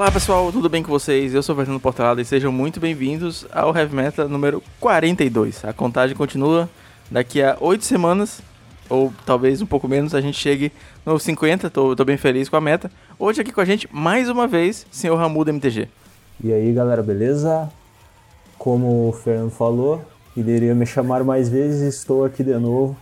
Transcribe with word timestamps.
Olá 0.00 0.10
pessoal, 0.10 0.50
tudo 0.50 0.66
bem 0.66 0.82
com 0.82 0.88
vocês? 0.88 1.34
Eu 1.34 1.42
sou 1.42 1.54
o 1.54 1.58
Fernando 1.58 1.78
Portalada 1.78 2.22
e 2.22 2.24
sejam 2.24 2.50
muito 2.50 2.80
bem-vindos 2.80 3.46
ao 3.52 3.76
Heavy 3.76 3.94
Metal 3.94 4.26
número 4.30 4.62
42. 4.80 5.62
A 5.62 5.74
contagem 5.74 6.16
continua, 6.16 6.70
daqui 7.10 7.42
a 7.42 7.58
8 7.60 7.84
semanas, 7.84 8.40
ou 8.88 9.12
talvez 9.26 9.60
um 9.60 9.66
pouco 9.66 9.86
menos, 9.86 10.14
a 10.14 10.22
gente 10.22 10.38
chegue 10.38 10.72
no 11.04 11.18
50, 11.18 11.68
tô, 11.68 11.94
tô 11.94 12.02
bem 12.02 12.16
feliz 12.16 12.48
com 12.48 12.56
a 12.56 12.62
meta. 12.62 12.90
Hoje 13.18 13.42
aqui 13.42 13.52
com 13.52 13.60
a 13.60 13.64
gente, 13.66 13.86
mais 13.92 14.30
uma 14.30 14.48
vez, 14.48 14.86
senhor 14.90 15.16
Ramudo 15.16 15.50
MTG. 15.50 15.86
E 16.42 16.50
aí 16.50 16.72
galera, 16.72 17.02
beleza? 17.02 17.68
Como 18.56 19.10
o 19.10 19.12
Fernando 19.12 19.50
falou, 19.50 20.02
ele 20.34 20.50
iria 20.50 20.74
me 20.74 20.86
chamar 20.86 21.22
mais 21.24 21.50
vezes, 21.50 21.96
estou 21.96 22.24
aqui 22.24 22.42
de 22.42 22.56
novo, 22.56 22.96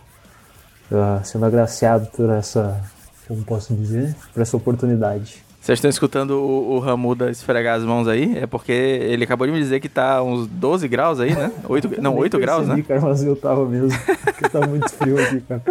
uh, 0.91 1.23
sendo 1.23 1.45
agraciado 1.45 2.07
por 2.07 2.29
essa, 2.29 2.83
como 3.25 3.41
posso 3.45 3.73
dizer, 3.73 4.13
por 4.33 4.41
essa 4.41 4.57
oportunidade. 4.57 5.47
Vocês 5.59 5.77
estão 5.77 5.89
escutando 5.89 6.31
o, 6.31 6.75
o 6.75 6.79
Ramuda 6.79 7.29
esfregar 7.29 7.75
as 7.77 7.83
mãos 7.83 8.07
aí? 8.07 8.37
É 8.37 8.47
porque 8.47 8.71
ele 8.71 9.25
acabou 9.25 9.45
de 9.45 9.51
me 9.51 9.59
dizer 9.59 9.79
que 9.79 9.89
tá 9.89 10.23
uns 10.23 10.47
12 10.47 10.87
graus 10.87 11.19
aí, 11.19 11.35
né? 11.35 11.51
8, 11.67 12.01
não, 12.01 12.15
8 12.15 12.39
graus, 12.39 12.67
né? 12.67 12.81
cara, 12.87 13.01
mas 13.01 13.23
eu 13.23 13.35
tava 13.35 13.65
mesmo, 13.65 13.97
porque 14.23 14.49
tá 14.49 14.65
muito 14.65 14.89
frio 14.91 15.21
aqui, 15.21 15.41
cara. 15.41 15.61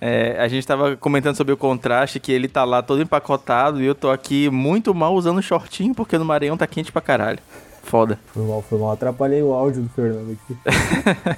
É, 0.00 0.36
a 0.38 0.46
gente 0.46 0.66
tava 0.66 0.96
comentando 0.96 1.36
sobre 1.36 1.52
o 1.52 1.56
contraste, 1.56 2.20
que 2.20 2.30
ele 2.30 2.48
tá 2.48 2.64
lá 2.64 2.82
todo 2.82 3.02
empacotado 3.02 3.82
e 3.82 3.86
eu 3.86 3.94
tô 3.94 4.10
aqui 4.10 4.48
muito 4.50 4.94
mal 4.94 5.14
usando 5.14 5.42
shortinho, 5.42 5.94
porque 5.94 6.18
no 6.18 6.24
Maranhão 6.24 6.56
tá 6.56 6.66
quente 6.66 6.92
pra 6.92 7.00
caralho. 7.00 7.38
Foda. 7.88 8.18
Foi 8.26 8.44
mal, 8.44 8.60
foi 8.60 8.78
mal. 8.78 8.92
Atrapalhei 8.92 9.42
o 9.42 9.50
áudio 9.50 9.82
do 9.82 9.88
Fernando 9.88 10.32
aqui. 10.32 10.58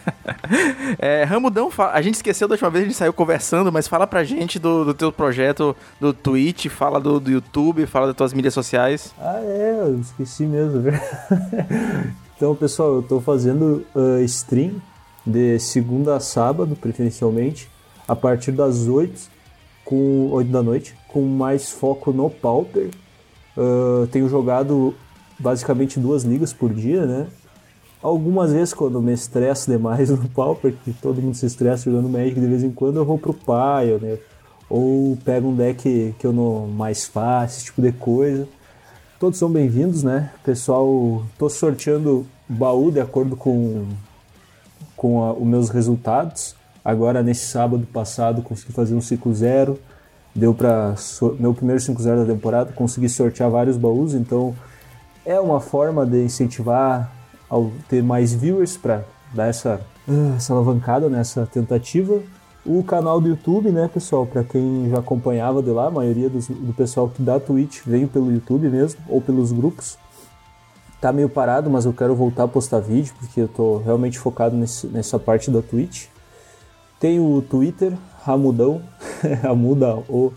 é, 0.99 1.23
Ramudão, 1.23 1.71
a 1.79 2.03
gente 2.03 2.17
esqueceu 2.17 2.49
da 2.49 2.55
última 2.55 2.69
vez, 2.69 2.83
a 2.83 2.89
gente 2.89 2.97
saiu 2.97 3.13
conversando, 3.13 3.71
mas 3.71 3.87
fala 3.87 4.05
pra 4.05 4.25
gente 4.25 4.59
do, 4.59 4.85
do 4.85 4.93
teu 4.93 5.13
projeto 5.13 5.77
do 6.01 6.13
Twitch, 6.13 6.67
fala 6.67 6.99
do, 6.99 7.21
do 7.21 7.31
YouTube, 7.31 7.87
fala 7.87 8.09
das 8.09 8.17
tuas 8.17 8.33
mídias 8.33 8.53
sociais. 8.53 9.15
Ah, 9.21 9.39
é, 9.41 9.79
eu 9.81 10.01
esqueci 10.01 10.45
mesmo. 10.45 10.83
então, 12.37 12.57
pessoal, 12.57 12.97
eu 12.97 13.03
tô 13.03 13.21
fazendo 13.21 13.87
uh, 13.95 14.21
stream 14.25 14.83
de 15.25 15.57
segunda 15.61 16.17
a 16.17 16.21
sábado, 16.21 16.75
preferencialmente, 16.75 17.71
a 18.09 18.17
partir 18.17 18.51
das 18.51 18.89
8, 18.89 19.31
com 19.85 20.31
8 20.33 20.51
da 20.51 20.65
noite, 20.65 20.97
com 21.07 21.23
mais 21.23 21.71
foco 21.71 22.13
no 22.13 22.29
Pauper. 22.29 22.91
Uh, 23.57 24.09
tenho 24.09 24.29
jogado 24.29 24.97
basicamente 25.41 25.99
duas 25.99 26.23
ligas 26.23 26.53
por 26.53 26.73
dia, 26.73 27.07
né? 27.07 27.27
Algumas 28.03 28.53
vezes 28.53 28.73
quando 28.73 29.01
me 29.01 29.13
estresso 29.13 29.71
demais 29.71 30.09
no 30.11 30.29
pau, 30.29 30.55
porque 30.55 30.93
todo 31.03 31.21
mundo 31.21 31.35
se 31.35 31.47
estressa 31.47 31.91
jogando 31.91 32.09
Magic 32.09 32.39
de 32.39 32.47
vez 32.47 32.63
em 32.63 32.71
quando, 32.71 32.99
eu 32.99 33.05
vou 33.05 33.19
pro 33.19 33.35
né? 34.01 34.19
Ou 34.69 35.19
pego 35.25 35.49
um 35.49 35.57
deck 35.57 36.15
que 36.19 36.27
eu 36.27 36.33
não 36.33 36.69
mais 36.69 37.07
faço, 37.07 37.57
esse 37.57 37.65
tipo 37.67 37.83
de 37.83 37.91
coisa. 37.91 38.47
Todos 39.19 39.39
são 39.39 39.51
bem-vindos, 39.51 40.03
né? 40.03 40.31
Pessoal, 40.45 41.25
tô 41.37 41.49
sorteando 41.49 42.25
baú 42.49 42.91
de 42.91 43.01
acordo 43.01 43.37
com, 43.37 43.89
com 44.97 45.31
os 45.33 45.47
meus 45.47 45.69
resultados. 45.71 46.55
Agora, 46.85 47.23
nesse 47.23 47.47
sábado 47.47 47.87
passado, 47.93 48.43
consegui 48.43 48.73
fazer 48.73 48.95
um 48.95 49.01
ciclo 49.01 49.35
zero. 49.35 49.79
Deu 50.35 50.55
para 50.55 50.95
meu 51.39 51.53
primeiro 51.53 51.83
5-0 51.83 52.25
da 52.25 52.33
temporada, 52.33 52.73
consegui 52.73 53.09
sortear 53.09 53.51
vários 53.51 53.77
baús, 53.77 54.15
então 54.15 54.55
é 55.25 55.39
uma 55.39 55.61
forma 55.61 56.07
de 56.07 56.25
incentivar 56.25 57.11
ao 57.49 57.71
ter 57.89 58.03
mais 58.03 58.33
viewers 58.33 58.77
para 58.77 59.05
dar 59.35 59.49
essa, 59.49 59.81
ah, 60.09 60.35
essa 60.37 60.53
alavancada 60.53 61.09
nessa 61.09 61.47
tentativa. 61.47 62.21
O 62.65 62.85
canal 62.85 63.21
do 63.21 63.29
YouTube, 63.29 63.71
né, 63.71 63.89
pessoal, 63.93 64.27
para 64.27 64.45
quem 64.45 64.91
já 64.91 64.99
acompanhava 64.99 65.63
de 65.63 65.71
lá, 65.71 65.87
a 65.87 65.91
maioria 65.91 66.29
dos, 66.29 66.49
do 66.49 66.73
pessoal 66.75 67.09
que 67.09 67.23
dá 67.23 67.41
Twitch 67.41 67.81
vem 67.87 68.07
pelo 68.07 68.31
YouTube 68.31 68.69
mesmo, 68.69 69.01
ou 69.09 69.21
pelos 69.21 69.51
grupos. 69.51 69.99
Tá 71.01 71.11
meio 71.13 71.31
parado, 71.31 71.71
mas 71.71 71.87
eu 71.87 71.95
quero 71.95 72.15
voltar 72.15 72.45
a 72.45 72.49
postar 72.49 72.81
vídeo, 72.81 73.15
porque 73.19 73.41
eu 73.41 73.49
tô 73.49 73.79
realmente 73.79 74.19
focado 74.19 74.55
nesse, 74.55 74.87
nessa 74.89 75.19
parte 75.19 75.51
da 75.51 75.63
Twitch. 75.63 76.09
Tem 77.01 77.19
o 77.19 77.41
Twitter, 77.41 77.97
Ramudão, 78.23 78.83
Ramuda 79.43 79.97
o 80.07 80.31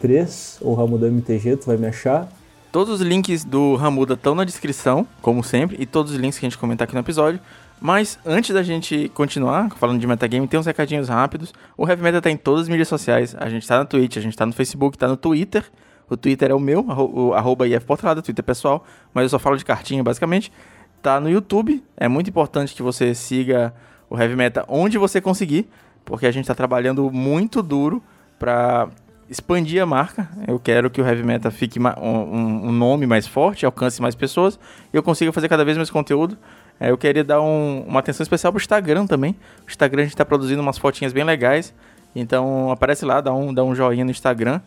3, 0.00 0.58
ou 0.60 0.74
Ramudão 0.74 1.08
MTG, 1.08 1.58
tu 1.58 1.66
vai 1.66 1.76
me 1.76 1.86
achar. 1.86 2.28
Todos 2.72 3.02
os 3.02 3.06
links 3.06 3.44
do 3.44 3.76
Ramuda 3.76 4.14
estão 4.14 4.34
na 4.34 4.44
descrição, 4.44 5.06
como 5.20 5.44
sempre, 5.44 5.76
e 5.78 5.84
todos 5.84 6.12
os 6.12 6.18
links 6.18 6.38
que 6.38 6.46
a 6.46 6.48
gente 6.48 6.56
comentar 6.56 6.86
aqui 6.86 6.94
no 6.94 7.00
episódio. 7.00 7.38
Mas 7.78 8.18
antes 8.24 8.54
da 8.54 8.62
gente 8.62 9.10
continuar 9.12 9.68
falando 9.76 10.00
de 10.00 10.06
metagame, 10.06 10.48
tem 10.48 10.58
uns 10.58 10.64
recadinhos 10.64 11.10
rápidos. 11.10 11.52
O 11.76 11.86
Heavy 11.86 12.02
Meta 12.02 12.22
tá 12.22 12.30
em 12.30 12.36
todas 12.36 12.62
as 12.62 12.68
mídias 12.70 12.88
sociais. 12.88 13.36
A 13.38 13.50
gente 13.50 13.68
tá 13.68 13.76
na 13.76 13.84
Twitch, 13.84 14.16
a 14.16 14.22
gente 14.22 14.34
tá 14.34 14.46
no 14.46 14.54
Facebook, 14.54 14.96
tá 14.96 15.06
no 15.06 15.18
Twitter. 15.18 15.70
O 16.08 16.16
Twitter 16.16 16.50
é 16.50 16.54
o 16.54 16.58
meu, 16.58 16.80
o 16.80 17.34
arroba 17.34 17.68
IFPortalada, 17.68 18.22
Twitter 18.22 18.42
pessoal, 18.42 18.86
mas 19.12 19.24
eu 19.24 19.28
só 19.28 19.38
falo 19.38 19.58
de 19.58 19.66
cartinha 19.66 20.02
basicamente. 20.02 20.50
Tá 21.02 21.20
no 21.20 21.28
YouTube, 21.28 21.84
é 21.94 22.08
muito 22.08 22.30
importante 22.30 22.74
que 22.74 22.82
você 22.82 23.14
siga 23.14 23.74
o 24.08 24.18
Heavy 24.18 24.34
Meta 24.34 24.64
onde 24.66 24.96
você 24.96 25.20
conseguir, 25.20 25.68
porque 26.06 26.24
a 26.24 26.30
gente 26.30 26.46
tá 26.46 26.54
trabalhando 26.54 27.10
muito 27.10 27.62
duro 27.62 28.02
para 28.38 28.88
expandir 29.32 29.82
a 29.82 29.86
marca. 29.86 30.28
Eu 30.46 30.60
quero 30.60 30.90
que 30.90 31.00
o 31.00 31.06
Heavy 31.06 31.22
Metal 31.22 31.50
fique 31.50 31.80
um, 31.80 32.68
um 32.68 32.70
nome 32.70 33.06
mais 33.06 33.26
forte, 33.26 33.64
alcance 33.64 34.00
mais 34.00 34.14
pessoas 34.14 34.58
e 34.92 34.96
eu 34.96 35.02
consiga 35.02 35.32
fazer 35.32 35.48
cada 35.48 35.64
vez 35.64 35.76
mais 35.76 35.90
conteúdo. 35.90 36.36
É, 36.78 36.90
eu 36.90 36.98
queria 36.98 37.24
dar 37.24 37.40
um, 37.40 37.82
uma 37.88 38.00
atenção 38.00 38.22
especial 38.22 38.52
pro 38.52 38.60
Instagram 38.60 39.06
também. 39.06 39.34
O 39.66 39.70
Instagram 39.70 40.02
a 40.02 40.04
gente 40.04 40.14
está 40.14 40.24
produzindo 40.24 40.60
umas 40.60 40.76
fotinhas 40.76 41.14
bem 41.14 41.24
legais. 41.24 41.72
Então 42.14 42.70
aparece 42.70 43.06
lá, 43.06 43.22
dá 43.22 43.32
um, 43.32 43.54
dá 43.54 43.64
um 43.64 43.74
joinha 43.74 44.04
no 44.04 44.10
Instagram. 44.10 44.60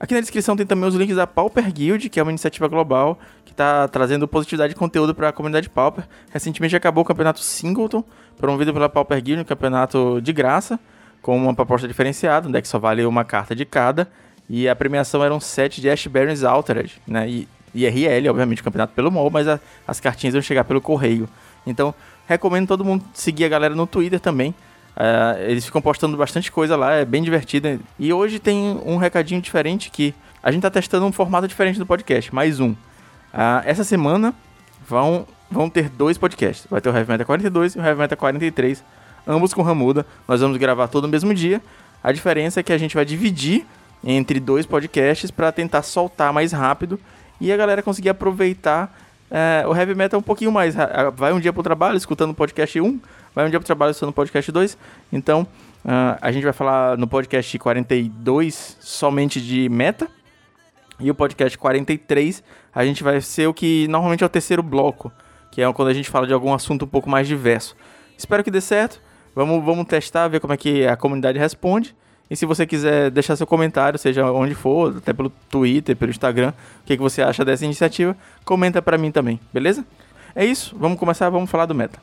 Aqui 0.00 0.14
na 0.14 0.20
descrição 0.20 0.56
tem 0.56 0.66
também 0.66 0.88
os 0.88 0.96
links 0.96 1.14
da 1.14 1.28
Pauper 1.28 1.72
Guild, 1.72 2.08
que 2.08 2.18
é 2.18 2.22
uma 2.24 2.32
iniciativa 2.32 2.66
global 2.66 3.16
que 3.44 3.52
está 3.52 3.86
trazendo 3.86 4.26
positividade 4.26 4.74
de 4.74 4.78
conteúdo 4.78 5.14
para 5.14 5.28
a 5.28 5.32
comunidade 5.32 5.70
Pauper. 5.70 6.08
Recentemente 6.32 6.74
acabou 6.74 7.04
o 7.04 7.06
campeonato 7.06 7.38
Singleton, 7.38 8.02
promovido 8.36 8.72
pela 8.72 8.88
Pauper 8.88 9.22
Guild, 9.22 9.42
um 9.42 9.44
campeonato 9.44 10.20
de 10.20 10.32
graça 10.32 10.80
com 11.22 11.36
uma 11.36 11.54
proposta 11.54 11.86
diferenciada, 11.86 12.48
um 12.48 12.50
deck 12.50 12.66
só 12.66 12.78
vale 12.78 13.04
uma 13.06 13.24
carta 13.24 13.54
de 13.54 13.64
cada, 13.64 14.08
e 14.50 14.68
a 14.68 14.74
premiação 14.74 15.24
era 15.24 15.32
um 15.32 15.40
set 15.40 15.80
de 15.80 15.88
Ash 15.88 16.06
Barons 16.08 16.42
Altered, 16.42 17.00
né? 17.06 17.28
E, 17.28 17.48
e 17.74 17.86
RL, 17.86 18.28
obviamente, 18.28 18.62
campeonato 18.62 18.92
pelo 18.92 19.10
MOL, 19.10 19.30
mas 19.30 19.48
a, 19.48 19.58
as 19.86 20.00
cartinhas 20.00 20.34
vão 20.34 20.42
chegar 20.42 20.64
pelo 20.64 20.80
correio. 20.80 21.28
Então, 21.66 21.94
recomendo 22.26 22.66
todo 22.66 22.84
mundo 22.84 23.04
seguir 23.14 23.44
a 23.44 23.48
galera 23.48 23.74
no 23.74 23.86
Twitter 23.86 24.20
também. 24.20 24.50
Uh, 24.94 25.40
eles 25.48 25.64
ficam 25.64 25.80
postando 25.80 26.16
bastante 26.16 26.52
coisa 26.52 26.76
lá, 26.76 26.92
é 26.92 27.04
bem 27.04 27.22
divertido. 27.22 27.80
E 27.98 28.12
hoje 28.12 28.38
tem 28.38 28.78
um 28.84 28.96
recadinho 28.96 29.40
diferente 29.40 29.90
que 29.90 30.14
a 30.42 30.50
gente 30.50 30.58
está 30.58 30.70
testando 30.70 31.06
um 31.06 31.12
formato 31.12 31.48
diferente 31.48 31.78
do 31.78 31.86
podcast, 31.86 32.34
mais 32.34 32.60
um. 32.60 32.72
Uh, 32.72 32.76
essa 33.64 33.84
semana 33.84 34.34
vão, 34.86 35.26
vão 35.50 35.70
ter 35.70 35.88
dois 35.88 36.18
podcasts. 36.18 36.66
Vai 36.68 36.80
ter 36.80 36.90
o 36.90 36.94
Heavy 36.94 37.10
Metal 37.10 37.26
42 37.26 37.74
e 37.74 37.78
o 37.78 37.82
Heavy 37.82 38.00
Metal 38.00 38.18
43 38.18 38.84
ambos 39.26 39.52
com 39.54 39.62
Ramuda. 39.62 40.06
Nós 40.26 40.40
vamos 40.40 40.56
gravar 40.56 40.88
todo 40.88 41.04
no 41.04 41.10
mesmo 41.10 41.34
dia. 41.34 41.60
A 42.02 42.12
diferença 42.12 42.60
é 42.60 42.62
que 42.62 42.72
a 42.72 42.78
gente 42.78 42.94
vai 42.94 43.04
dividir 43.04 43.66
entre 44.04 44.40
dois 44.40 44.66
podcasts 44.66 45.30
para 45.30 45.52
tentar 45.52 45.82
soltar 45.82 46.32
mais 46.32 46.52
rápido 46.52 46.98
e 47.40 47.52
a 47.52 47.56
galera 47.56 47.82
conseguir 47.82 48.08
aproveitar 48.08 48.92
é, 49.30 49.64
o 49.66 49.74
heavy 49.74 49.94
metal 49.94 50.20
um 50.20 50.22
pouquinho 50.22 50.52
mais. 50.52 50.74
Vai 51.16 51.32
um 51.32 51.40
dia 51.40 51.52
pro 51.52 51.62
trabalho 51.62 51.96
escutando 51.96 52.32
o 52.32 52.34
podcast 52.34 52.80
1, 52.80 53.00
vai 53.34 53.46
um 53.46 53.50
dia 53.50 53.58
pro 53.58 53.66
trabalho 53.66 53.90
escutando 53.90 54.10
o 54.10 54.14
podcast 54.14 54.52
2. 54.52 54.78
Então, 55.12 55.46
uh, 55.84 56.18
a 56.20 56.30
gente 56.30 56.44
vai 56.44 56.52
falar 56.52 56.98
no 56.98 57.06
podcast 57.06 57.58
42 57.58 58.76
somente 58.80 59.40
de 59.40 59.68
meta. 59.68 60.08
E 61.00 61.10
o 61.10 61.14
podcast 61.14 61.58
43, 61.58 62.44
a 62.72 62.84
gente 62.84 63.02
vai 63.02 63.20
ser 63.20 63.48
o 63.48 63.54
que 63.54 63.88
normalmente 63.88 64.22
é 64.22 64.26
o 64.26 64.28
terceiro 64.28 64.62
bloco, 64.62 65.10
que 65.50 65.60
é 65.60 65.72
quando 65.72 65.88
a 65.88 65.94
gente 65.94 66.08
fala 66.08 66.28
de 66.28 66.32
algum 66.32 66.54
assunto 66.54 66.84
um 66.84 66.88
pouco 66.88 67.10
mais 67.10 67.26
diverso. 67.26 67.74
Espero 68.16 68.44
que 68.44 68.50
dê 68.52 68.60
certo. 68.60 69.00
Vamos, 69.34 69.64
vamos 69.64 69.86
testar, 69.86 70.28
ver 70.28 70.40
como 70.40 70.52
é 70.52 70.56
que 70.56 70.86
a 70.86 70.96
comunidade 70.96 71.38
responde. 71.38 71.94
E 72.30 72.36
se 72.36 72.46
você 72.46 72.66
quiser 72.66 73.10
deixar 73.10 73.36
seu 73.36 73.46
comentário, 73.46 73.98
seja 73.98 74.30
onde 74.30 74.54
for, 74.54 74.96
até 74.96 75.12
pelo 75.12 75.30
Twitter, 75.50 75.96
pelo 75.96 76.10
Instagram, 76.10 76.52
o 76.80 76.86
que, 76.86 76.96
que 76.96 77.02
você 77.02 77.20
acha 77.22 77.44
dessa 77.44 77.64
iniciativa, 77.64 78.16
comenta 78.44 78.80
para 78.80 78.96
mim 78.96 79.10
também, 79.10 79.38
beleza? 79.52 79.84
É 80.34 80.44
isso, 80.44 80.74
vamos 80.78 80.98
começar, 80.98 81.28
vamos 81.28 81.50
falar 81.50 81.66
do 81.66 81.74
meta. 81.74 82.00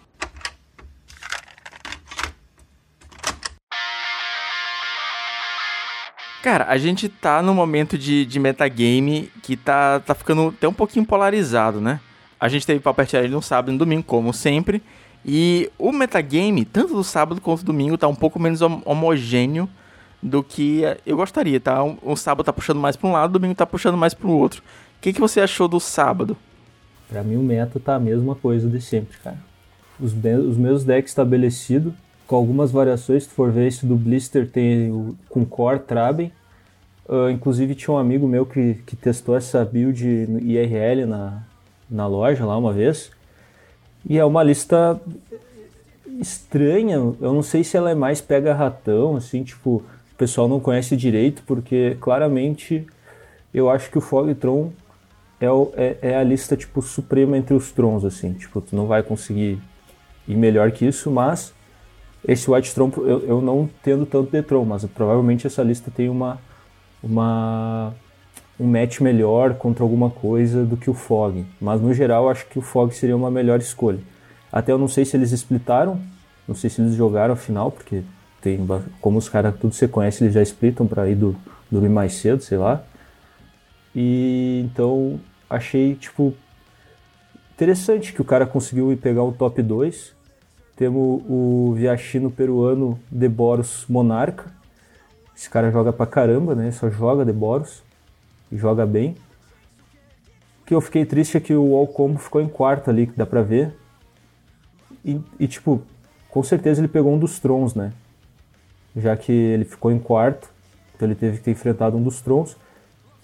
Cara, 6.43 6.65
a 6.69 6.77
gente 6.77 7.09
tá 7.09 7.41
num 7.41 7.53
momento 7.53 7.97
de, 7.97 8.25
de 8.25 8.39
metagame 8.39 9.31
que 9.43 9.57
tá, 9.57 9.99
tá 9.99 10.15
ficando 10.15 10.53
até 10.55 10.67
um 10.67 10.73
pouquinho 10.73 11.05
polarizado, 11.05 11.81
né? 11.81 11.99
A 12.39 12.47
gente 12.47 12.65
teve 12.65 12.81
Challenge 13.07 13.33
no 13.33 13.41
sábado 13.41 13.69
e 13.69 13.71
no 13.73 13.77
domingo, 13.77 14.03
como 14.03 14.33
sempre. 14.33 14.81
E 15.25 15.69
o 15.77 15.91
metagame, 15.91 16.65
tanto 16.65 16.95
do 16.95 17.03
sábado 17.03 17.41
quanto 17.41 17.59
do 17.59 17.67
domingo, 17.67 17.97
tá 17.97 18.07
um 18.07 18.15
pouco 18.15 18.39
menos 18.39 18.61
homogêneo 18.61 19.69
do 20.21 20.43
que 20.43 20.81
eu 21.05 21.17
gostaria, 21.17 21.59
tá? 21.59 21.83
O 21.83 22.15
sábado 22.15 22.45
tá 22.45 22.53
puxando 22.53 22.79
mais 22.79 22.95
para 22.95 23.09
um 23.09 23.13
lado, 23.13 23.31
o 23.31 23.39
domingo 23.39 23.55
tá 23.55 23.65
puxando 23.65 23.97
mais 23.97 24.13
para 24.13 24.27
o 24.27 24.31
outro. 24.31 24.61
O 24.97 25.01
que, 25.01 25.13
que 25.13 25.19
você 25.19 25.41
achou 25.41 25.67
do 25.67 25.79
sábado? 25.79 26.35
Para 27.07 27.23
mim 27.23 27.37
o 27.37 27.43
meta 27.43 27.79
tá 27.79 27.95
a 27.95 27.99
mesma 27.99 28.35
coisa 28.35 28.67
de 28.69 28.81
sempre, 28.81 29.17
cara. 29.17 29.37
Os, 29.99 30.13
os 30.13 30.57
meus 30.57 30.83
decks 30.83 31.11
estabelecidos, 31.11 31.93
com 32.25 32.35
algumas 32.35 32.71
variações, 32.71 33.23
se 33.23 33.29
for 33.29 33.51
ver 33.51 33.67
esse 33.67 33.85
do 33.85 33.95
Blister 33.95 34.49
tem 34.49 34.91
o, 34.91 35.17
com 35.29 35.45
Core 35.45 35.79
Traben, 35.79 36.31
Uh, 37.09 37.27
inclusive 37.31 37.73
tinha 37.73 37.91
um 37.91 37.97
amigo 37.97 38.27
meu 38.27 38.45
que, 38.45 38.75
que 38.85 38.95
testou 38.95 39.35
essa 39.35 39.65
build 39.65 40.05
IRL 40.43 41.07
na, 41.07 41.41
na 41.89 42.05
loja 42.05 42.45
lá 42.45 42.55
uma 42.55 42.71
vez. 42.71 43.09
E 44.07 44.17
é 44.17 44.25
uma 44.25 44.43
lista 44.43 44.99
estranha. 46.19 46.95
Eu 46.95 47.33
não 47.33 47.43
sei 47.43 47.63
se 47.63 47.77
ela 47.77 47.91
é 47.91 47.95
mais 47.95 48.21
pega 48.21 48.53
ratão, 48.53 49.15
assim, 49.15 49.43
tipo, 49.43 49.83
o 50.13 50.15
pessoal 50.17 50.47
não 50.47 50.59
conhece 50.59 50.95
direito, 50.95 51.43
porque 51.45 51.97
claramente 51.99 52.85
eu 53.53 53.69
acho 53.69 53.89
que 53.89 53.97
o 53.97 54.01
Fogtron 54.01 54.71
é, 55.39 55.49
o, 55.49 55.71
é, 55.75 55.97
é, 56.01 56.17
a 56.17 56.23
lista, 56.23 56.57
tipo, 56.57 56.81
suprema 56.81 57.37
entre 57.37 57.53
os 57.53 57.71
Trons, 57.71 58.03
assim. 58.03 58.33
Tipo, 58.33 58.61
tu 58.61 58.75
não 58.75 58.87
vai 58.87 59.01
conseguir 59.01 59.59
ir 60.27 60.35
melhor 60.35 60.71
que 60.71 60.85
isso, 60.85 61.09
mas 61.09 61.53
esse 62.27 62.51
White 62.51 62.73
Tron, 62.75 62.91
eu, 62.97 63.19
eu 63.21 63.41
não 63.41 63.69
tendo 63.81 64.05
tanto 64.05 64.29
de 64.31 64.41
Tron, 64.43 64.65
mas 64.65 64.85
provavelmente 64.85 65.47
essa 65.47 65.63
lista 65.63 65.89
tem 65.89 66.09
uma, 66.09 66.37
uma 67.01 67.93
um 68.59 68.67
match 68.67 68.99
melhor 68.99 69.55
contra 69.55 69.83
alguma 69.83 70.09
coisa 70.09 70.65
do 70.65 70.75
que 70.75 70.89
o 70.89 70.93
Fog. 70.93 71.45
Mas 71.61 71.79
no 71.79 71.93
geral 71.93 72.29
acho 72.29 72.45
que 72.47 72.59
o 72.59 72.61
Fog 72.61 72.93
seria 72.93 73.15
uma 73.15 73.31
melhor 73.31 73.59
escolha. 73.59 73.99
Até 74.51 74.71
eu 74.71 74.77
não 74.77 74.87
sei 74.87 75.05
se 75.05 75.15
eles 75.15 75.31
splitaram, 75.31 75.99
não 76.47 76.55
sei 76.55 76.69
se 76.69 76.81
eles 76.81 76.95
jogaram 76.95 77.33
a 77.33 77.37
final, 77.37 77.71
porque 77.71 78.03
tem, 78.41 78.59
como 78.99 79.17
os 79.17 79.29
caras 79.29 79.55
tudo 79.57 79.73
você 79.73 79.87
conhece, 79.87 80.23
eles 80.23 80.33
já 80.33 80.41
splitam 80.41 80.85
para 80.85 81.07
ir 81.07 81.15
do, 81.15 81.35
dormir 81.71 81.89
mais 81.89 82.13
cedo, 82.15 82.41
sei 82.41 82.57
lá. 82.57 82.83
E 83.95 84.61
então 84.65 85.19
achei 85.49 85.95
tipo 85.95 86.33
interessante 87.53 88.13
que 88.13 88.21
o 88.21 88.25
cara 88.25 88.45
conseguiu 88.45 88.91
ir 88.91 88.97
pegar 88.97 89.23
o 89.23 89.31
top 89.31 89.61
2. 89.61 90.17
Temos 90.75 91.21
o 91.27 91.73
viachino 91.75 92.31
peruano 92.31 92.99
Deboros 93.11 93.85
Monarca. 93.87 94.51
Esse 95.35 95.49
cara 95.49 95.71
joga 95.71 95.93
pra 95.93 96.05
caramba, 96.05 96.55
né? 96.55 96.71
Só 96.71 96.89
joga 96.89 97.25
Deboros 97.25 97.83
joga 98.51 98.85
bem. 98.85 99.15
O 100.61 100.65
que 100.65 100.73
eu 100.73 100.81
fiquei 100.81 101.05
triste 101.05 101.37
é 101.37 101.39
que 101.39 101.53
o 101.53 101.75
All 101.75 101.87
Combo 101.87 102.19
ficou 102.19 102.41
em 102.41 102.47
quarto 102.47 102.89
ali, 102.89 103.07
que 103.07 103.17
dá 103.17 103.25
pra 103.25 103.41
ver. 103.41 103.75
E, 105.03 105.19
e, 105.39 105.47
tipo, 105.47 105.81
com 106.29 106.43
certeza 106.43 106.81
ele 106.81 106.87
pegou 106.87 107.13
um 107.13 107.19
dos 107.19 107.39
Trons, 107.39 107.73
né? 107.73 107.91
Já 108.95 109.15
que 109.15 109.31
ele 109.31 109.65
ficou 109.65 109.91
em 109.91 109.99
quarto, 109.99 110.49
então 110.95 111.07
ele 111.07 111.15
teve 111.15 111.37
que 111.37 111.43
ter 111.43 111.51
enfrentado 111.51 111.97
um 111.97 112.03
dos 112.03 112.21
Trons, 112.21 112.55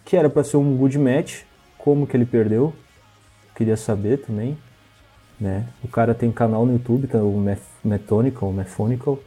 que 0.04 0.16
era 0.16 0.30
para 0.30 0.44
ser 0.44 0.58
um 0.58 0.76
good 0.78 0.98
match. 0.98 1.44
Como 1.78 2.08
que 2.08 2.16
ele 2.16 2.26
perdeu? 2.26 2.74
Queria 3.56 3.78
saber 3.78 4.18
também. 4.18 4.58
Né? 5.40 5.68
O 5.84 5.88
cara 5.88 6.16
tem 6.16 6.32
canal 6.32 6.66
no 6.66 6.74
YouTube, 6.74 7.08
tá, 7.08 7.18
o 7.18 7.44
Methonical, 7.84 8.52
Methonical. 8.52 9.20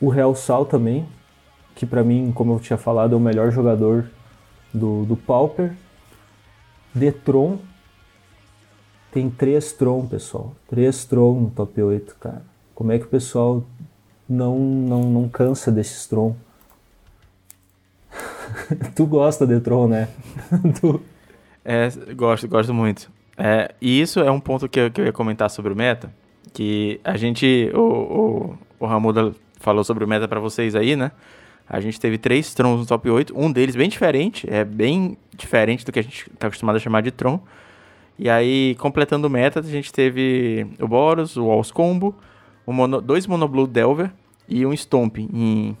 O 0.00 0.08
Real 0.08 0.34
Sal 0.34 0.64
também, 0.64 1.06
que 1.74 1.84
para 1.84 2.04
mim, 2.04 2.30
como 2.32 2.54
eu 2.54 2.60
tinha 2.60 2.76
falado, 2.76 3.14
é 3.14 3.16
o 3.16 3.20
melhor 3.20 3.50
jogador 3.50 4.08
do, 4.76 5.04
do 5.04 5.16
Pauper. 5.16 5.72
Detron. 6.94 7.58
Tem 9.10 9.30
três 9.30 9.72
Tron, 9.72 10.06
pessoal. 10.06 10.54
Três 10.68 11.04
Tron 11.04 11.40
no 11.40 11.50
top 11.50 11.82
8, 11.82 12.16
cara. 12.16 12.42
Como 12.74 12.92
é 12.92 12.98
que 12.98 13.04
o 13.04 13.08
pessoal 13.08 13.64
não, 14.28 14.58
não, 14.58 15.02
não 15.02 15.28
cansa 15.28 15.72
desses 15.72 16.06
Tron? 16.06 16.36
tu 18.94 19.06
gosta 19.06 19.46
de 19.46 19.58
Tron, 19.60 19.88
né? 19.88 20.08
tu... 20.80 21.00
É, 21.64 21.88
gosto, 22.14 22.46
gosto 22.46 22.74
muito. 22.74 23.10
É, 23.36 23.74
e 23.80 24.00
isso 24.00 24.20
é 24.20 24.30
um 24.30 24.40
ponto 24.40 24.68
que 24.68 24.80
eu, 24.80 24.90
que 24.90 25.00
eu 25.00 25.06
ia 25.06 25.12
comentar 25.12 25.50
sobre 25.50 25.72
o 25.72 25.76
meta, 25.76 26.12
que 26.52 27.00
a 27.04 27.16
gente, 27.16 27.70
o, 27.74 27.80
o, 27.80 28.58
o 28.80 28.86
Ramuda 28.86 29.34
falou 29.60 29.84
sobre 29.84 30.04
o 30.04 30.08
meta 30.08 30.28
para 30.28 30.40
vocês 30.40 30.74
aí, 30.74 30.96
né? 30.96 31.10
A 31.68 31.80
gente 31.80 31.98
teve 31.98 32.16
três 32.16 32.54
Trons 32.54 32.80
no 32.80 32.86
top 32.86 33.10
8, 33.10 33.36
um 33.36 33.50
deles 33.50 33.74
bem 33.74 33.88
diferente, 33.88 34.48
é 34.48 34.64
bem 34.64 35.16
diferente 35.36 35.84
do 35.84 35.90
que 35.90 35.98
a 35.98 36.02
gente 36.02 36.30
está 36.32 36.46
acostumado 36.46 36.76
a 36.76 36.78
chamar 36.78 37.02
de 37.02 37.10
Tron. 37.10 37.40
E 38.18 38.30
aí, 38.30 38.74
completando 38.76 39.26
o 39.26 39.30
meta, 39.30 39.60
a 39.60 39.62
gente 39.62 39.92
teve 39.92 40.66
o 40.80 40.88
Boros, 40.88 41.36
o 41.36 41.46
Walls 41.46 41.70
Combo, 41.70 42.14
mono, 42.66 43.00
dois 43.00 43.26
Monoblue 43.26 43.66
Delver 43.66 44.10
e 44.48 44.64
um 44.64 44.72
Stomp 44.72 45.18
em, 45.18 45.76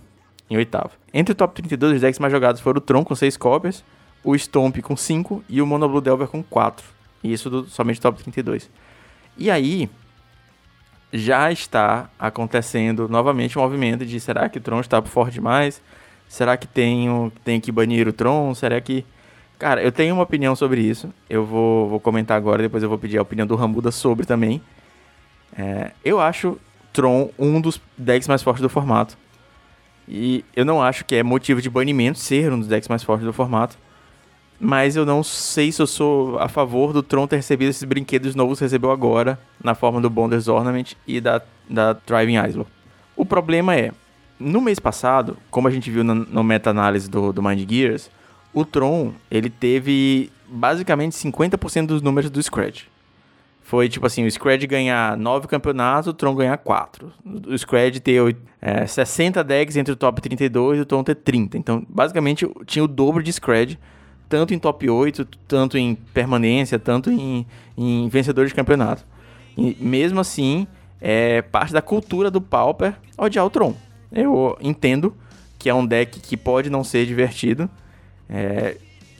em 0.50 0.56
oitavo. 0.56 0.90
Entre 1.14 1.32
o 1.32 1.34
top 1.34 1.54
32, 1.54 1.94
os 1.94 2.00
decks 2.00 2.18
mais 2.18 2.32
jogados 2.32 2.60
foram 2.60 2.78
o 2.78 2.80
Tron 2.80 3.04
com 3.04 3.14
6 3.14 3.36
cópias, 3.36 3.84
o 4.22 4.36
Stomp 4.36 4.78
com 4.82 4.96
5 4.96 5.44
e 5.48 5.62
o 5.62 5.66
Monoblue 5.66 6.00
Delver 6.00 6.28
com 6.28 6.42
4. 6.42 6.84
Isso 7.24 7.48
do, 7.48 7.64
somente 7.66 8.00
top 8.00 8.22
32. 8.22 8.70
E 9.38 9.50
aí, 9.50 9.88
já 11.16 11.50
está 11.50 12.10
acontecendo 12.18 13.08
novamente 13.08 13.56
o 13.56 13.60
um 13.60 13.64
movimento 13.64 14.04
de 14.04 14.18
será 14.20 14.48
que 14.48 14.58
o 14.58 14.60
Tron 14.60 14.80
está 14.80 15.00
forte 15.02 15.34
demais? 15.34 15.82
Será 16.28 16.56
que 16.56 16.66
tenho, 16.66 17.32
tenho 17.44 17.60
que 17.60 17.70
banir 17.70 18.08
o 18.08 18.12
Tron? 18.12 18.54
Será 18.54 18.80
que. 18.80 19.04
Cara, 19.58 19.82
eu 19.82 19.90
tenho 19.90 20.14
uma 20.14 20.22
opinião 20.22 20.54
sobre 20.54 20.80
isso. 20.80 21.12
Eu 21.30 21.44
vou, 21.44 21.88
vou 21.88 22.00
comentar 22.00 22.36
agora, 22.36 22.62
depois 22.62 22.82
eu 22.82 22.88
vou 22.88 22.98
pedir 22.98 23.18
a 23.18 23.22
opinião 23.22 23.46
do 23.46 23.54
Rambuda 23.54 23.90
sobre 23.90 24.26
também. 24.26 24.60
É, 25.56 25.92
eu 26.04 26.20
acho 26.20 26.58
Tron 26.92 27.30
um 27.38 27.60
dos 27.60 27.80
decks 27.96 28.28
mais 28.28 28.42
fortes 28.42 28.62
do 28.62 28.68
formato. 28.68 29.16
E 30.08 30.44
eu 30.54 30.64
não 30.64 30.82
acho 30.82 31.04
que 31.04 31.14
é 31.14 31.22
motivo 31.22 31.60
de 31.60 31.70
banimento 31.70 32.18
ser 32.18 32.52
um 32.52 32.58
dos 32.58 32.68
decks 32.68 32.88
mais 32.88 33.02
fortes 33.02 33.24
do 33.24 33.32
formato. 33.32 33.78
Mas 34.58 34.96
eu 34.96 35.04
não 35.04 35.22
sei 35.22 35.70
se 35.70 35.82
eu 35.82 35.86
sou 35.86 36.38
a 36.38 36.48
favor 36.48 36.92
do 36.92 37.02
Tron 37.02 37.26
ter 37.26 37.36
recebido 37.36 37.68
esses 37.68 37.84
brinquedos 37.84 38.34
novos 38.34 38.58
que 38.58 38.64
recebeu 38.64 38.90
agora, 38.90 39.38
na 39.62 39.74
forma 39.74 40.00
do 40.00 40.08
Bonders 40.08 40.48
Ornament 40.48 40.94
e 41.06 41.20
da, 41.20 41.42
da 41.68 41.92
Driving 41.92 42.36
Isle. 42.36 42.66
O 43.14 43.24
problema 43.24 43.74
é, 43.74 43.92
no 44.38 44.60
mês 44.60 44.78
passado, 44.78 45.36
como 45.50 45.68
a 45.68 45.70
gente 45.70 45.90
viu 45.90 46.02
no, 46.02 46.14
no 46.14 46.42
meta-análise 46.42 47.08
do, 47.08 47.32
do 47.32 47.42
Mind 47.42 47.68
Gears, 47.70 48.10
o 48.52 48.64
Tron, 48.64 49.12
ele 49.30 49.50
teve 49.50 50.30
basicamente 50.48 51.12
50% 51.12 51.86
dos 51.86 52.00
números 52.00 52.30
do 52.30 52.42
Scratch. 52.42 52.84
Foi 53.62 53.88
tipo 53.88 54.06
assim, 54.06 54.24
o 54.24 54.30
Scratch 54.30 54.64
ganhar 54.64 55.16
9 55.16 55.48
campeonatos, 55.48 56.06
o 56.06 56.14
Tron 56.14 56.34
ganhar 56.34 56.56
4. 56.56 57.12
O 57.48 57.58
Scratch 57.58 57.98
ter 57.98 58.36
é, 58.62 58.86
60 58.86 59.42
decks 59.42 59.76
entre 59.76 59.92
o 59.92 59.96
top 59.96 60.22
32 60.22 60.78
e 60.78 60.80
o 60.82 60.86
Tron 60.86 61.02
ter 61.02 61.16
30. 61.16 61.58
Então, 61.58 61.84
basicamente, 61.88 62.48
tinha 62.64 62.84
o 62.84 62.88
dobro 62.88 63.22
de 63.22 63.32
Scratch 63.32 63.74
tanto 64.28 64.54
em 64.54 64.58
top 64.58 64.88
8, 64.88 65.24
tanto 65.46 65.78
em 65.78 65.94
permanência, 65.94 66.78
tanto 66.78 67.10
em, 67.10 67.46
em 67.76 68.08
vencedores 68.08 68.50
de 68.50 68.54
campeonato. 68.54 69.04
E 69.56 69.76
mesmo 69.80 70.20
assim, 70.20 70.66
é 71.00 71.42
parte 71.42 71.72
da 71.72 71.82
cultura 71.82 72.30
do 72.30 72.40
Pauper 72.40 72.94
odiar 73.16 73.44
o 73.44 73.50
Tron. 73.50 73.74
Eu 74.12 74.56
entendo 74.60 75.14
que 75.58 75.68
é 75.68 75.74
um 75.74 75.86
deck 75.86 76.20
que 76.20 76.36
pode 76.36 76.70
não 76.70 76.84
ser 76.84 77.06
divertido. 77.06 77.68
É, 78.28 78.76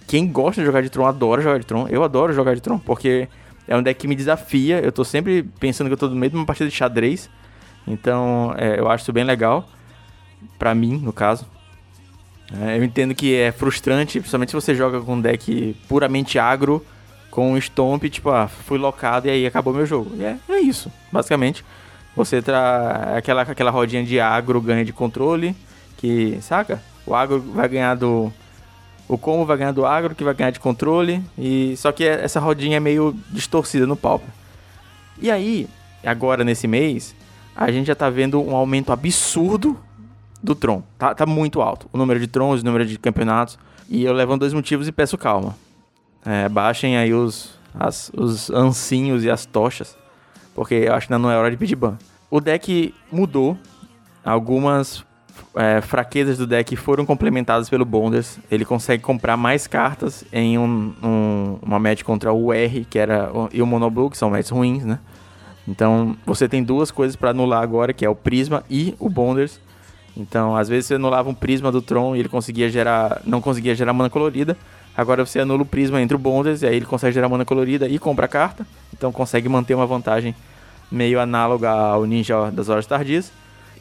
quem 0.07 0.30
gosta 0.30 0.61
de 0.61 0.66
jogar 0.66 0.83
de 0.83 0.90
Tron 0.90 1.07
adora 1.07 1.42
jogar 1.42 1.59
de 1.59 1.66
Tron. 1.66 1.88
Eu 1.88 2.04
adoro 2.04 2.33
jogar 2.33 2.54
de 2.54 2.61
Tron, 2.61 2.78
porque 2.78 3.28
é 3.66 3.76
um 3.76 3.83
deck 3.83 4.00
que 4.00 4.09
me 4.09 4.14
desafia. 4.14 4.80
Eu 4.80 4.92
tô 4.92 5.04
sempre 5.04 5.42
pensando 5.59 5.88
que 5.88 5.95
eu 5.95 5.99
tô 5.99 6.09
no 6.09 6.16
meio 6.16 6.30
de 6.30 6.37
uma 6.37 6.47
partida 6.47 6.69
de 6.69 6.75
xadrez. 6.75 7.28
Então, 7.87 8.54
é, 8.57 8.78
eu 8.78 8.88
acho 8.88 9.02
isso 9.02 9.12
bem 9.12 9.25
legal. 9.25 9.69
Pra 10.59 10.75
mim, 10.75 10.99
no 10.99 11.12
caso. 11.12 11.47
É, 12.53 12.79
eu 12.79 12.85
entendo 12.85 13.15
que 13.15 13.35
é 13.35 13.50
frustrante, 13.50 14.21
principalmente 14.21 14.50
se 14.50 14.55
você 14.55 14.75
joga 14.75 15.00
com 15.00 15.15
um 15.15 15.21
deck 15.21 15.76
puramente 15.88 16.38
agro, 16.38 16.85
com 17.31 17.53
um 17.53 17.59
stomp, 17.59 18.05
tipo, 18.05 18.31
ah, 18.31 18.49
fui 18.49 18.79
locado 18.79 19.26
e 19.26 19.31
aí 19.31 19.47
acabou 19.47 19.75
meu 19.75 19.85
jogo. 19.85 20.12
E 20.17 20.25
é, 20.25 20.37
é 20.49 20.61
isso, 20.61 20.91
basicamente. 21.11 21.65
Você 22.15 22.41
tra 22.41 23.15
aquela, 23.17 23.43
aquela 23.43 23.71
rodinha 23.71 24.03
de 24.05 24.19
agro 24.19 24.61
ganha 24.61 24.85
de 24.85 24.93
controle, 24.93 25.55
que, 25.97 26.38
saca? 26.41 26.81
O 27.05 27.15
agro 27.15 27.41
vai 27.41 27.69
ganhar 27.69 27.95
do. 27.95 28.33
O 29.09 29.17
combo 29.17 29.45
vai 29.45 29.57
ganhar 29.57 29.73
do 29.73 29.87
agro, 29.87 30.15
que 30.15 30.25
vai 30.25 30.35
ganhar 30.35 30.50
de 30.50 30.59
controle. 30.59 31.23
E 31.38 31.76
só 31.76 31.93
que 31.93 32.05
essa 32.05 32.41
rodinha 32.41 32.79
é 32.79 32.81
meio 32.81 33.15
distorcida 33.31 33.87
no 33.87 33.97
palco. 33.97 34.26
E 35.21 35.31
aí, 35.31 35.69
agora 36.05 36.43
nesse 36.43 36.67
mês, 36.67 37.15
a 37.55 37.71
gente 37.71 37.87
já 37.87 37.95
tá 37.95 38.11
vendo 38.11 38.43
um 38.43 38.57
aumento 38.57 38.93
absurdo 38.93 39.79
do 40.47 40.55
Tron. 40.55 40.83
Tá, 40.99 41.15
tá 41.15 41.26
muito 41.26 41.61
alto. 41.61 41.88
O 41.93 41.99
número 41.99 42.19
de 42.19 42.26
Trons, 42.26 42.62
o 42.62 42.65
número 42.65 42.87
de 42.87 42.99
campeonatos. 42.99 43.59
E 43.88 44.05
eu 44.05 44.12
levanto 44.12 44.41
dois 44.41 44.53
motivos 44.53 44.88
e 44.88 44.93
peço 44.93 45.19
calma. 45.19 45.55
É, 46.25 46.49
baixem 46.49 46.97
aí 46.97 47.12
os, 47.12 47.59
as, 47.79 48.11
os 48.17 48.50
ancinhos 48.50 49.25
e 49.25 49.31
as 49.31 49.45
tochas. 49.45 49.97
Porque 50.55 50.75
eu 50.75 50.95
acho 50.95 51.07
que 51.07 51.12
ainda 51.12 51.23
não 51.23 51.31
é 51.31 51.37
hora 51.37 51.50
de 51.50 51.57
pedir 51.57 51.76
ban. 51.76 51.99
O 52.31 52.41
deck 52.41 52.95
mudou. 53.12 53.57
Algumas 54.25 55.05
é, 55.55 55.81
fraquezas 55.81 56.37
do 56.38 56.47
deck 56.47 56.75
foram 56.76 57.05
complementadas 57.05 57.69
pelo 57.69 57.85
Bonders. 57.85 58.38
Ele 58.50 58.65
consegue 58.65 59.03
comprar 59.03 59.37
mais 59.37 59.67
cartas 59.67 60.25
em 60.33 60.59
um, 60.59 60.95
um, 61.03 61.59
uma 61.62 61.79
match 61.79 62.03
contra 62.03 62.33
o 62.33 62.53
R, 62.53 62.85
que 62.85 62.99
era 62.99 63.31
e 63.53 63.62
o 63.62 63.67
Monoblue, 63.67 64.11
que 64.11 64.19
são 64.19 64.31
matches 64.31 64.50
ruins, 64.50 64.85
né? 64.85 64.99
Então 65.69 66.17
você 66.25 66.49
tem 66.49 66.62
duas 66.62 66.91
coisas 66.91 67.17
para 67.17 67.31
anular 67.31 67.62
agora, 67.62 67.93
que 67.93 68.05
é 68.05 68.09
o 68.09 68.15
Prisma 68.15 68.65
e 68.71 68.95
o 68.99 69.09
Bonders. 69.09 69.61
Então, 70.16 70.56
às 70.56 70.68
vezes 70.68 70.87
você 70.87 70.94
anulava 70.94 71.28
um 71.28 71.35
prisma 71.35 71.70
do 71.70 71.82
Tron 71.82 72.16
e 72.16 72.20
ele 72.20 72.28
conseguia 72.28 72.70
gerar, 72.70 73.20
não 73.25 73.40
conseguia 73.40 73.75
gerar 73.75 73.92
mana 73.92 74.08
colorida. 74.08 74.56
Agora 74.96 75.26
você 75.26 75.40
anula 75.40 75.62
o 75.62 75.66
prisma 75.66 76.00
entre 76.00 76.16
o 76.16 76.18
Bonders 76.18 76.62
e 76.62 76.66
aí 76.66 76.76
ele 76.76 76.87
consegue 76.87 77.12
gerar 77.12 77.28
mana 77.28 77.44
colorida 77.44 77.87
e 77.87 77.99
compra 77.99 78.25
a 78.25 78.28
carta. 78.28 78.66
Então 78.94 79.12
consegue 79.12 79.49
manter 79.49 79.75
uma 79.75 79.87
vantagem 79.87 80.35
meio 80.90 81.20
análoga 81.20 81.70
ao 81.70 82.06
Ninja 82.06 82.50
das 82.50 82.68
Horas 82.68 82.87
Tardias. 82.87 83.30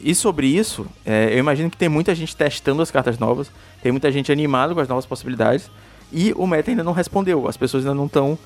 e 0.00 0.14
sobre 0.14 0.46
isso, 0.46 0.86
é, 1.06 1.32
eu 1.32 1.38
imagino 1.38 1.70
que 1.70 1.76
tem 1.76 1.88
muita 1.88 2.14
gente 2.14 2.36
testando 2.36 2.82
as 2.82 2.90
cartas 2.90 3.18
novas, 3.18 3.50
tem 3.82 3.90
muita 3.90 4.12
gente 4.12 4.30
animada 4.30 4.74
com 4.74 4.80
as 4.80 4.88
novas 4.88 5.06
possibilidades, 5.06 5.70
e 6.12 6.34
o 6.36 6.46
meta 6.46 6.70
ainda 6.70 6.84
não 6.84 6.92
respondeu. 6.92 7.48
As 7.48 7.56
pessoas 7.56 7.84
ainda 7.84 7.94
não 7.94 8.06
estão 8.06 8.38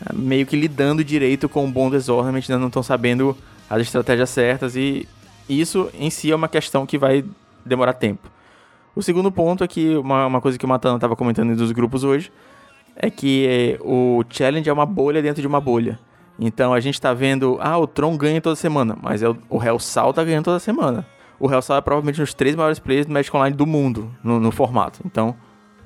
é, 0.00 0.14
meio 0.14 0.46
que 0.46 0.56
lidando 0.56 1.04
direito 1.04 1.48
com 1.48 1.66
o 1.66 1.70
bom 1.70 1.90
Ornament, 2.08 2.44
ainda 2.48 2.58
não 2.58 2.68
estão 2.68 2.82
sabendo 2.82 3.36
as 3.68 3.82
estratégias 3.82 4.30
certas, 4.30 4.74
e 4.74 5.06
isso 5.48 5.90
em 5.94 6.10
si 6.10 6.30
é 6.30 6.36
uma 6.36 6.48
questão 6.48 6.86
que 6.86 6.98
vai 6.98 7.24
demorar 7.64 7.92
tempo. 7.92 8.30
O 8.94 9.02
segundo 9.02 9.30
ponto 9.30 9.62
é 9.62 9.68
que 9.68 9.96
uma, 9.96 10.26
uma 10.26 10.40
coisa 10.40 10.58
que 10.58 10.64
o 10.64 10.68
Matana 10.68 10.96
estava 10.96 11.14
comentando 11.14 11.54
dos 11.54 11.70
grupos 11.72 12.02
hoje 12.02 12.32
é 12.96 13.10
que 13.10 13.46
é, 13.46 13.78
o 13.82 14.24
challenge 14.30 14.68
é 14.68 14.72
uma 14.72 14.86
bolha 14.86 15.20
dentro 15.20 15.42
de 15.42 15.46
uma 15.46 15.60
bolha. 15.60 15.98
Então 16.38 16.72
a 16.72 16.80
gente 16.80 17.00
tá 17.00 17.12
vendo, 17.12 17.58
ah, 17.60 17.78
o 17.78 17.86
Tron 17.86 18.16
ganha 18.16 18.40
toda 18.40 18.56
semana, 18.56 18.96
mas 19.00 19.22
é 19.22 19.28
o, 19.28 19.36
o 19.50 19.62
Hellsal 19.62 20.12
tá 20.12 20.24
ganhando 20.24 20.44
toda 20.44 20.58
semana. 20.58 21.06
O 21.38 21.50
Hellsal 21.50 21.76
é 21.76 21.80
provavelmente 21.80 22.20
um 22.20 22.24
dos 22.24 22.32
três 22.32 22.56
maiores 22.56 22.78
players 22.78 23.06
do 23.06 23.12
Magic 23.12 23.34
Online 23.36 23.54
do 23.54 23.66
mundo 23.66 24.10
no, 24.24 24.40
no 24.40 24.50
formato. 24.50 25.00
Então, 25.04 25.34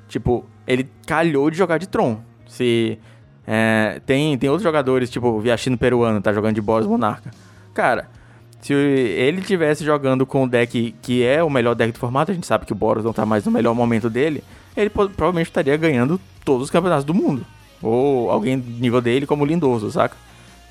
tipo, 0.07 0.45
ele 0.65 0.89
calhou 1.05 1.49
de 1.49 1.57
jogar 1.57 1.77
de 1.77 1.87
Tron. 1.87 2.21
Se 2.47 2.97
é, 3.45 4.01
tem, 4.05 4.37
tem 4.37 4.49
outros 4.49 4.63
jogadores, 4.63 5.09
tipo 5.09 5.27
o 5.27 5.39
Viachino 5.39 5.77
peruano, 5.77 6.21
tá 6.21 6.31
jogando 6.31 6.55
de 6.55 6.61
Boros 6.61 6.87
Monarca. 6.87 7.31
Cara, 7.73 8.09
se 8.61 8.73
ele 8.73 9.41
tivesse 9.41 9.83
jogando 9.83 10.25
com 10.25 10.43
o 10.43 10.47
deck 10.47 10.95
que 11.01 11.23
é 11.23 11.43
o 11.43 11.49
melhor 11.49 11.73
deck 11.73 11.91
do 11.91 11.99
formato, 11.99 12.31
a 12.31 12.33
gente 12.33 12.45
sabe 12.45 12.65
que 12.65 12.71
o 12.71 12.75
Boros 12.75 13.03
não 13.03 13.13
tá 13.13 13.25
mais 13.25 13.45
no 13.45 13.51
melhor 13.51 13.73
momento 13.73 14.09
dele, 14.09 14.43
ele 14.77 14.89
provavelmente 14.89 15.47
estaria 15.47 15.75
ganhando 15.75 16.19
todos 16.45 16.65
os 16.65 16.69
campeonatos 16.69 17.05
do 17.05 17.13
mundo. 17.13 17.45
Ou 17.81 18.29
alguém 18.29 18.59
do 18.59 18.69
nível 18.79 19.01
dele 19.01 19.25
como 19.25 19.45
Lindoso, 19.45 19.91
saca? 19.91 20.15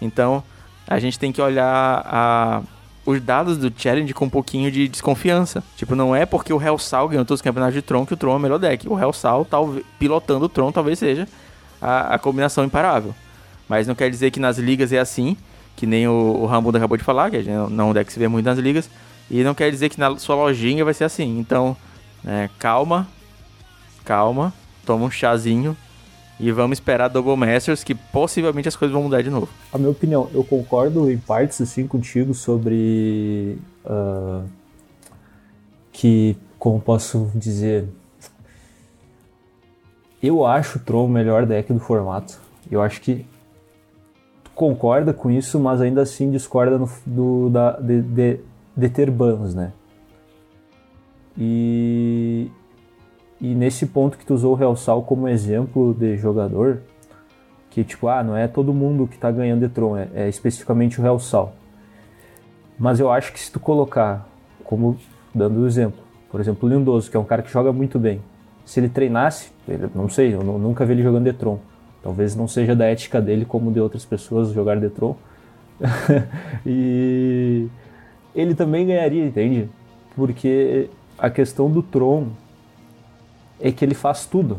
Então, 0.00 0.42
a 0.86 0.98
gente 0.98 1.18
tem 1.18 1.32
que 1.32 1.42
olhar 1.42 2.02
a, 2.06 2.62
os 3.04 3.20
dados 3.20 3.58
do 3.58 3.72
Challenge 3.76 4.12
com 4.14 4.26
um 4.26 4.30
pouquinho 4.30 4.70
de 4.70 4.88
desconfiança. 4.88 5.62
Tipo, 5.76 5.94
não 5.94 6.14
é 6.14 6.24
porque 6.24 6.52
o 6.52 6.62
Hellsal 6.62 7.08
ganhou 7.08 7.24
todos 7.24 7.38
os 7.38 7.42
campeonatos 7.42 7.74
de 7.74 7.82
Tron 7.82 8.06
que 8.06 8.14
o 8.14 8.16
Tron 8.16 8.34
é 8.34 8.36
o 8.36 8.40
melhor 8.40 8.58
deck. 8.58 8.88
O 8.88 8.98
Hellsal, 8.98 9.44
talvez, 9.44 9.84
pilotando 9.98 10.44
o 10.46 10.48
Tron, 10.48 10.70
talvez 10.70 10.98
seja 10.98 11.26
a, 11.80 12.14
a, 12.14 12.18
combinação 12.18 12.64
imparável. 12.64 13.14
Mas 13.68 13.86
não 13.86 13.94
quer 13.94 14.10
dizer 14.10 14.30
que 14.30 14.40
nas 14.40 14.58
ligas 14.58 14.92
é 14.92 14.98
assim, 14.98 15.36
que 15.80 15.86
nem 15.86 16.06
o, 16.06 16.46
o 16.46 16.76
acabou 16.76 16.98
de 16.98 17.02
falar, 17.02 17.30
que 17.30 17.42
não 17.42 17.86
é 17.86 17.88
um 17.88 17.92
deck 17.94 18.08
que 18.08 18.12
se 18.12 18.18
vê 18.18 18.28
muito 18.28 18.44
nas 18.44 18.58
ligas. 18.58 18.90
E 19.30 19.42
não 19.42 19.54
quer 19.54 19.70
dizer 19.70 19.88
que 19.88 19.98
na 19.98 20.14
sua 20.18 20.36
lojinha 20.36 20.84
vai 20.84 20.92
ser 20.92 21.04
assim. 21.04 21.38
Então, 21.38 21.74
é, 22.22 22.50
calma, 22.58 23.08
calma, 24.04 24.52
toma 24.84 25.06
um 25.06 25.10
chazinho 25.10 25.74
e 26.38 26.52
vamos 26.52 26.76
esperar 26.76 27.08
Double 27.08 27.34
Masters, 27.34 27.82
que 27.82 27.94
possivelmente 27.94 28.68
as 28.68 28.76
coisas 28.76 28.92
vão 28.92 29.04
mudar 29.04 29.22
de 29.22 29.30
novo. 29.30 29.48
A 29.72 29.78
minha 29.78 29.88
opinião, 29.88 30.28
eu 30.34 30.44
concordo 30.44 31.10
em 31.10 31.16
partes 31.16 31.58
assim 31.62 31.86
contigo 31.86 32.34
sobre 32.34 33.56
uh, 33.86 34.44
que, 35.90 36.36
como 36.58 36.78
posso 36.78 37.30
dizer, 37.34 37.88
eu 40.22 40.44
acho 40.44 40.76
o 40.76 40.82
Tron 40.82 41.06
o 41.06 41.08
melhor 41.08 41.46
deck 41.46 41.72
do 41.72 41.80
formato. 41.80 42.38
Eu 42.70 42.82
acho 42.82 43.00
que 43.00 43.24
concorda 44.60 45.14
com 45.14 45.30
isso, 45.30 45.58
mas 45.58 45.80
ainda 45.80 46.02
assim 46.02 46.30
discorda 46.30 46.76
no, 46.76 46.86
do, 47.06 47.48
da, 47.48 47.80
de, 47.80 48.02
de, 48.02 48.40
de 48.76 48.88
ter 48.90 49.10
bans, 49.10 49.54
né? 49.54 49.72
E 51.38 52.50
e 53.40 53.54
nesse 53.54 53.86
ponto 53.86 54.18
que 54.18 54.26
tu 54.26 54.34
usou 54.34 54.52
o 54.52 54.54
Real 54.54 54.76
Sal 54.76 55.02
como 55.02 55.26
exemplo 55.26 55.94
de 55.94 56.18
jogador, 56.18 56.82
que 57.70 57.82
tipo, 57.82 58.06
ah, 58.06 58.22
não 58.22 58.36
é 58.36 58.46
todo 58.46 58.74
mundo 58.74 59.06
que 59.06 59.16
tá 59.16 59.30
ganhando 59.30 59.66
de 59.66 59.72
Tron, 59.72 59.96
é, 59.96 60.08
é 60.14 60.28
especificamente 60.28 61.00
o 61.00 61.02
Real 61.02 61.18
Sal. 61.18 61.54
Mas 62.78 63.00
eu 63.00 63.10
acho 63.10 63.32
que 63.32 63.40
se 63.40 63.50
tu 63.50 63.58
colocar, 63.58 64.28
como 64.62 64.98
dando 65.34 65.60
o 65.60 65.66
exemplo, 65.66 66.02
por 66.30 66.38
exemplo, 66.38 66.68
o 66.68 66.70
Lindoso, 66.70 67.10
que 67.10 67.16
é 67.16 67.20
um 67.20 67.24
cara 67.24 67.40
que 67.40 67.50
joga 67.50 67.72
muito 67.72 67.98
bem, 67.98 68.20
se 68.66 68.78
ele 68.78 68.90
treinasse, 68.90 69.52
ele, 69.66 69.88
não 69.94 70.10
sei, 70.10 70.34
eu 70.34 70.44
nunca 70.44 70.84
vi 70.84 70.92
ele 70.92 71.02
jogando 71.02 71.24
Detron. 71.24 71.58
Talvez 72.02 72.34
não 72.34 72.48
seja 72.48 72.74
da 72.74 72.86
ética 72.86 73.20
dele 73.20 73.44
como 73.44 73.72
de 73.72 73.80
outras 73.80 74.04
pessoas 74.04 74.52
jogar 74.52 74.78
Detron. 74.78 75.16
e 76.64 77.68
ele 78.34 78.54
também 78.54 78.86
ganharia, 78.86 79.24
entende? 79.24 79.68
Porque 80.14 80.88
a 81.18 81.28
questão 81.28 81.70
do 81.70 81.82
Tron 81.82 82.28
é 83.60 83.70
que 83.70 83.84
ele 83.84 83.94
faz 83.94 84.26
tudo. 84.26 84.58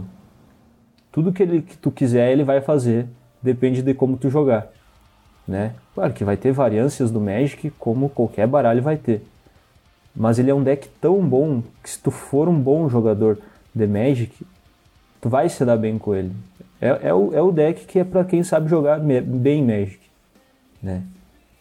Tudo 1.12 1.34
que, 1.34 1.44
ele, 1.44 1.62
que 1.62 1.78
tu 1.78 1.92
quiser, 1.92 2.32
ele 2.32 2.44
vai 2.44 2.62
fazer. 2.62 3.08
Depende 3.42 3.82
de 3.82 3.94
como 3.94 4.18
tu 4.18 4.30
jogar. 4.30 4.68
Né? 5.48 5.74
Claro 5.96 6.14
que 6.14 6.24
vai 6.24 6.38
ter 6.38 6.52
variâncias 6.52 7.12
do 7.12 7.20
Magic, 7.20 7.72
como 7.72 8.10
qualquer 8.10 8.48
baralho 8.48 8.82
vai 8.82 8.96
ter. 8.98 9.26
Mas 10.16 10.38
ele 10.38 10.52
é 10.52 10.54
um 10.54 10.64
deck 10.64 10.88
tão 11.02 11.20
bom 11.28 11.64
que 11.82 11.90
se 11.90 12.00
tu 12.00 12.12
for 12.12 12.48
um 12.48 12.60
bom 12.60 12.88
jogador 12.88 13.40
de 13.74 13.88
Magic, 13.88 14.46
tu 15.20 15.30
vai 15.30 15.50
se 15.50 15.66
dar 15.66 15.78
bem 15.78 15.98
com 15.98 16.14
ele. 16.14 16.32
É, 16.82 17.10
é, 17.10 17.14
o, 17.14 17.32
é 17.34 17.42
o 17.42 17.52
deck 17.52 17.86
que 17.86 18.00
é 18.00 18.04
para 18.04 18.26
quem 18.26 18.44
sabe 18.44 18.68
jogar 18.68 19.00
bem 19.00 19.64
Magic. 19.64 20.00
Né? 20.82 21.04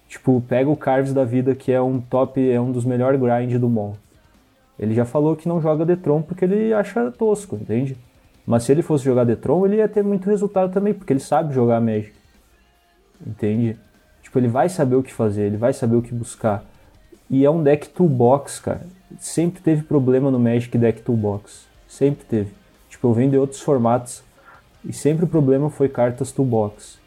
Tipo, 0.08 0.40
pega 0.48 0.70
o 0.70 0.76
Carves 0.76 1.12
da 1.12 1.24
vida, 1.24 1.54
que 1.54 1.70
é 1.70 1.80
um 1.80 2.00
top, 2.00 2.50
é 2.50 2.58
um 2.58 2.72
dos 2.72 2.86
melhores 2.86 3.20
grind 3.20 3.54
do 3.60 3.68
mundo. 3.68 3.98
Ele 4.78 4.94
já 4.94 5.04
falou 5.04 5.36
que 5.36 5.46
não 5.46 5.60
joga 5.60 5.84
Detron 5.84 6.22
porque 6.22 6.46
ele 6.46 6.72
acha 6.72 7.10
tosco, 7.10 7.56
entende? 7.56 7.98
Mas 8.46 8.64
se 8.64 8.72
ele 8.72 8.80
fosse 8.80 9.04
jogar 9.04 9.24
Detron, 9.24 9.66
ele 9.66 9.76
ia 9.76 9.88
ter 9.88 10.02
muito 10.02 10.28
resultado 10.28 10.72
também, 10.72 10.94
porque 10.94 11.12
ele 11.12 11.20
sabe 11.20 11.54
jogar 11.54 11.80
Magic. 11.80 12.14
Entende? 13.24 13.76
Tipo, 14.22 14.38
ele 14.38 14.48
vai 14.48 14.70
saber 14.70 14.96
o 14.96 15.02
que 15.02 15.12
fazer, 15.12 15.42
ele 15.42 15.58
vai 15.58 15.74
saber 15.74 15.96
o 15.96 16.02
que 16.02 16.14
buscar. 16.14 16.64
E 17.28 17.44
é 17.44 17.50
um 17.50 17.62
deck 17.62 17.90
toolbox, 17.90 18.58
cara. 18.58 18.86
Sempre 19.18 19.60
teve 19.60 19.82
problema 19.82 20.30
no 20.30 20.40
Magic 20.40 20.76
deck 20.78 21.02
toolbox. 21.02 21.68
Sempre 21.86 22.24
teve. 22.24 22.50
Tipo, 22.88 23.08
eu 23.08 23.12
venho 23.12 23.30
de 23.30 23.38
outros 23.38 23.60
formatos 23.60 24.24
e 24.84 24.92
sempre 24.92 25.24
o 25.24 25.28
problema 25.28 25.70
foi 25.70 25.88
cartas 25.88 26.32
toolbox. 26.32 26.98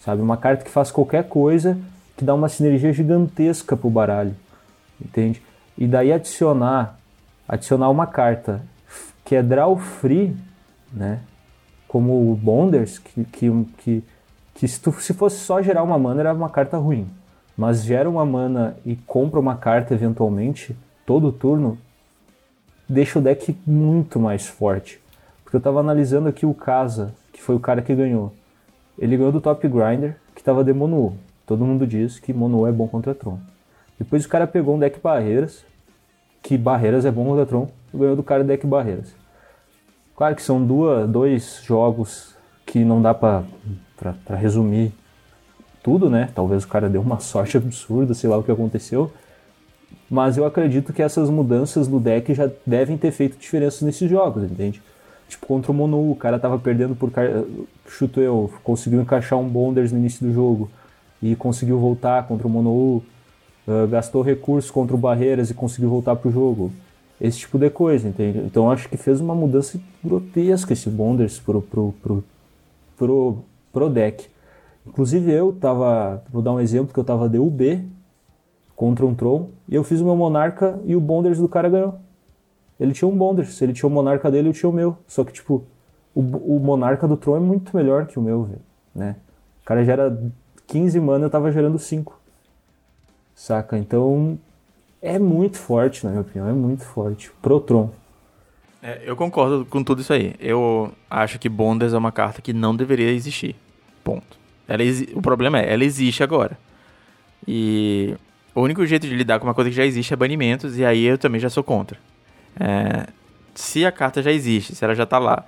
Sabe? 0.00 0.20
Uma 0.20 0.36
carta 0.36 0.64
que 0.64 0.70
faz 0.70 0.90
qualquer 0.90 1.28
coisa 1.28 1.78
que 2.16 2.24
dá 2.24 2.34
uma 2.34 2.48
sinergia 2.48 2.92
gigantesca 2.92 3.76
pro 3.76 3.90
baralho. 3.90 4.34
Entende? 5.00 5.42
E 5.76 5.86
daí 5.86 6.12
adicionar 6.12 6.98
adicionar 7.48 7.90
uma 7.90 8.06
carta 8.06 8.62
que 9.24 9.34
é 9.34 9.42
draw 9.42 9.76
free, 9.76 10.36
né? 10.92 11.20
Como 11.86 12.32
o 12.32 12.34
Bonders, 12.34 12.98
que, 12.98 13.24
que, 13.24 13.66
que, 13.78 14.04
que 14.54 14.68
se, 14.68 14.80
tu, 14.80 14.92
se 14.92 15.14
fosse 15.14 15.38
só 15.38 15.62
gerar 15.62 15.82
uma 15.82 15.98
mana 15.98 16.20
era 16.20 16.34
uma 16.34 16.50
carta 16.50 16.76
ruim. 16.76 17.08
Mas 17.56 17.84
gera 17.84 18.10
uma 18.10 18.26
mana 18.26 18.76
e 18.84 18.96
compra 18.96 19.38
uma 19.38 19.56
carta 19.56 19.94
eventualmente, 19.94 20.76
todo 21.06 21.30
turno, 21.30 21.78
deixa 22.88 23.18
o 23.18 23.22
deck 23.22 23.56
muito 23.64 24.18
mais 24.18 24.46
forte. 24.46 25.00
Porque 25.54 25.68
eu 25.68 25.72
tava 25.72 25.78
analisando 25.78 26.28
aqui 26.28 26.44
o 26.44 26.52
Casa, 26.52 27.14
que 27.32 27.40
foi 27.40 27.54
o 27.54 27.60
cara 27.60 27.80
que 27.80 27.94
ganhou. 27.94 28.32
Ele 28.98 29.16
ganhou 29.16 29.30
do 29.30 29.40
Top 29.40 29.68
Grinder, 29.68 30.16
que 30.34 30.42
tava 30.42 30.64
de 30.64 30.72
Mono. 30.72 31.16
Todo 31.46 31.64
mundo 31.64 31.86
diz 31.86 32.18
que 32.18 32.32
Mono 32.32 32.66
é 32.66 32.72
bom 32.72 32.88
contra 32.88 33.14
Tron. 33.14 33.38
Depois 33.96 34.24
o 34.24 34.28
cara 34.28 34.48
pegou 34.48 34.74
um 34.74 34.80
deck 34.80 34.98
Barreiras, 34.98 35.64
que 36.42 36.58
Barreiras 36.58 37.04
é 37.04 37.10
bom 37.12 37.24
contra 37.24 37.46
Tron, 37.46 37.68
ganhou 37.94 38.16
do 38.16 38.22
cara 38.24 38.42
deck 38.42 38.66
Barreiras. 38.66 39.14
Claro 40.16 40.34
que 40.34 40.42
são 40.42 40.60
duas, 40.66 41.08
dois 41.08 41.60
jogos 41.62 42.34
que 42.66 42.84
não 42.84 43.00
dá 43.00 43.14
para 43.14 43.44
resumir 44.30 44.92
tudo, 45.84 46.10
né? 46.10 46.30
Talvez 46.34 46.64
o 46.64 46.68
cara 46.68 46.88
deu 46.88 47.00
uma 47.00 47.20
sorte 47.22 47.56
absurda, 47.56 48.12
sei 48.12 48.28
lá 48.28 48.36
o 48.36 48.42
que 48.42 48.50
aconteceu. 48.50 49.12
Mas 50.10 50.36
eu 50.36 50.44
acredito 50.44 50.92
que 50.92 51.00
essas 51.00 51.30
mudanças 51.30 51.86
no 51.86 52.00
deck 52.00 52.34
já 52.34 52.50
devem 52.66 52.98
ter 52.98 53.12
feito 53.12 53.38
diferença 53.38 53.84
nesses 53.86 54.10
jogos, 54.10 54.42
entende? 54.42 54.82
Tipo, 55.28 55.46
contra 55.46 55.72
o 55.72 55.74
Monu, 55.74 56.10
o 56.10 56.16
cara 56.16 56.38
tava 56.38 56.58
perdendo 56.58 56.94
por. 56.94 57.10
Chuto 57.88 58.20
eu, 58.20 58.52
conseguiu 58.62 59.00
encaixar 59.00 59.38
um 59.38 59.48
Bonders 59.48 59.92
no 59.92 59.98
início 59.98 60.26
do 60.26 60.32
jogo 60.32 60.70
e 61.22 61.34
conseguiu 61.34 61.78
voltar 61.78 62.26
contra 62.26 62.46
o 62.46 62.50
Monu 62.50 63.02
uh, 63.66 63.86
gastou 63.88 64.22
recursos 64.22 64.70
contra 64.70 64.94
o 64.94 64.98
Barreiras 64.98 65.50
e 65.50 65.54
conseguiu 65.54 65.88
voltar 65.88 66.16
pro 66.16 66.30
jogo. 66.30 66.72
Esse 67.20 67.38
tipo 67.38 67.58
de 67.58 67.70
coisa, 67.70 68.08
entende? 68.08 68.38
Então 68.38 68.70
acho 68.70 68.88
que 68.88 68.96
fez 68.96 69.20
uma 69.20 69.34
mudança 69.34 69.80
grotesca 70.02 70.72
esse 70.72 70.90
Bonders 70.90 71.38
pro, 71.38 71.62
pro, 71.62 71.94
pro, 72.02 72.24
pro, 72.96 73.38
pro 73.72 73.90
deck. 73.90 74.26
Inclusive 74.86 75.32
eu 75.32 75.52
tava, 75.52 76.22
vou 76.30 76.42
dar 76.42 76.52
um 76.52 76.60
exemplo 76.60 76.92
que 76.92 76.98
eu 76.98 77.04
tava 77.04 77.28
de 77.28 77.38
UB 77.38 77.82
contra 78.76 79.06
um 79.06 79.14
Tron 79.14 79.48
e 79.68 79.74
eu 79.74 79.84
fiz 79.84 80.00
o 80.00 80.04
meu 80.04 80.16
Monarca 80.16 80.78
e 80.84 80.94
o 80.94 81.00
Bonders 81.00 81.38
do 81.38 81.48
cara 81.48 81.68
ganhou. 81.68 81.94
Ele 82.78 82.92
tinha 82.92 83.08
um 83.08 83.16
Bonders, 83.16 83.60
ele 83.62 83.72
tinha 83.72 83.88
o 83.88 83.92
Monarca 83.92 84.30
dele, 84.30 84.48
eu 84.48 84.52
tinha 84.52 84.68
o 84.68 84.72
meu. 84.72 84.96
Só 85.06 85.24
que 85.24 85.32
tipo, 85.32 85.64
o, 86.14 86.20
o 86.20 86.60
Monarca 86.60 87.06
do 87.06 87.16
Tron 87.16 87.36
é 87.36 87.40
muito 87.40 87.76
melhor 87.76 88.06
que 88.06 88.18
o 88.18 88.22
meu, 88.22 88.48
né? 88.94 89.16
O 89.62 89.66
cara 89.66 89.84
gera 89.84 90.16
15 90.66 91.00
mana, 91.00 91.26
eu 91.26 91.30
tava 91.30 91.50
gerando 91.52 91.78
5. 91.78 92.20
Saca? 93.34 93.78
Então 93.78 94.38
é 95.00 95.18
muito 95.18 95.58
forte, 95.58 96.04
na 96.04 96.10
minha 96.10 96.22
opinião, 96.22 96.48
é 96.48 96.52
muito 96.52 96.84
forte. 96.84 97.30
Protron. 97.42 97.90
É, 98.82 99.02
eu 99.04 99.16
concordo 99.16 99.64
com 99.64 99.82
tudo 99.82 100.02
isso 100.02 100.12
aí. 100.12 100.34
Eu 100.38 100.92
acho 101.08 101.38
que 101.38 101.48
Bondas 101.48 101.94
é 101.94 101.98
uma 101.98 102.12
carta 102.12 102.42
que 102.42 102.52
não 102.52 102.76
deveria 102.76 103.10
existir. 103.10 103.56
Ponto. 104.02 104.38
Ela 104.68 104.82
o 105.14 105.22
problema 105.22 105.58
é, 105.60 105.72
ela 105.72 105.84
existe 105.84 106.22
agora. 106.22 106.58
E 107.46 108.14
o 108.54 108.60
único 108.60 108.84
jeito 108.86 109.06
de 109.06 109.14
lidar 109.14 109.38
com 109.38 109.46
uma 109.46 109.54
coisa 109.54 109.70
que 109.70 109.76
já 109.76 109.84
existe 109.84 110.12
é 110.12 110.16
banimentos, 110.16 110.78
e 110.78 110.84
aí 110.84 111.04
eu 111.04 111.18
também 111.18 111.40
já 111.40 111.50
sou 111.50 111.62
contra. 111.62 111.98
É, 112.58 113.06
se 113.54 113.84
a 113.84 113.92
carta 113.92 114.22
já 114.22 114.32
existe, 114.32 114.74
se 114.74 114.84
ela 114.84 114.94
já 114.94 115.06
tá 115.06 115.18
lá, 115.18 115.44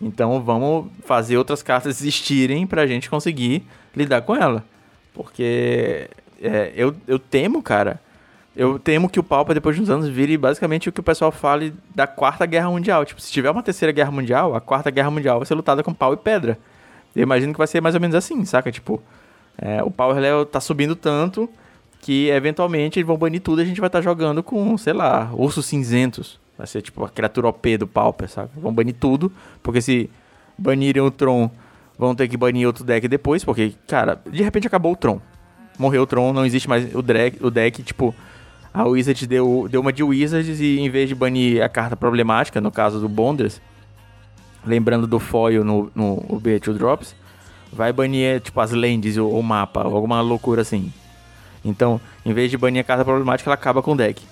então 0.00 0.40
vamos 0.42 0.86
fazer 1.04 1.36
outras 1.36 1.62
cartas 1.62 2.00
existirem 2.00 2.66
pra 2.66 2.86
gente 2.86 3.10
conseguir 3.10 3.64
lidar 3.94 4.22
com 4.22 4.34
ela. 4.34 4.64
Porque 5.12 6.08
é, 6.40 6.72
eu, 6.74 6.94
eu 7.06 7.18
temo, 7.18 7.62
cara. 7.62 8.00
Eu 8.56 8.78
temo 8.78 9.08
que 9.08 9.20
o 9.20 9.22
Pauper, 9.22 9.54
depois 9.54 9.76
de 9.76 9.82
uns 9.82 9.90
anos, 9.90 10.08
vire 10.08 10.36
basicamente 10.36 10.88
o 10.88 10.92
que 10.92 11.00
o 11.00 11.02
pessoal 11.02 11.30
fale 11.30 11.72
da 11.94 12.06
Quarta 12.06 12.46
Guerra 12.46 12.70
Mundial. 12.70 13.04
Tipo, 13.04 13.20
se 13.20 13.30
tiver 13.30 13.50
uma 13.50 13.62
Terceira 13.62 13.92
Guerra 13.92 14.10
Mundial, 14.10 14.54
a 14.54 14.60
Quarta 14.60 14.90
Guerra 14.90 15.10
Mundial 15.10 15.38
vai 15.38 15.46
ser 15.46 15.54
lutada 15.54 15.82
com 15.82 15.94
pau 15.94 16.14
e 16.14 16.16
pedra. 16.16 16.58
Eu 17.14 17.22
imagino 17.22 17.52
que 17.52 17.58
vai 17.58 17.66
ser 17.66 17.80
mais 17.80 17.94
ou 17.94 18.00
menos 18.00 18.16
assim, 18.16 18.44
saca? 18.44 18.72
Tipo, 18.72 19.02
é, 19.58 19.82
o 19.82 19.90
Power 19.90 20.16
Level 20.16 20.46
tá 20.46 20.60
subindo 20.60 20.96
tanto 20.96 21.48
que 22.00 22.28
eventualmente 22.28 22.98
eles 22.98 23.06
vão 23.06 23.16
banir 23.16 23.40
tudo 23.40 23.60
e 23.60 23.64
a 23.64 23.66
gente 23.66 23.80
vai 23.80 23.88
estar 23.88 23.98
tá 23.98 24.02
jogando 24.02 24.42
com, 24.42 24.76
sei 24.78 24.94
lá, 24.94 25.30
ursos 25.34 25.66
cinzentos. 25.66 26.40
Vai 26.60 26.66
ser 26.66 26.82
tipo 26.82 27.02
a 27.02 27.08
criatura 27.08 27.48
OP 27.48 27.78
do 27.78 27.86
Pauper, 27.86 28.28
sabe? 28.28 28.50
Vão 28.54 28.70
banir 28.70 28.94
tudo, 28.94 29.32
porque 29.62 29.80
se 29.80 30.10
banirem 30.58 31.00
o 31.00 31.10
Tron, 31.10 31.50
vão 31.98 32.14
ter 32.14 32.28
que 32.28 32.36
banir 32.36 32.66
outro 32.66 32.84
deck 32.84 33.08
depois, 33.08 33.42
porque, 33.42 33.72
cara, 33.88 34.20
de 34.30 34.42
repente 34.42 34.66
acabou 34.66 34.92
o 34.92 34.96
Tron. 34.96 35.22
Morreu 35.78 36.02
o 36.02 36.06
Tron, 36.06 36.34
não 36.34 36.44
existe 36.44 36.68
mais 36.68 36.94
o 36.94 37.00
deck, 37.00 37.42
o 37.42 37.50
deck 37.50 37.82
tipo, 37.82 38.14
a 38.74 38.84
Wizard 38.84 39.26
deu, 39.26 39.68
deu 39.70 39.80
uma 39.80 39.90
de 39.90 40.02
Wizards 40.02 40.60
e 40.60 40.80
em 40.80 40.90
vez 40.90 41.08
de 41.08 41.14
banir 41.14 41.62
a 41.62 41.68
carta 41.70 41.96
problemática, 41.96 42.60
no 42.60 42.70
caso 42.70 43.00
do 43.00 43.08
Bonders, 43.08 43.58
lembrando 44.62 45.06
do 45.06 45.18
foil 45.18 45.64
no, 45.64 45.90
no 45.94 46.18
B2 46.42 46.74
Drops, 46.74 47.16
vai 47.72 47.90
banir, 47.90 48.42
tipo, 48.42 48.60
as 48.60 48.70
lands 48.70 49.16
ou 49.16 49.32
o 49.32 49.42
mapa, 49.42 49.82
alguma 49.82 50.20
loucura 50.20 50.60
assim. 50.60 50.92
Então, 51.64 51.98
em 52.22 52.34
vez 52.34 52.50
de 52.50 52.58
banir 52.58 52.82
a 52.82 52.84
carta 52.84 53.02
problemática, 53.02 53.48
ela 53.48 53.54
acaba 53.54 53.82
com 53.82 53.92
o 53.92 53.96
deck 53.96 54.22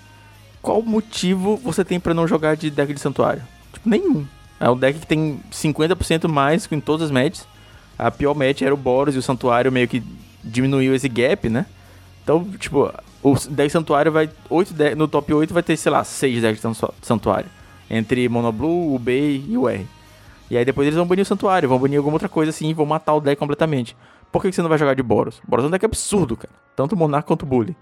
qual 0.62 0.82
motivo 0.82 1.56
você 1.56 1.84
tem 1.84 1.98
para 1.98 2.14
não 2.14 2.26
jogar 2.26 2.56
de 2.56 2.70
deck 2.70 2.92
de 2.92 3.00
santuário? 3.00 3.42
Tipo, 3.72 3.88
nenhum. 3.88 4.26
É 4.60 4.68
um 4.68 4.76
deck 4.76 4.98
que 4.98 5.06
tem 5.06 5.40
50% 5.52 6.28
mais 6.28 6.68
em 6.70 6.80
todas 6.80 7.06
as 7.06 7.10
matches. 7.10 7.46
A 7.98 8.10
pior 8.10 8.34
match 8.34 8.62
era 8.62 8.74
o 8.74 8.76
Boros 8.76 9.14
e 9.14 9.18
o 9.18 9.22
santuário 9.22 9.70
meio 9.70 9.88
que 9.88 10.02
diminuiu 10.42 10.94
esse 10.94 11.08
gap, 11.08 11.48
né? 11.48 11.66
Então, 12.22 12.44
tipo, 12.58 12.92
o 13.22 13.34
deck 13.50 13.70
santuário 13.70 14.12
vai. 14.12 14.28
8 14.50 14.74
de... 14.74 14.94
No 14.94 15.08
top 15.08 15.32
8 15.32 15.54
vai 15.54 15.62
ter, 15.62 15.76
sei 15.76 15.90
lá, 15.90 16.04
6 16.04 16.42
decks 16.42 16.62
de 16.62 17.06
santuário. 17.06 17.48
Entre 17.90 18.28
Monoblue, 18.28 18.94
o 18.94 18.98
B 18.98 19.42
e 19.48 19.56
o 19.56 19.68
R. 19.68 19.86
E 20.50 20.56
aí 20.56 20.64
depois 20.64 20.86
eles 20.86 20.96
vão 20.96 21.06
banir 21.06 21.22
o 21.22 21.26
santuário, 21.26 21.68
vão 21.68 21.78
banir 21.78 21.98
alguma 21.98 22.14
outra 22.14 22.28
coisa 22.28 22.50
assim 22.50 22.68
e 22.68 22.74
vão 22.74 22.86
matar 22.86 23.14
o 23.14 23.20
deck 23.20 23.38
completamente. 23.38 23.96
Por 24.32 24.42
que, 24.42 24.52
você 24.52 24.62
não 24.62 24.68
vai 24.68 24.78
jogar 24.78 24.94
de 24.94 25.02
Boros? 25.02 25.40
Boros 25.46 25.64
é 25.64 25.68
um 25.68 25.70
deck 25.70 25.84
absurdo, 25.84 26.36
cara. 26.36 26.52
Tanto 26.76 26.94
o 26.94 26.98
Monarch 26.98 27.26
quanto 27.26 27.46
Bully. 27.46 27.76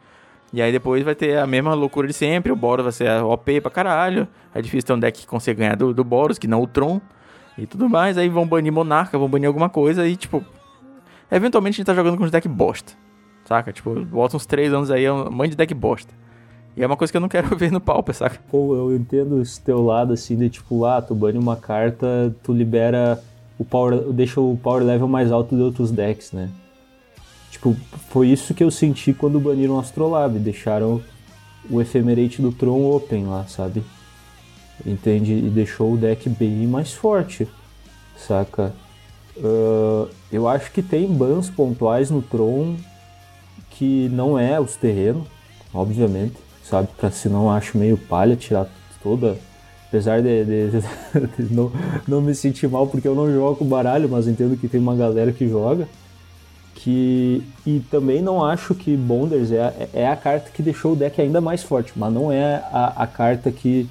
E 0.57 0.63
aí 0.63 0.73
depois 0.73 1.05
vai 1.05 1.15
ter 1.15 1.37
a 1.37 1.47
mesma 1.47 1.75
loucura 1.75 2.09
de 2.09 2.15
sempre, 2.15 2.51
o 2.51 2.57
Boros 2.57 2.83
vai 2.83 2.91
ser 2.91 3.11
OP 3.23 3.61
pra 3.61 3.71
caralho. 3.71 4.27
É 4.55 4.63
difícil 4.63 4.87
ter 4.87 4.93
um 4.95 4.99
deck 4.99 5.21
que 5.21 5.27
consiga 5.27 5.59
ganhar 5.59 5.77
do, 5.77 5.93
do 5.93 6.03
Boros, 6.03 6.39
que 6.39 6.49
não 6.49 6.63
o 6.63 6.67
Tron. 6.67 6.99
E 7.59 7.67
tudo 7.67 7.91
mais, 7.91 8.17
aí 8.17 8.31
vão 8.31 8.47
banir 8.47 8.73
Monarca, 8.73 9.19
vão 9.19 9.29
banir 9.29 9.49
alguma 9.49 9.69
coisa 9.69 10.09
e 10.09 10.17
tipo... 10.17 10.43
Eventualmente 11.31 11.75
a 11.75 11.77
gente 11.77 11.87
tá 11.87 11.93
jogando 11.93 12.17
com 12.17 12.25
uns 12.25 12.31
deck 12.31 12.49
bosta. 12.49 12.95
Saca? 13.45 13.71
Tipo, 13.71 14.03
volta 14.07 14.39
uns 14.39 14.47
3 14.47 14.73
anos 14.73 14.91
aí, 14.91 15.05
é 15.05 15.13
um 15.13 15.31
monte 15.31 15.51
de 15.51 15.57
deck 15.59 15.75
bosta. 15.75 16.15
E 16.75 16.83
é 16.83 16.87
uma 16.87 16.97
coisa 16.97 17.13
que 17.13 17.19
eu 17.19 17.21
não 17.21 17.29
quero 17.29 17.53
ver 17.55 17.71
no 17.71 17.79
Pauper, 17.79 18.15
saca? 18.15 18.41
Pô, 18.51 18.75
eu 18.75 18.97
entendo 18.97 19.43
esse 19.43 19.61
teu 19.61 19.85
lado, 19.85 20.15
assim, 20.15 20.39
de 20.39 20.49
tipo, 20.49 20.87
ah, 20.87 21.03
tu 21.03 21.15
bane 21.15 21.37
uma 21.37 21.57
carta, 21.57 22.35
tu 22.43 22.55
libera 22.55 23.23
o 23.59 23.65
power, 23.65 24.11
deixa 24.11 24.41
o 24.41 24.59
power 24.63 24.83
level 24.83 25.07
mais 25.07 25.31
alto 25.31 25.55
de 25.55 25.61
outros 25.61 25.91
decks, 25.91 26.33
né? 26.33 26.49
Tipo, 27.57 27.75
foi 28.11 28.29
isso 28.29 28.53
que 28.53 28.63
eu 28.63 28.71
senti 28.71 29.15
quando 29.15 29.41
baniram 29.41 29.77
o 29.77 29.81
Astrolabe, 29.81 30.39
deixaram 30.39 31.03
o 31.71 31.81
Ephemerate 31.81 32.43
do 32.43 32.53
Tron 32.53 32.95
open 32.95 33.25
lá, 33.25 33.47
sabe? 33.47 33.83
Entende? 34.85 35.33
E 35.33 35.49
deixou 35.49 35.95
o 35.95 35.97
deck 35.97 36.29
bem 36.29 36.67
mais 36.67 36.93
forte, 36.93 37.49
saca? 38.17 38.75
Uh, 39.39 40.09
eu 40.31 40.47
acho 40.47 40.71
que 40.71 40.83
tem 40.83 41.07
bans 41.07 41.49
pontuais 41.49 42.11
no 42.11 42.21
Tron 42.21 42.77
que 43.71 44.09
não 44.11 44.39
é 44.39 44.61
os 44.61 44.77
terrenos, 44.77 45.27
obviamente, 45.73 46.37
sabe? 46.63 46.89
Pra 46.95 47.11
se 47.11 47.29
não 47.29 47.51
acho 47.51 47.79
meio 47.79 47.97
palha 47.97 48.37
tirar 48.37 48.69
toda. 49.03 49.39
Apesar 49.89 50.21
de, 50.21 50.45
de, 50.45 50.71
de, 51.43 51.55
não, 51.55 51.73
não 52.07 52.21
me 52.21 52.35
sentir 52.35 52.69
mal 52.69 52.87
porque 52.87 53.09
eu 53.09 53.15
não 53.15 53.33
jogo 53.33 53.65
baralho, 53.65 54.11
mas 54.11 54.29
entendo 54.29 54.59
que 54.59 54.69
tem 54.69 54.79
uma 54.79 54.95
galera 54.95 55.33
que 55.33 55.49
joga 55.49 55.89
que 56.77 57.43
e 57.67 57.81
também 57.91 58.23
não 58.23 58.45
acho 58.45 58.75
que 58.75 58.97
Bonders 58.97 59.51
é, 59.51 59.89
é 59.93 60.09
a 60.09 60.15
carta 60.15 60.51
que 60.51 60.63
deixou 60.63 60.93
o 60.93 60.97
deck 60.97 61.21
ainda 61.21 61.41
mais 61.41 61.63
forte, 61.63 61.93
mas 61.97 62.13
não 62.13 62.31
é 62.31 62.63
a, 62.71 63.03
a 63.03 63.07
carta 63.07 63.51
que 63.51 63.89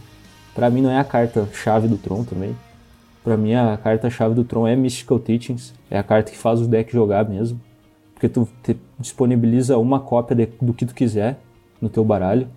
para 0.54 0.69
mim 0.69 0.82
não 0.82 0.91
é 0.91 1.00
a 1.00 1.04
carta 1.04 1.48
chave 1.52 1.88
do 1.88 1.98
Tron 1.98 2.24
também. 2.24 2.56
Para 3.24 3.36
mim 3.36 3.56
a 3.56 3.76
carta 3.76 4.10
chave 4.10 4.36
do 4.36 4.43
Tron 4.43 4.67
é 4.67 4.76
Mystical 4.76 5.19
Teachings, 5.19 5.74
é 5.89 5.98
a 5.98 6.04
carta 6.04 6.32
que 6.32 6.38
faz 6.38 6.62
o 6.62 6.67
deck 6.67 6.93
jogar 6.93 7.28
mesmo, 7.28 7.60
porque 8.13 8.30
tu 8.30 8.48
disponibiliza 9.00 9.78
uma 9.78 10.00
cópia 10.00 10.36
de, 10.36 10.48
do 10.62 10.74
que 10.74 10.86
tu 10.86 10.93
quiser 10.93 11.38
no 11.82 11.89
teu 11.89 12.06
baralho. 12.06 12.48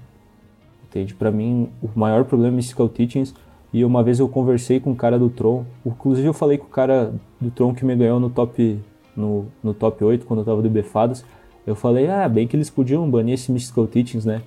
Entende? 0.85 1.15
Para 1.15 1.31
mim 1.31 1.71
o 1.83 1.89
maior 1.99 2.25
problema 2.25 2.53
é 2.53 2.57
Mystical 2.57 2.89
Teachings 2.89 3.35
e 3.73 3.83
uma 3.85 4.03
vez 4.03 4.21
eu 4.21 4.29
conversei 4.29 4.79
com 4.79 4.93
o 4.93 4.97
cara 4.97 5.19
do 5.19 5.31
Tron, 5.31 5.65
inclusive 5.85 6.29
eu 6.29 6.35
falei 6.35 6.59
com 6.59 6.67
o 6.67 6.71
cara 6.71 7.13
do 7.41 7.51
Tron 7.51 7.75
que 7.75 7.85
me 7.85 7.97
ganhou 7.97 8.21
no 8.21 8.29
top 8.29 8.79
no, 9.19 9.47
no 9.63 9.75
top 9.75 10.03
8, 10.05 10.25
quando 10.25 10.41
eu 10.41 10.45
tava 10.47 10.63
de 10.63 10.69
Befadas, 10.69 11.25
eu 11.67 11.75
falei, 11.75 12.09
ah, 12.09 12.29
bem 12.29 12.47
que 12.47 12.57
eles 12.57 12.71
podiam 12.71 13.09
banir 13.11 13.35
esse 13.35 13.53
Mystical 13.53 13.87
Teachings, 13.87 14.25
né? 14.25 14.43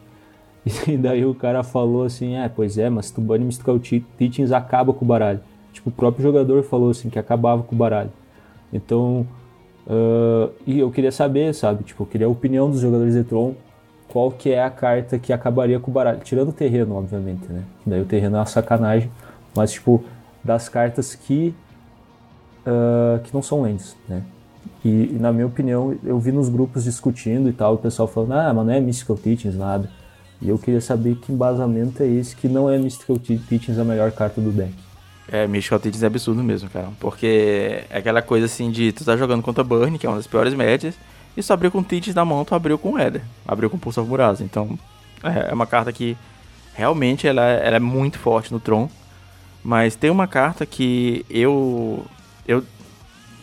E 0.88 0.98
daí 0.98 1.26
o 1.26 1.36
cara 1.36 1.64
falou 1.64 2.04
assim, 2.04 2.38
ah, 2.38 2.50
pois 2.54 2.78
é, 2.78 2.90
mas 2.90 3.08
se 3.08 3.14
tu 3.14 3.22
bane 3.22 3.44
Mystical 3.44 3.80
Teachings, 3.80 4.52
acaba 4.52 4.94
com 4.94 5.06
o 5.06 5.08
baralho. 5.08 5.40
Tipo, 5.74 5.90
o 5.90 5.92
próprio 5.92 6.24
jogador 6.24 6.64
falou 6.64 6.90
assim, 6.90 7.10
que 7.10 7.20
acabava 7.20 7.64
com 7.64 7.76
o 7.76 7.78
baralho. 7.78 8.12
Então, 8.72 9.28
uh, 9.88 10.52
e 10.66 10.80
eu 10.80 10.90
queria 10.92 11.12
saber, 11.12 11.54
sabe, 11.54 11.84
tipo, 11.84 12.04
eu 12.04 12.08
queria 12.08 12.28
a 12.28 12.30
opinião 12.30 12.70
dos 12.70 12.80
jogadores 12.80 13.14
de 13.14 13.24
Tron, 13.24 13.54
qual 14.08 14.32
que 14.32 14.52
é 14.52 14.62
a 14.62 14.70
carta 14.70 15.18
que 15.18 15.32
acabaria 15.32 15.80
com 15.80 15.90
o 15.90 15.94
baralho. 15.94 16.20
Tirando 16.20 16.50
o 16.50 16.54
terreno, 16.54 16.96
obviamente, 16.96 17.48
né? 17.52 17.64
Daí 17.86 18.02
o 18.02 18.06
terreno 18.06 18.36
é 18.36 18.40
uma 18.40 18.46
sacanagem, 18.46 19.10
mas, 19.56 19.72
tipo, 19.72 20.04
das 20.44 20.68
cartas 20.68 21.16
que, 21.16 21.56
uh, 22.66 23.20
que 23.24 23.34
não 23.34 23.42
são 23.42 23.62
lentes, 23.62 23.96
né? 24.08 24.24
E, 24.84 24.90
e, 25.14 25.18
na 25.20 25.32
minha 25.32 25.46
opinião, 25.46 25.96
eu 26.04 26.20
vi 26.20 26.32
nos 26.32 26.50
grupos 26.50 26.84
discutindo 26.84 27.50
e 27.50 27.54
tal, 27.54 27.76
o 27.76 27.78
pessoal 27.78 28.08
falando, 28.08 28.34
ah, 28.34 28.54
mas 28.54 28.66
não 28.66 28.74
é 28.74 28.80
Mystical 28.80 29.16
Teachings, 29.16 29.56
nada. 29.56 29.90
E 30.42 30.50
eu 30.50 30.58
queria 30.58 30.82
saber 30.82 31.16
que 31.16 31.32
embasamento 31.32 32.02
é 32.02 32.08
esse 32.08 32.36
que 32.36 32.48
não 32.48 32.70
é 32.70 32.78
Mystical 32.78 33.18
Teachings 33.18 33.78
a 33.78 33.84
melhor 33.84 34.12
carta 34.12 34.42
do 34.42 34.52
deck. 34.52 34.74
É, 35.32 35.46
Mystical 35.48 35.80
Teachings 35.80 36.04
é 36.04 36.08
absurdo 36.08 36.44
mesmo, 36.44 36.70
cara. 36.70 36.90
Porque 37.00 37.84
é 37.90 37.98
aquela 37.98 38.22
coisa 38.22 38.48
assim 38.48 38.72
de 38.72 38.92
tu 38.92 39.06
tá 39.06 39.16
jogando 39.16 39.44
contra 39.44 39.64
Burn, 39.64 39.98
que 40.00 40.06
é 40.06 40.10
uma 40.10 40.18
das 40.18 40.26
piores 40.26 40.54
médias, 40.54 40.96
e 41.38 41.44
só 41.44 41.54
abriu 41.54 41.72
com 41.72 41.84
Teachings 41.84 42.16
na 42.16 42.26
mão, 42.26 42.44
tu 42.44 42.56
abriu 42.56 42.78
com 42.78 43.00
Eder. 43.00 43.22
Abriu 43.48 43.70
com 43.70 43.78
Pulse 43.78 44.00
of 44.00 44.10
Muraz. 44.10 44.42
Então, 44.42 44.78
é, 45.24 45.52
é 45.52 45.54
uma 45.54 45.68
carta 45.68 45.94
que 45.94 46.18
realmente 46.74 47.28
ela, 47.28 47.44
ela 47.44 47.76
é 47.76 47.80
muito 47.80 48.18
forte 48.18 48.52
no 48.52 48.60
Tron. 48.60 48.90
Mas 49.64 49.96
tem 49.96 50.10
uma 50.10 50.28
carta 50.28 50.66
que 50.66 51.24
eu 51.30 52.04
eu 52.48 52.64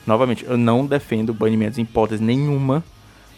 novamente, 0.09 0.45
eu 0.45 0.57
não 0.57 0.87
defendo 0.87 1.35
banimentos 1.35 1.79
em 1.79 1.83
hipótese 1.83 2.23
nenhuma, 2.23 2.83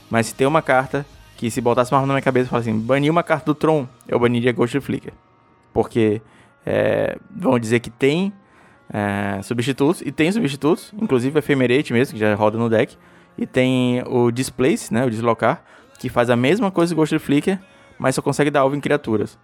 mas 0.09 0.29
se 0.29 0.35
tem 0.35 0.47
uma 0.47 0.63
carta 0.63 1.05
que 1.37 1.51
se 1.51 1.61
botasse 1.61 1.93
uma 1.93 1.99
arma 1.99 2.07
na 2.07 2.15
minha 2.15 2.23
cabeça 2.23 2.47
e 2.47 2.49
falasse 2.49 2.71
assim, 2.71 2.79
banir 2.79 3.11
uma 3.11 3.23
carta 3.23 3.47
do 3.47 3.55
Tron, 3.55 3.87
eu 4.07 4.19
baniria 4.19 4.53
Ghost 4.53 4.79
Flicker. 4.81 5.13
Porque 5.73 6.23
é, 6.65 7.19
vão 7.31 7.59
dizer 7.59 7.81
que 7.81 7.91
tem 7.91 8.33
é, 8.89 9.43
substitutos, 9.43 10.01
e 10.01 10.13
tem 10.13 10.31
substitutos, 10.31 10.93
inclusive 10.97 11.37
o 11.37 11.41
Ephemerate 11.41 11.93
mesmo, 11.93 12.15
que 12.15 12.21
já 12.21 12.35
roda 12.35 12.57
no 12.57 12.69
deck, 12.69 12.97
e 13.37 13.47
tem 13.47 14.03
o 14.07 14.31
Displace, 14.31 14.95
né, 14.95 15.05
o 15.05 15.11
Deslocar, 15.11 15.63
que 15.99 16.09
faz 16.09 16.31
a 16.31 16.37
mesma 16.37 16.71
coisa 16.71 16.95
que 16.95 16.97
Ghost 16.97 17.19
Flicker, 17.19 17.59
mas 17.99 18.15
só 18.15 18.23
consegue 18.23 18.51
dar 18.51 18.61
alvo 18.61 18.77
em 18.77 18.81
criaturas. 18.81 19.37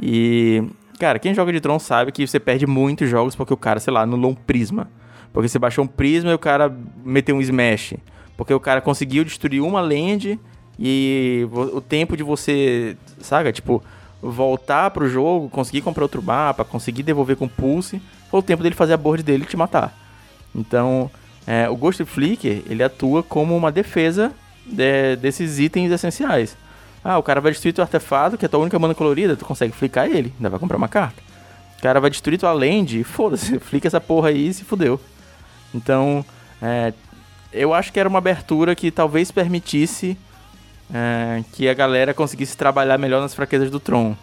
E, 0.00 0.64
cara, 0.98 1.18
quem 1.18 1.34
joga 1.34 1.52
de 1.52 1.60
Tron 1.60 1.78
sabe 1.78 2.12
que 2.12 2.26
você 2.26 2.40
perde 2.40 2.66
muitos 2.66 3.10
jogos 3.10 3.36
porque 3.36 3.52
o 3.52 3.56
cara, 3.56 3.78
sei 3.78 3.92
lá, 3.92 4.02
anulou 4.02 4.30
um 4.30 4.34
prisma. 4.34 4.88
Porque 5.32 5.48
você 5.48 5.58
baixou 5.58 5.84
um 5.84 5.88
prisma 5.88 6.30
e 6.30 6.34
o 6.34 6.38
cara 6.38 6.74
meteu 7.04 7.36
um 7.36 7.40
smash. 7.40 7.94
Porque 8.36 8.52
o 8.52 8.60
cara 8.60 8.80
conseguiu 8.80 9.24
destruir 9.24 9.62
uma 9.62 9.80
land 9.80 10.38
e 10.78 11.46
o 11.52 11.80
tempo 11.80 12.16
de 12.16 12.22
você, 12.22 12.96
sabe, 13.20 13.52
tipo, 13.52 13.82
voltar 14.20 14.90
pro 14.90 15.08
jogo, 15.08 15.48
conseguir 15.48 15.80
comprar 15.80 16.04
outro 16.04 16.22
mapa, 16.22 16.64
conseguir 16.64 17.02
devolver 17.02 17.36
com 17.36 17.48
pulse, 17.48 18.00
foi 18.30 18.40
o 18.40 18.42
tempo 18.42 18.62
dele 18.62 18.74
fazer 18.74 18.94
a 18.94 18.96
board 18.96 19.22
dele 19.22 19.44
e 19.44 19.46
te 19.46 19.56
matar. 19.56 19.96
Então, 20.54 21.10
é, 21.46 21.68
o 21.68 21.76
Ghost 21.76 22.04
Flicker, 22.04 22.62
ele 22.68 22.82
atua 22.82 23.22
como 23.22 23.56
uma 23.56 23.72
defesa 23.72 24.32
de, 24.66 25.16
desses 25.16 25.58
itens 25.58 25.90
essenciais. 25.90 26.56
Ah, 27.04 27.18
o 27.18 27.22
cara 27.22 27.40
vai 27.40 27.50
destruir 27.50 27.72
teu 27.72 27.82
artefato, 27.82 28.38
que 28.38 28.44
é 28.44 28.48
tua 28.48 28.60
única 28.60 28.78
mana 28.78 28.94
colorida, 28.94 29.36
tu 29.36 29.44
consegue 29.44 29.72
flicar 29.72 30.06
ele, 30.06 30.32
ainda 30.36 30.48
vai 30.48 30.60
comprar 30.60 30.76
uma 30.76 30.88
carta. 30.88 31.20
O 31.78 31.82
cara 31.82 32.00
vai 32.00 32.10
destruir 32.10 32.38
tua 32.38 32.52
land, 32.52 33.02
foda-se, 33.02 33.58
flica 33.60 33.88
essa 33.88 34.00
porra 34.00 34.28
aí 34.28 34.48
e 34.48 34.54
se 34.54 34.62
fudeu. 34.64 35.00
Então, 35.74 36.24
é, 36.60 36.92
eu 37.52 37.74
acho 37.74 37.92
que 37.92 38.00
era 38.00 38.08
uma 38.08 38.18
abertura 38.18 38.74
que 38.74 38.90
talvez 38.90 39.30
permitisse 39.30 40.16
é, 40.92 41.42
que 41.52 41.68
a 41.68 41.74
galera 41.74 42.12
conseguisse 42.14 42.56
trabalhar 42.56 42.98
melhor 42.98 43.20
nas 43.20 43.34
fraquezas 43.34 43.70
do 43.70 43.80
Tron. 43.80 44.14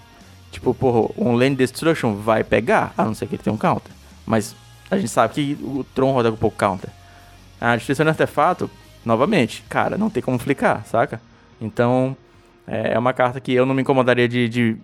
Tipo, 0.51 0.73
porra, 0.73 1.11
um 1.17 1.33
Lane 1.33 1.55
Destruction 1.55 2.15
vai 2.15 2.43
pegar, 2.43 2.93
a 2.97 3.05
não 3.05 3.13
ser 3.13 3.27
que 3.27 3.35
ele 3.35 3.43
tenha 3.43 3.53
um 3.53 3.57
counter. 3.57 3.91
Mas 4.25 4.55
a 4.89 4.97
gente 4.97 5.09
sabe 5.09 5.33
que 5.33 5.57
o 5.61 5.85
Tron 5.95 6.11
roda 6.11 6.31
com 6.31 6.37
pouco 6.37 6.57
counter. 6.57 6.89
A 7.61 7.75
destruição 7.75 8.05
de 8.05 8.09
artefato, 8.09 8.69
novamente, 9.05 9.63
cara, 9.69 9.97
não 9.97 10.09
tem 10.09 10.23
como 10.23 10.39
flicar, 10.39 10.85
saca? 10.85 11.21
Então, 11.61 12.15
é, 12.65 12.93
é 12.93 12.99
uma 12.99 13.13
carta 13.13 13.39
que 13.39 13.51
eu 13.53 13.65
não 13.65 13.75
me 13.75 13.81
incomodaria 13.81 14.27
de, 14.27 14.47
de, 14.47 14.77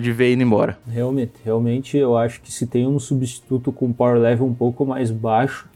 de 0.00 0.12
ver 0.12 0.32
indo 0.32 0.42
embora. 0.42 0.78
Realmente, 0.88 1.32
realmente 1.44 1.96
eu 1.96 2.16
acho 2.16 2.40
que 2.40 2.52
se 2.52 2.66
tem 2.66 2.86
um 2.86 2.98
substituto 2.98 3.70
com 3.70 3.92
power 3.92 4.18
level 4.18 4.46
um 4.46 4.54
pouco 4.54 4.86
mais 4.86 5.10
baixo, 5.10 5.68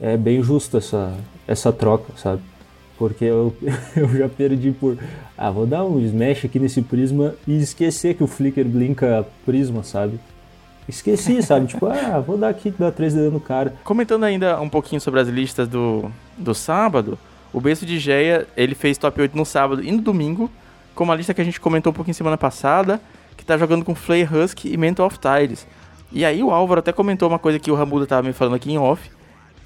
é 0.00 0.16
bem 0.16 0.42
justo 0.42 0.76
essa, 0.76 1.14
essa 1.46 1.72
troca, 1.72 2.12
sabe? 2.16 2.42
Porque 2.96 3.24
eu, 3.24 3.54
eu 3.96 4.08
já 4.08 4.28
perdi 4.28 4.72
por. 4.72 4.98
Ah, 5.36 5.50
vou 5.50 5.66
dar 5.66 5.84
um 5.84 6.00
smash 6.00 6.44
aqui 6.44 6.58
nesse 6.58 6.82
prisma 6.82 7.34
e 7.46 7.58
esquecer 7.58 8.14
que 8.14 8.24
o 8.24 8.26
Flicker 8.26 8.64
blinka 8.64 9.26
prisma, 9.44 9.82
sabe? 9.82 10.18
Esqueci, 10.88 11.42
sabe? 11.42 11.66
tipo, 11.66 11.86
ah, 11.90 12.18
vou 12.18 12.38
dar 12.38 12.48
aqui, 12.48 12.72
dar 12.76 12.90
3 12.90 13.14
d 13.14 13.20
no 13.30 13.40
cara. 13.40 13.74
Comentando 13.84 14.24
ainda 14.24 14.60
um 14.60 14.68
pouquinho 14.68 15.00
sobre 15.00 15.20
as 15.20 15.28
listas 15.28 15.68
do, 15.68 16.10
do 16.36 16.54
sábado, 16.54 17.18
o 17.52 17.60
Beijo 17.60 17.86
de 17.86 17.98
Geia, 17.98 18.46
ele 18.56 18.74
fez 18.74 18.98
top 18.98 19.20
8 19.20 19.36
no 19.36 19.44
sábado 19.44 19.82
e 19.82 19.92
no 19.92 20.00
domingo, 20.00 20.50
com 20.94 21.04
uma 21.04 21.14
lista 21.14 21.32
que 21.34 21.40
a 21.40 21.44
gente 21.44 21.60
comentou 21.60 21.90
um 21.90 21.94
pouquinho 21.94 22.14
semana 22.14 22.38
passada, 22.38 23.00
que 23.36 23.44
tá 23.44 23.56
jogando 23.56 23.84
com 23.84 23.94
Flare 23.94 24.24
Husk 24.24 24.64
e 24.64 24.76
Mental 24.76 25.06
of 25.06 25.18
Tides. 25.18 25.66
E 26.10 26.24
aí 26.24 26.42
o 26.42 26.50
Álvaro 26.50 26.80
até 26.80 26.90
comentou 26.90 27.28
uma 27.28 27.38
coisa 27.38 27.58
que 27.58 27.70
o 27.70 27.74
Ramuda 27.74 28.06
tava 28.06 28.26
me 28.26 28.32
falando 28.32 28.54
aqui 28.54 28.72
em 28.72 28.78
off, 28.78 29.10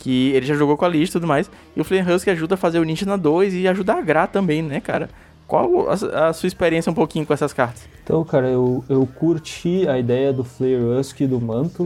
que 0.02 0.32
ele 0.32 0.44
já 0.44 0.56
jogou 0.56 0.76
com 0.76 0.84
a 0.84 0.88
lista 0.88 1.16
e 1.16 1.20
tudo 1.20 1.28
mais, 1.28 1.48
e 1.76 1.80
o 1.80 1.84
Flare 1.84 2.12
Husk 2.12 2.26
ajuda 2.26 2.56
a 2.56 2.58
fazer 2.58 2.80
o 2.80 2.84
Ninja 2.84 3.06
na 3.06 3.16
2 3.16 3.54
e 3.54 3.68
ajuda 3.68 3.94
a 3.94 4.00
Gra 4.00 4.26
também, 4.26 4.60
né, 4.60 4.80
cara? 4.80 5.08
Qual 5.46 5.88
a, 5.88 6.28
a, 6.28 6.32
sua 6.32 6.48
experiência 6.48 6.90
um 6.90 6.94
pouquinho 6.94 7.24
com 7.24 7.32
essas 7.32 7.52
cartas? 7.52 7.84
Então, 8.02 8.24
cara, 8.24 8.48
eu, 8.48 8.84
eu 8.88 9.06
curti 9.06 9.86
a 9.86 9.96
ideia 9.96 10.32
do 10.32 10.42
Flare 10.42 10.98
Husk 10.98 11.20
e 11.20 11.26
do 11.26 11.40
Manto. 11.40 11.84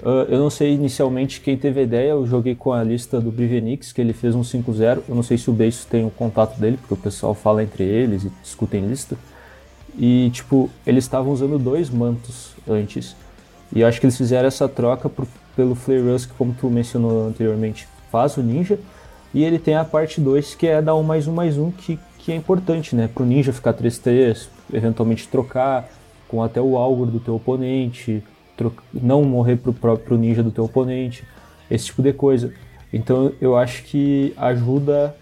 Uh, 0.00 0.24
eu 0.30 0.38
não 0.38 0.48
sei 0.48 0.72
inicialmente 0.72 1.42
quem 1.42 1.54
teve 1.54 1.80
a 1.80 1.82
ideia, 1.82 2.10
eu 2.12 2.26
joguei 2.26 2.54
com 2.54 2.72
a 2.72 2.82
lista 2.82 3.20
do 3.20 3.30
Brivenix, 3.30 3.92
que 3.92 4.00
ele 4.00 4.14
fez 4.14 4.34
um 4.34 4.40
5-0. 4.40 5.02
Eu 5.06 5.14
não 5.14 5.22
sei 5.22 5.36
se 5.36 5.50
o 5.50 5.52
Beijo 5.52 5.84
tem 5.90 6.06
o 6.06 6.10
contato 6.10 6.58
dele, 6.58 6.78
porque 6.78 6.94
o 6.94 6.96
pessoal 6.96 7.34
fala 7.34 7.62
entre 7.62 7.84
eles 7.84 8.24
e 8.24 8.32
discutem 8.42 8.86
lista. 8.86 9.18
E, 9.98 10.30
tipo, 10.30 10.70
eles 10.86 11.04
estavam 11.04 11.30
usando 11.30 11.58
dois 11.58 11.90
mantos 11.90 12.54
antes. 12.66 13.14
E 13.74 13.82
eu 13.82 13.86
acho 13.86 14.00
que 14.00 14.06
eles 14.06 14.16
fizeram 14.16 14.48
essa 14.48 14.66
troca 14.66 15.10
por, 15.10 15.26
pelo 15.60 15.74
Flare 15.74 16.00
Husk, 16.00 16.30
como 16.38 16.54
tu 16.58 16.70
mencionou 16.70 17.28
anteriormente, 17.28 17.86
faz 18.10 18.34
o 18.38 18.42
ninja. 18.42 18.78
E 19.34 19.44
ele 19.44 19.58
tem 19.58 19.74
a 19.74 19.84
parte 19.84 20.18
2, 20.18 20.54
que 20.54 20.66
é 20.66 20.80
dar 20.80 20.94
um 20.94 21.02
mais 21.02 21.28
um 21.28 21.34
mais 21.34 21.58
um, 21.58 21.70
que 21.70 21.98
que 22.18 22.32
é 22.32 22.36
importante, 22.36 22.94
né? 22.94 23.08
Pro 23.12 23.24
ninja 23.24 23.52
ficar 23.52 23.72
3-3, 23.72 24.48
eventualmente 24.72 25.26
trocar 25.28 25.88
com 26.28 26.42
até 26.42 26.60
o 26.60 26.76
Algor 26.76 27.06
do 27.06 27.18
teu 27.18 27.34
oponente, 27.34 28.22
não 28.92 29.24
morrer 29.24 29.56
pro 29.56 29.72
próprio 29.72 30.18
ninja 30.18 30.42
do 30.42 30.50
teu 30.50 30.64
oponente, 30.64 31.24
esse 31.70 31.86
tipo 31.86 32.02
de 32.02 32.12
coisa. 32.12 32.52
Então 32.92 33.32
eu 33.40 33.56
acho 33.56 33.84
que 33.84 34.34
ajuda 34.36 35.14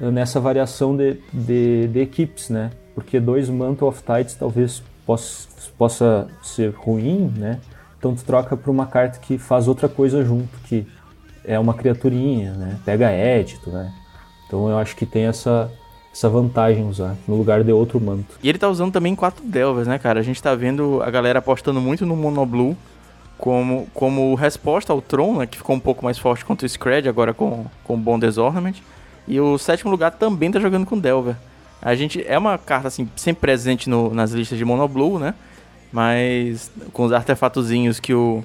nessa 0.00 0.40
variação 0.40 0.96
de, 0.96 1.18
de, 1.32 1.88
de 1.88 2.00
equipes, 2.00 2.48
né? 2.48 2.70
Porque 2.94 3.20
dois 3.20 3.48
Mantle 3.48 3.88
of 3.88 4.02
Tides 4.02 4.34
talvez 4.34 4.82
possa, 5.04 5.48
possa 5.76 6.28
ser 6.42 6.70
ruim, 6.70 7.32
né? 7.36 7.60
Então 8.00 8.14
tu 8.14 8.24
troca 8.24 8.56
por 8.56 8.70
uma 8.70 8.86
carta 8.86 9.18
que 9.18 9.36
faz 9.36 9.68
outra 9.68 9.86
coisa 9.86 10.24
junto, 10.24 10.58
que 10.64 10.86
é 11.44 11.58
uma 11.58 11.74
criaturinha, 11.74 12.52
né? 12.52 12.78
Pega 12.82 13.10
édito, 13.10 13.68
né? 13.68 13.92
Então 14.46 14.70
eu 14.70 14.78
acho 14.78 14.96
que 14.96 15.04
tem 15.04 15.24
essa, 15.24 15.70
essa 16.10 16.30
vantagem 16.30 16.88
usar, 16.88 17.14
no 17.28 17.36
lugar 17.36 17.62
de 17.62 17.70
outro 17.70 18.00
manto. 18.00 18.38
E 18.42 18.48
ele 18.48 18.56
tá 18.56 18.70
usando 18.70 18.90
também 18.90 19.14
quatro 19.14 19.44
Delvers, 19.44 19.86
né, 19.86 19.98
cara? 19.98 20.18
A 20.18 20.22
gente 20.22 20.42
tá 20.42 20.54
vendo 20.54 21.02
a 21.02 21.10
galera 21.10 21.40
apostando 21.40 21.78
muito 21.78 22.06
no 22.06 22.16
Monoblue 22.16 22.74
como, 23.36 23.86
como 23.92 24.34
resposta 24.34 24.94
ao 24.94 25.02
Tron, 25.02 25.38
né, 25.38 25.46
que 25.46 25.58
ficou 25.58 25.76
um 25.76 25.80
pouco 25.80 26.02
mais 26.02 26.18
forte 26.18 26.42
contra 26.42 26.64
o 26.64 26.68
Scred, 26.68 27.06
agora 27.06 27.34
com, 27.34 27.66
com 27.84 27.94
o 27.94 27.98
Bonders 27.98 28.38
Ornament. 28.38 28.76
E 29.28 29.38
o 29.38 29.58
sétimo 29.58 29.90
lugar 29.90 30.12
também 30.12 30.50
tá 30.50 30.58
jogando 30.58 30.86
com 30.86 30.98
Delver. 30.98 31.36
A 31.82 31.94
gente 31.94 32.24
é 32.26 32.38
uma 32.38 32.56
carta 32.56 32.88
assim 32.88 33.08
sempre 33.14 33.42
presente 33.42 33.90
no, 33.90 34.12
nas 34.14 34.32
listas 34.32 34.56
de 34.56 34.64
Monoblue, 34.64 35.18
né? 35.18 35.34
Mas 35.92 36.70
com 36.92 37.04
os 37.04 37.12
artefatozinhos 37.12 37.98
que 37.98 38.14
o 38.14 38.44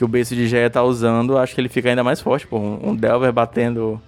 que 0.00 0.04
o 0.04 0.08
Base 0.08 0.34
de 0.34 0.48
Geia 0.48 0.70
tá 0.70 0.82
usando, 0.82 1.36
acho 1.36 1.54
que 1.54 1.60
ele 1.60 1.68
fica 1.68 1.90
ainda 1.90 2.02
mais 2.02 2.22
forte, 2.22 2.46
pô. 2.46 2.56
Um, 2.58 2.96
Delver 2.96 3.30
batendo 3.34 4.00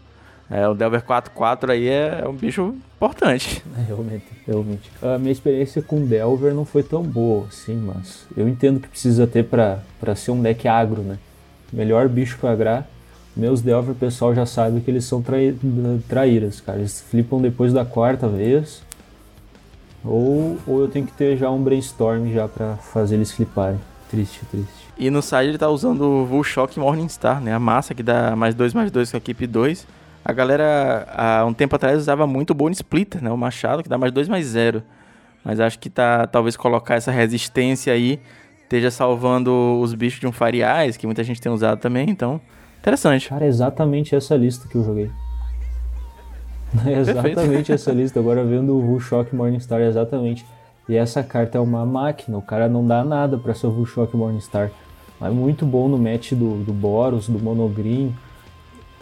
é, 0.49 0.69
o 0.69 0.75
Delver 0.75 1.03
4-4 1.03 1.71
aí 1.71 1.89
é, 1.89 2.21
é, 2.23 2.29
um 2.29 2.35
bicho 2.35 2.75
importante. 2.97 3.63
É, 3.77 3.83
realmente, 3.87 4.27
realmente. 4.47 4.91
A 5.03 5.19
minha 5.19 5.33
experiência 5.33 5.83
com 5.83 6.07
Delver 6.07 6.55
não 6.55 6.65
foi 6.65 6.83
tão 6.83 7.03
boa, 7.03 7.47
assim, 7.47 7.75
mas 7.75 8.27
eu 8.37 8.49
entendo 8.49 8.81
que 8.81 8.89
precisa 8.89 9.27
ter 9.27 9.45
para 9.45 10.15
ser 10.15 10.31
um 10.31 10.41
deck 10.41 10.67
agro, 10.69 11.03
né? 11.03 11.19
Melhor 11.73 12.09
bicho 12.09 12.39
para 12.39 12.53
agrar. 12.53 12.89
Meus 13.35 13.63
Delver, 13.63 13.95
pessoal 13.95 14.35
já 14.35 14.45
sabe 14.45 14.81
que 14.81 14.91
eles 14.91 15.07
são 15.07 15.23
trai, 15.23 15.55
traíras, 16.07 16.61
cara. 16.61 16.79
Eles 16.79 17.01
flipam 17.01 17.41
depois 17.41 17.73
da 17.73 17.85
quarta 17.85 18.29
vez. 18.29 18.83
Ou, 20.05 20.59
ou 20.67 20.81
eu 20.81 20.88
tenho 20.88 21.07
que 21.07 21.12
ter 21.12 21.37
já 21.37 21.51
um 21.51 21.62
brainstorm 21.62 22.33
já 22.33 22.49
para 22.49 22.77
fazer 22.77 23.17
eles 23.17 23.33
fliparem. 23.33 23.81
Triste, 24.11 24.41
triste. 24.51 24.83
E 24.99 25.11
no 25.11 25.23
side 25.23 25.49
ele 25.49 25.59
tá 25.59 25.69
usando 25.69 26.03
o 26.03 26.27
Vulshock 26.27 26.79
Morningstar, 26.79 27.41
né? 27.41 27.55
A 27.55 27.59
massa 27.59 27.95
que 27.95 28.03
dá 28.03 28.37
mais 28.37 28.55
2 28.55 28.75
mais 28.75 28.91
2 28.91 29.11
com 29.11 29.17
a 29.17 29.19
equipe 29.19 29.47
2 29.47 29.87
a 30.25 30.33
galera, 30.33 31.07
há 31.17 31.45
um 31.45 31.53
tempo 31.53 31.75
atrás, 31.75 31.99
usava 31.99 32.27
muito 32.27 32.51
o 32.51 32.55
Bone 32.55 32.75
Splitter, 32.75 33.23
né? 33.23 33.31
O 33.31 33.37
machado, 33.37 33.83
que 33.83 33.88
dá 33.88 33.99
mais 33.99 34.12
2 34.12 34.29
mais 34.29 34.47
0. 34.47 34.83
Mas 35.45 35.59
acho 35.59 35.79
que 35.79 35.91
tá, 35.91 36.27
talvez 36.29 36.57
colocar 36.57 36.95
essa 36.95 37.11
resistência 37.11 37.93
aí 37.93 38.21
esteja 38.62 38.91
salvando 38.91 39.81
os 39.81 39.93
bichos 39.95 40.21
de 40.21 40.27
um 40.27 40.33
Fire 40.33 40.62
Eyes, 40.62 40.97
que 40.97 41.07
muita 41.07 41.25
gente 41.25 41.41
tem 41.41 41.51
usado 41.51 41.81
também, 41.81 42.09
então, 42.09 42.41
interessante. 42.79 43.29
Cara, 43.29 43.45
é 43.45 43.49
exatamente 43.49 44.15
essa 44.15 44.37
lista 44.37 44.69
que 44.69 44.77
eu 44.77 44.85
joguei. 44.85 45.11
É 46.87 46.93
exatamente 47.01 47.73
essa 47.73 47.93
lista. 47.93 48.19
Agora 48.19 48.45
vendo 48.45 48.77
o 48.77 48.99
Shock 49.01 49.35
Morningstar, 49.35 49.81
exatamente. 49.81 50.45
E 50.89 50.97
essa 50.97 51.23
carta 51.23 51.59
é 51.59 51.61
uma 51.61 51.87
máquina, 51.87 52.37
o 52.37 52.43
cara 52.43 52.69
não 52.69 52.87
dá 52.87 53.05
nada 53.05 53.39
para 53.39 53.53
essa 53.53 53.69
Shock 53.87 54.17
Morningstar. 54.17 54.71
Mas 55.21 55.33
muito 55.33 55.65
bom 55.65 55.89
no 55.89 55.97
match 55.97 56.33
do, 56.33 56.65
do 56.65 56.73
Boros, 56.73 57.29
do 57.29 57.39
Monogreen. 57.39 58.15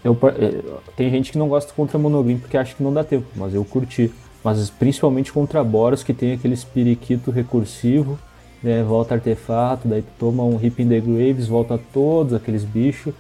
Eu, 0.04 0.16
é, 0.38 0.62
tem 0.94 1.10
gente 1.10 1.32
que 1.32 1.38
não 1.38 1.48
gosta 1.48 1.72
contra 1.72 1.98
Monogreen 1.98 2.38
porque 2.38 2.56
acha 2.56 2.74
que 2.74 2.82
não 2.82 2.92
dá 2.92 3.02
tempo, 3.02 3.26
mas 3.34 3.54
eu 3.54 3.64
curti. 3.64 4.12
Mas 4.44 4.68
principalmente 4.68 5.32
contra 5.32 5.64
Boros, 5.64 6.02
que 6.02 6.12
tem 6.12 6.32
aquele 6.32 6.54
espiriquito 6.54 7.30
recursivo, 7.30 8.18
né, 8.62 8.82
volta 8.82 9.14
artefato, 9.14 9.88
daí 9.88 10.02
tu 10.02 10.12
toma 10.18 10.42
um 10.42 10.56
Rip 10.56 10.82
in 10.82 10.88
the 10.88 11.00
Graves, 11.00 11.46
volta 11.46 11.80
todos 11.92 12.34
aqueles 12.34 12.64
bichos. 12.64 13.14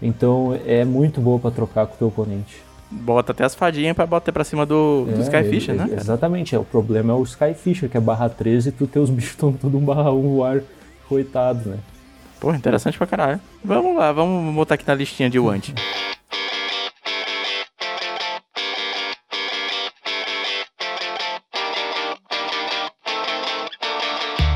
Então 0.00 0.56
é 0.66 0.84
muito 0.84 1.20
boa 1.20 1.38
para 1.38 1.50
trocar 1.50 1.86
com 1.86 1.94
o 1.94 1.98
teu 1.98 2.08
oponente. 2.08 2.62
Bota 2.92 3.32
até 3.32 3.44
as 3.44 3.54
fadinhas 3.54 3.96
para 3.96 4.06
bater 4.06 4.30
para 4.32 4.44
cima 4.44 4.66
do, 4.66 5.06
do 5.06 5.20
é, 5.20 5.22
Skyfisher, 5.22 5.74
né? 5.74 5.88
Exatamente, 5.92 6.54
é, 6.54 6.58
o 6.58 6.64
problema 6.64 7.12
é 7.12 7.16
o 7.16 7.22
Skyfisher, 7.22 7.88
que 7.88 7.96
é 7.96 8.00
barra 8.00 8.28
13 8.28 8.68
e 8.68 8.72
tu 8.72 8.86
teus 8.86 9.08
bichos 9.10 9.32
estão 9.32 9.52
tudo 9.52 9.78
um 9.78 9.84
barra 9.84 10.12
1 10.12 10.22
voar 10.22 10.62
coitado, 11.08 11.70
né? 11.70 11.78
Pô, 12.38 12.52
interessante 12.52 12.98
pra 12.98 13.06
caralho. 13.06 13.40
Vamos 13.64 13.96
lá, 13.96 14.12
vamos 14.12 14.54
botar 14.54 14.74
aqui 14.74 14.86
na 14.86 14.94
listinha 14.94 15.30
de 15.30 15.38
Want. 15.38 15.70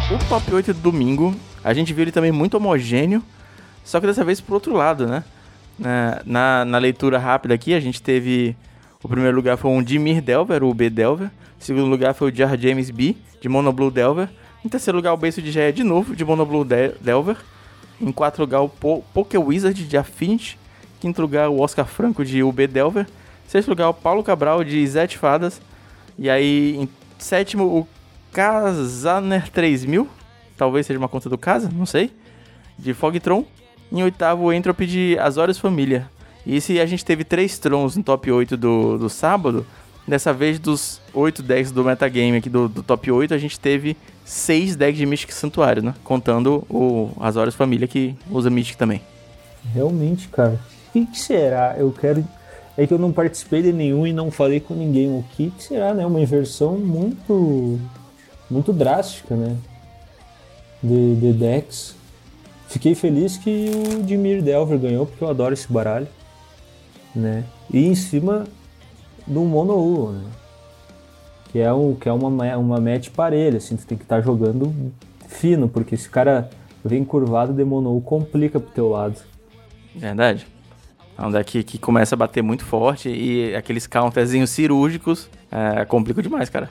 O 0.09 0.29
top 0.29 0.55
8 0.55 0.75
do 0.75 0.81
domingo, 0.81 1.35
a 1.64 1.72
gente 1.75 1.92
viu 1.92 2.03
ele 2.03 2.12
também 2.12 2.31
muito 2.31 2.57
homogêneo, 2.57 3.22
só 3.85 3.99
que 3.99 4.07
dessa 4.07 4.25
vez 4.25 4.40
pro 4.40 4.55
outro 4.55 4.75
lado, 4.75 5.07
né? 5.07 5.25
Na, 5.78 6.22
na, 6.24 6.64
na 6.64 6.78
leitura 6.78 7.18
rápida 7.18 7.54
aqui, 7.54 7.74
a 7.74 7.80
gente 7.80 8.02
teve. 8.02 8.56
O 9.02 9.08
primeiro 9.08 9.36
lugar 9.36 9.56
foi 9.56 9.70
um 9.70 9.82
Dimir 9.82 10.22
Delver, 10.22 10.64
o 10.64 10.72
B 10.72 10.90
Delver. 10.90 11.28
O 11.60 11.64
segundo 11.64 11.86
lugar 11.86 12.14
foi 12.14 12.30
o 12.30 12.34
Jar 12.34 12.58
James 12.58 12.90
B, 12.90 13.14
de 13.40 13.48
Monoblue 13.48 13.90
Delver. 13.90 14.28
Em 14.64 14.68
terceiro 14.68 14.96
lugar, 14.96 15.12
o 15.12 15.16
Beijo 15.16 15.40
de 15.40 15.52
Jaya 15.52 15.72
de 15.72 15.84
novo, 15.84 16.16
de 16.16 16.24
Monoblue 16.24 16.64
Delver. 17.00 17.36
Em 18.00 18.10
quarto 18.10 18.40
lugar, 18.40 18.60
o 18.62 18.68
po 18.68 19.02
Poké 19.14 19.38
Wizard 19.38 19.86
de 19.86 19.96
Affinity. 19.96 20.58
Quinto 21.00 21.20
lugar, 21.20 21.48
o 21.48 21.60
Oscar 21.60 21.86
Franco 21.86 22.24
de 22.24 22.42
UB 22.42 22.66
Delver. 22.66 23.06
Sexto 23.46 23.68
lugar, 23.68 23.88
o 23.88 23.94
Paulo 23.94 24.24
Cabral 24.24 24.64
de 24.64 24.84
Zete 24.86 25.16
Fadas. 25.16 25.60
E 26.18 26.28
aí, 26.28 26.76
em 26.76 26.88
sétimo, 27.18 27.64
o 27.64 27.88
Kazaner 28.32 29.48
3000. 29.50 30.08
Talvez 30.56 30.86
seja 30.86 30.98
uma 30.98 31.08
conta 31.08 31.28
do 31.28 31.38
Casa, 31.38 31.70
não 31.72 31.86
sei. 31.86 32.10
De 32.78 32.92
Fogtron. 32.92 33.44
Em 33.90 34.03
oitavo, 34.03 34.53
Entropy 34.53 34.87
de 34.87 35.18
Azores 35.18 35.59
Família. 35.59 36.09
E 36.44 36.61
se 36.61 36.79
a 36.79 36.87
gente 36.87 37.05
teve 37.05 37.25
três 37.25 37.59
Trons 37.59 37.96
no 37.96 38.03
top 38.03 38.31
8 38.31 38.57
do, 38.57 38.99
do 38.99 39.09
sábado, 39.09 39.66
dessa 40.07 40.33
vez 40.33 40.59
dos 40.59 41.01
8 41.12 41.42
decks 41.42 41.72
do 41.72 41.85
metagame 41.85 42.37
aqui 42.37 42.49
do, 42.49 42.68
do 42.68 42.83
top 42.83 43.11
8, 43.11 43.35
a 43.35 43.38
gente 43.38 43.59
teve 43.59 43.96
seis 44.25 44.77
decks 44.77 44.99
de 44.99 45.07
Mystic 45.07 45.33
Santuário, 45.33 45.83
né? 45.83 45.94
Contando 46.05 46.64
o 46.70 47.11
Azorius 47.20 47.55
Família 47.55 47.88
que 47.88 48.14
usa 48.31 48.51
Mystic 48.51 48.77
também. 48.77 49.01
Realmente, 49.72 50.29
cara. 50.29 50.61
O 50.94 51.07
que 51.07 51.18
será? 51.18 51.75
Eu 51.79 51.92
quero. 51.92 52.25
é 52.77 52.87
que 52.87 52.94
eu 52.94 52.99
não 52.99 53.12
participei 53.12 53.62
de 53.62 53.72
nenhum 53.72 54.07
e 54.07 54.12
não 54.12 54.31
falei 54.31 54.61
com 54.61 54.75
ninguém. 54.75 55.09
O 55.09 55.25
que 55.37 55.53
será, 55.59 55.92
né? 55.94 56.07
Uma 56.07 56.20
inversão 56.20 56.77
muito, 56.79 57.79
muito 58.51 58.72
drástica, 58.72 59.35
né? 59.35 59.57
De, 60.83 61.16
de 61.16 61.33
decks. 61.33 61.94
Fiquei 62.68 62.94
feliz 62.94 63.37
que 63.37 63.70
o 63.70 64.02
Dimir 64.02 64.42
Delver 64.42 64.79
ganhou, 64.79 65.07
porque 65.07 65.22
eu 65.22 65.29
adoro 65.29 65.55
esse 65.55 65.72
baralho, 65.72 66.09
né? 67.14 67.44
E 67.72 67.87
em 67.87 67.94
cima 67.94 68.44
do 69.26 69.40
Mono 69.40 70.12
né? 70.12 70.24
Que 71.50 71.61
é, 71.61 71.72
um, 71.72 71.94
que 71.94 72.09
é 72.09 72.12
uma, 72.12 72.57
uma 72.57 72.81
match 72.81 73.11
parelha, 73.11 73.57
assim, 73.59 73.76
tu 73.76 73.87
tem 73.87 73.96
que 73.96 74.05
estar 74.05 74.16
tá 74.16 74.22
jogando 74.22 74.92
fino, 75.29 75.68
porque 75.68 75.96
se 75.96 76.09
o 76.09 76.11
cara 76.11 76.50
vem 76.85 77.05
curvado 77.05 77.52
de 77.52 77.64
Mono 77.64 78.00
complica 78.00 78.61
pro 78.61 78.70
teu 78.70 78.88
lado. 78.88 79.20
Verdade. 79.94 80.46
É 81.18 81.22
um 81.22 81.31
deck 81.31 81.62
que 81.62 81.79
começa 81.79 82.14
a 82.14 82.18
bater 82.18 82.42
muito 82.42 82.64
forte 82.64 83.09
e 83.09 83.55
aqueles 83.55 83.87
counterzinhos 83.87 84.50
cirúrgicos 84.50 85.31
é, 85.50 85.85
complicam 85.87 86.22
demais, 86.22 86.50
cara. 86.50 86.68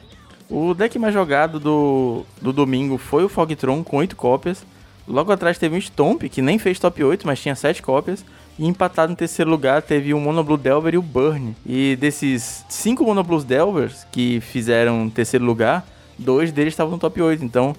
O 0.50 0.76
deck 0.76 1.00
mais 1.00 1.14
jogado 1.14 1.60
do, 1.60 2.24
do 2.40 2.54
domingo 2.54 3.00
foi 3.00 3.24
o 3.24 3.30
Fogtron 3.30 3.84
com 3.84 3.98
8 3.98 4.16
cópias. 4.16 4.64
Logo 5.08 5.32
atrás 5.32 5.58
teve 5.58 5.76
um 5.76 5.82
Stomp, 5.82 6.24
que 6.24 6.42
nem 6.42 6.58
fez 6.58 6.80
top 6.80 7.04
8, 7.04 7.28
mas 7.28 7.40
tinha 7.40 7.56
7 7.56 7.82
cópias. 7.82 8.26
E 8.58 8.66
empatado 8.66 9.12
em 9.12 9.16
terceiro 9.16 9.52
lugar 9.52 9.82
teve 9.82 10.14
o 10.14 10.20
Monoblue 10.20 10.58
Delver 10.58 10.94
e 10.94 10.98
o 10.98 11.02
Burn. 11.02 11.56
E 11.66 11.96
desses 11.98 12.66
5 12.70 13.04
Monoblues 13.04 13.44
Delvers 13.44 14.06
que 14.12 14.40
fizeram 14.42 15.10
terceiro 15.10 15.46
lugar, 15.46 15.86
dois 16.18 16.52
deles 16.52 16.74
estavam 16.74 16.94
no 16.94 16.98
top 16.98 17.22
8. 17.22 17.44
Então, 17.44 17.76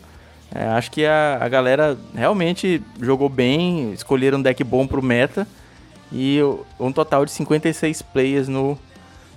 é, 0.55 0.67
acho 0.69 0.91
que 0.91 1.05
a, 1.05 1.39
a 1.41 1.49
galera 1.49 1.99
realmente 2.15 2.83
jogou 3.01 3.29
bem, 3.29 3.93
escolheram 3.93 4.39
um 4.39 4.43
deck 4.43 4.63
bom 4.63 4.87
pro 4.87 5.03
meta 5.03 5.47
e 6.13 6.39
um 6.79 6.93
total 6.93 7.25
de 7.25 7.33
56 7.33 8.03
players 8.03 8.47
no, 8.47 8.79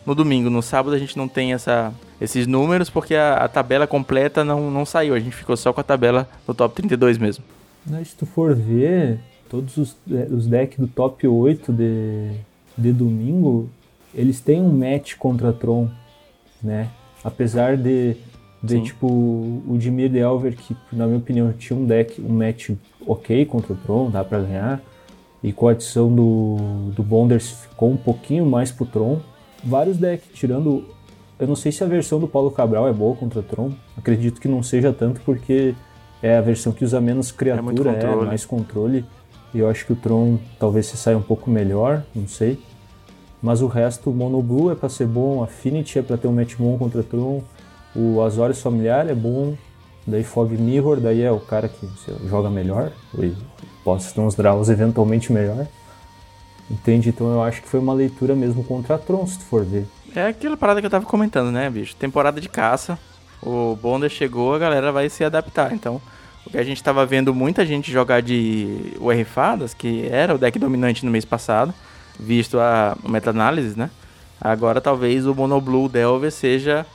no 0.05 0.13
domingo. 0.13 0.49
No 0.49 0.61
sábado 0.61 0.95
a 0.95 0.99
gente 0.99 1.17
não 1.17 1.27
tem 1.27 1.53
essa, 1.53 1.93
esses 2.21 2.45
números 2.45 2.89
porque 2.89 3.15
a, 3.15 3.35
a, 3.35 3.47
tabela 3.47 3.87
completa 3.87 4.43
não, 4.43 4.69
não 4.69 4.85
saiu. 4.85 5.15
A 5.15 5.19
gente 5.19 5.35
ficou 5.35 5.57
só 5.57 5.73
com 5.73 5.81
a 5.81 5.83
tabela 5.83 6.29
do 6.45 6.53
top 6.53 6.75
32 6.75 7.17
mesmo. 7.17 7.43
Mas 7.89 8.09
se 8.09 8.15
tu 8.15 8.25
for 8.25 8.55
ver, 8.55 9.19
todos 9.49 9.77
os, 9.77 9.97
é, 10.11 10.27
os 10.31 10.47
decks 10.47 10.77
do 10.77 10.87
top 10.87 11.27
8 11.27 11.73
de, 11.73 12.31
de 12.77 12.93
domingo, 12.93 13.69
eles 14.13 14.39
têm 14.39 14.61
um 14.61 14.71
match 14.71 15.15
contra 15.15 15.51
Tron, 15.51 15.89
né? 16.61 16.89
Apesar 17.23 17.75
de, 17.75 18.15
de 18.61 18.81
tipo, 18.81 19.07
o 19.07 19.75
Dimir 19.77 20.09
Delver, 20.09 20.55
que 20.55 20.75
na 20.91 21.05
minha 21.05 21.17
opinião 21.17 21.51
tinha 21.53 21.77
um 21.77 21.85
deck, 21.85 22.21
um 22.21 22.29
match 22.29 22.69
ok 23.05 23.45
contra 23.45 23.73
o 23.73 23.75
Tron, 23.75 24.09
dá 24.09 24.23
pra 24.23 24.39
ganhar 24.39 24.81
e 25.43 25.53
com 25.53 25.67
a 25.67 25.71
adição 25.71 26.13
do, 26.13 26.91
do 26.95 27.03
Bonders 27.03 27.51
ficou 27.51 27.91
um 27.91 27.97
pouquinho 27.97 28.45
mais 28.45 28.71
pro 28.71 28.85
Tron. 28.85 29.19
Vários 29.63 29.97
decks, 29.97 30.29
tirando. 30.33 30.85
Eu 31.39 31.47
não 31.47 31.55
sei 31.55 31.71
se 31.71 31.83
a 31.83 31.87
versão 31.87 32.19
do 32.19 32.27
Paulo 32.27 32.51
Cabral 32.51 32.87
é 32.87 32.93
boa 32.93 33.15
contra 33.15 33.39
o 33.39 33.43
Tron. 33.43 33.71
Acredito 33.97 34.41
que 34.41 34.47
não 34.47 34.61
seja 34.61 34.91
tanto, 34.91 35.21
porque 35.21 35.73
é 36.21 36.37
a 36.37 36.41
versão 36.41 36.71
que 36.71 36.83
usa 36.83 36.99
menos 36.99 37.31
criatura, 37.31 37.91
é, 37.91 38.03
é 38.03 38.15
mais 38.25 38.45
controle. 38.45 39.05
E 39.53 39.59
eu 39.59 39.69
acho 39.69 39.85
que 39.85 39.93
o 39.93 39.95
Tron 39.95 40.37
talvez 40.59 40.85
se 40.85 40.97
saia 40.97 41.17
um 41.17 41.21
pouco 41.21 41.49
melhor, 41.49 42.03
não 42.13 42.27
sei. 42.27 42.59
Mas 43.41 43.61
o 43.61 43.67
resto, 43.67 44.09
o 44.09 44.13
Mono 44.13 44.41
Blue 44.41 44.71
é 44.71 44.75
para 44.75 44.89
ser 44.89 45.07
bom, 45.07 45.41
Affinity 45.41 45.99
é 45.99 46.01
para 46.01 46.17
ter 46.17 46.27
um 46.27 46.33
match 46.33 46.55
bom 46.57 46.77
contra 46.77 46.99
o 46.99 47.03
Tron, 47.03 47.41
o 47.95 48.21
Azorius 48.21 48.61
Familiar 48.61 49.07
é 49.09 49.15
bom, 49.15 49.55
daí 50.05 50.23
Fog 50.23 50.51
Mirror, 50.55 50.99
daí 50.99 51.21
é 51.21 51.31
o 51.31 51.39
cara 51.39 51.69
que 51.69 51.89
joga 52.27 52.49
melhor, 52.49 52.91
possa 53.83 54.13
ter 54.13 54.19
uns 54.19 54.35
draws 54.35 54.69
eventualmente 54.69 55.31
melhor. 55.31 55.65
Entende? 56.69 57.09
Então 57.09 57.31
eu 57.31 57.41
acho 57.41 57.61
que 57.61 57.67
foi 57.67 57.79
uma 57.79 57.93
leitura 57.93 58.35
mesmo 58.35 58.63
contra 58.63 58.95
a 58.95 58.97
Tron, 58.97 59.25
se 59.25 59.39
tu 59.39 59.45
for 59.45 59.63
ver. 59.63 59.87
É 60.15 60.27
aquela 60.27 60.57
parada 60.57 60.79
que 60.81 60.85
eu 60.85 60.91
tava 60.91 61.05
comentando, 61.05 61.51
né, 61.51 61.69
bicho? 61.69 61.95
Temporada 61.95 62.39
de 62.39 62.49
caça. 62.49 62.99
O 63.41 63.77
Bonder 63.81 64.09
chegou, 64.09 64.53
a 64.53 64.59
galera 64.59 64.91
vai 64.91 65.09
se 65.09 65.23
adaptar. 65.23 65.73
Então, 65.73 66.01
o 66.45 66.49
que 66.49 66.57
a 66.57 66.63
gente 66.63 66.83
tava 66.83 67.05
vendo 67.05 67.33
muita 67.33 67.65
gente 67.65 67.91
jogar 67.91 68.21
de 68.21 68.93
UR 68.99 69.25
Fadas, 69.25 69.73
que 69.73 70.07
era 70.09 70.35
o 70.35 70.37
deck 70.37 70.57
dominante 70.57 71.05
no 71.05 71.11
mês 71.11 71.25
passado, 71.25 71.73
visto 72.19 72.59
a 72.59 72.97
meta-análise, 73.07 73.77
né? 73.77 73.89
Agora 74.41 74.79
talvez 74.79 75.25
o 75.25 75.35
Mono 75.35 75.59
Blue 75.59 75.89
Delver 75.89 76.31
seja 76.31 76.85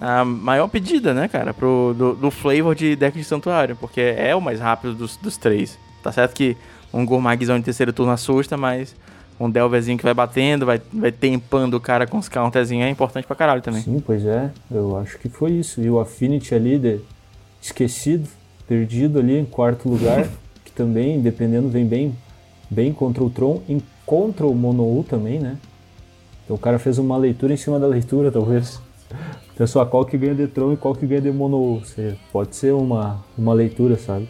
a 0.00 0.24
maior 0.24 0.68
pedida, 0.68 1.12
né, 1.12 1.28
cara, 1.28 1.52
pro, 1.52 1.94
do, 1.96 2.14
do 2.14 2.30
flavor 2.30 2.74
de 2.74 2.94
deck 2.94 3.18
de 3.18 3.24
santuário, 3.24 3.76
porque 3.76 4.00
é 4.00 4.34
o 4.34 4.40
mais 4.40 4.60
rápido 4.60 4.94
dos, 4.94 5.16
dos 5.16 5.36
três. 5.36 5.78
Tá 6.02 6.12
certo 6.12 6.34
que 6.34 6.56
um 6.92 7.04
Gourmagzão 7.04 7.58
de 7.58 7.64
terceiro 7.64 7.92
turno 7.92 8.12
assusta, 8.12 8.56
mas 8.56 8.94
um 9.40 9.48
Delverzinho 9.48 9.96
que 9.96 10.04
vai 10.04 10.14
batendo, 10.14 10.66
vai, 10.66 10.80
vai 10.92 11.12
tempando 11.12 11.76
o 11.76 11.80
cara 11.80 12.06
com 12.06 12.18
os 12.18 12.28
counterzinhos 12.28 12.86
é 12.86 12.90
importante 12.90 13.26
pra 13.26 13.36
caralho 13.36 13.62
também. 13.62 13.82
Sim, 13.82 14.02
pois 14.04 14.24
é. 14.24 14.50
Eu 14.70 14.96
acho 14.96 15.18
que 15.18 15.28
foi 15.28 15.52
isso. 15.52 15.80
E 15.80 15.88
o 15.88 16.00
Affinity 16.00 16.54
ali, 16.54 16.78
de... 16.78 17.00
esquecido, 17.62 18.28
perdido 18.66 19.18
ali 19.18 19.38
em 19.38 19.44
quarto 19.44 19.88
lugar, 19.88 20.26
que 20.64 20.72
também, 20.72 21.20
dependendo, 21.20 21.68
vem 21.68 21.86
bem, 21.86 22.16
bem 22.68 22.92
contra 22.92 23.22
o 23.22 23.30
Tron, 23.30 23.62
e 23.68 23.80
contra 24.04 24.46
o 24.46 24.54
Mono 24.54 25.04
também, 25.04 25.38
né? 25.38 25.56
Então 26.44 26.56
o 26.56 26.58
cara 26.58 26.78
fez 26.78 26.98
uma 26.98 27.16
leitura 27.16 27.52
em 27.52 27.56
cima 27.56 27.78
da 27.78 27.86
leitura, 27.86 28.32
talvez. 28.32 28.80
Então 29.54 29.66
só 29.66 29.84
qual 29.84 30.04
que 30.04 30.16
ganha 30.16 30.36
de 30.36 30.46
Tron 30.46 30.74
e 30.74 30.76
qual 30.76 30.94
que 30.94 31.04
ganha 31.04 31.20
de 31.20 31.32
Mono 31.32 31.82
Pode 32.30 32.54
ser 32.54 32.72
uma, 32.72 33.24
uma 33.36 33.52
leitura, 33.52 33.98
sabe? 33.98 34.28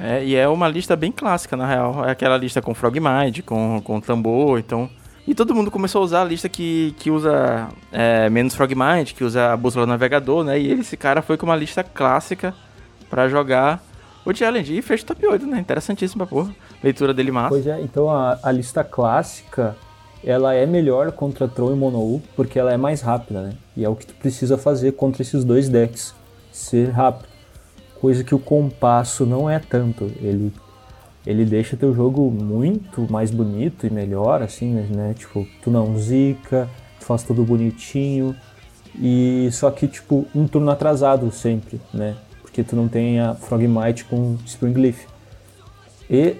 É, 0.00 0.24
e 0.24 0.34
é 0.34 0.48
uma 0.48 0.66
lista 0.66 0.96
bem 0.96 1.12
clássica, 1.12 1.56
na 1.56 1.66
real. 1.66 2.04
É 2.06 2.10
aquela 2.10 2.36
lista 2.36 2.62
com 2.62 2.74
Frogmite, 2.74 3.42
com, 3.42 3.80
com 3.84 4.00
tambor, 4.00 4.58
então... 4.58 4.88
E 5.28 5.34
todo 5.34 5.54
mundo 5.54 5.70
começou 5.70 6.00
a 6.00 6.04
usar 6.04 6.22
a 6.22 6.24
lista 6.24 6.48
que, 6.48 6.92
que 6.98 7.10
usa 7.10 7.68
é, 7.92 8.28
menos 8.30 8.54
Frogmite, 8.54 9.14
que 9.14 9.22
usa 9.22 9.52
a 9.52 9.56
bússola 9.56 9.86
navegador, 9.86 10.42
né? 10.42 10.58
E 10.58 10.72
esse 10.72 10.96
cara 10.96 11.22
foi 11.22 11.36
com 11.36 11.46
uma 11.46 11.54
lista 11.54 11.84
clássica 11.84 12.54
para 13.08 13.28
jogar 13.28 13.80
o 14.24 14.34
challenge. 14.34 14.76
E 14.76 14.82
fez 14.82 15.02
o 15.02 15.06
top 15.06 15.24
8, 15.24 15.46
né? 15.46 15.60
Interessantíssima, 15.60 16.26
porra. 16.26 16.52
Leitura 16.82 17.14
dele 17.14 17.30
massa. 17.30 17.50
Pois 17.50 17.66
é, 17.66 17.80
então 17.80 18.10
a, 18.10 18.40
a 18.42 18.50
lista 18.50 18.82
clássica, 18.82 19.76
ela 20.24 20.54
é 20.54 20.66
melhor 20.66 21.12
contra 21.12 21.46
Tron 21.46 21.72
e 21.72 21.76
Mono 21.76 22.20
porque 22.34 22.58
ela 22.58 22.72
é 22.72 22.76
mais 22.76 23.00
rápida, 23.00 23.42
né? 23.42 23.52
E 23.76 23.84
é 23.84 23.88
o 23.88 23.94
que 23.94 24.06
tu 24.06 24.14
precisa 24.14 24.58
fazer 24.58 24.92
contra 24.92 25.22
esses 25.22 25.44
dois 25.44 25.68
decks. 25.68 26.12
Ser 26.50 26.90
rápido 26.90 27.29
coisa 28.00 28.24
que 28.24 28.34
o 28.34 28.38
compasso 28.38 29.26
não 29.26 29.48
é 29.48 29.58
tanto. 29.58 30.04
Ele 30.20 30.52
ele 31.26 31.44
deixa 31.44 31.76
teu 31.76 31.94
jogo 31.94 32.30
muito 32.30 33.06
mais 33.10 33.30
bonito 33.30 33.86
e 33.86 33.90
melhor, 33.90 34.42
assim, 34.42 34.72
né? 34.72 35.14
Tipo, 35.16 35.46
tu 35.62 35.70
não 35.70 35.98
zica, 35.98 36.68
tu 36.98 37.04
faz 37.04 37.22
tudo 37.22 37.44
bonitinho. 37.44 38.34
E 38.98 39.48
só 39.52 39.70
que, 39.70 39.86
tipo, 39.86 40.26
um 40.34 40.46
turno 40.46 40.70
atrasado 40.70 41.30
sempre, 41.30 41.80
né? 41.92 42.16
Porque 42.40 42.64
tu 42.64 42.74
não 42.74 42.88
tem 42.88 43.20
a 43.20 43.34
Frogmite 43.34 44.04
com 44.06 44.36
Springleaf. 44.46 45.06
E 46.08 46.36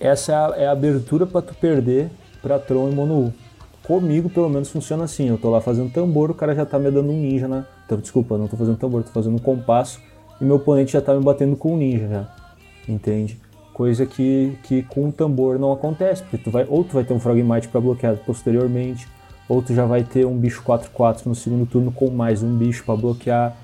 essa 0.00 0.32
é 0.32 0.34
a, 0.34 0.54
é 0.64 0.66
abertura 0.66 1.24
para 1.24 1.40
tu 1.40 1.54
perder 1.54 2.10
pra 2.42 2.58
Tron 2.58 2.90
e 2.90 2.94
Mono 2.94 3.32
Comigo, 3.84 4.28
pelo 4.28 4.50
menos, 4.50 4.68
funciona 4.68 5.04
assim. 5.04 5.28
Eu 5.28 5.38
tô 5.38 5.48
lá 5.48 5.62
fazendo 5.62 5.90
tambor, 5.90 6.30
o 6.30 6.34
cara 6.34 6.54
já 6.54 6.66
tá 6.66 6.78
me 6.78 6.90
dando 6.90 7.10
um 7.10 7.18
ninja 7.18 7.48
na. 7.48 7.64
Então, 7.86 7.96
desculpa, 7.96 8.36
não 8.36 8.46
tô 8.46 8.54
fazendo 8.54 8.76
tambor, 8.76 9.02
tô 9.02 9.10
fazendo 9.10 9.36
um 9.36 9.38
compasso 9.38 9.98
e 10.40 10.44
meu 10.44 10.56
oponente 10.56 10.92
já 10.92 11.00
tá 11.00 11.14
me 11.14 11.22
batendo 11.22 11.56
com 11.56 11.74
um 11.74 11.76
ninja 11.76 12.08
já. 12.08 12.28
Entende? 12.88 13.38
Coisa 13.72 14.06
que, 14.06 14.58
que 14.62 14.82
com 14.84 15.06
um 15.06 15.10
tambor 15.10 15.58
não 15.58 15.72
acontece, 15.72 16.22
porque 16.22 16.38
tu 16.38 16.50
vai, 16.50 16.66
ou 16.68 16.82
tu 16.82 16.94
vai 16.94 17.04
ter 17.04 17.14
um 17.14 17.20
Frogmite 17.20 17.68
para 17.68 17.80
bloquear 17.80 18.16
posteriormente, 18.26 19.06
ou 19.48 19.62
tu 19.62 19.74
já 19.74 19.84
vai 19.84 20.02
ter 20.02 20.26
um 20.26 20.36
bicho 20.36 20.62
4-4 20.62 21.26
no 21.26 21.34
segundo 21.34 21.66
turno 21.66 21.92
com 21.92 22.10
mais 22.10 22.42
um 22.42 22.56
bicho 22.56 22.84
para 22.84 22.96
bloquear. 22.96 23.56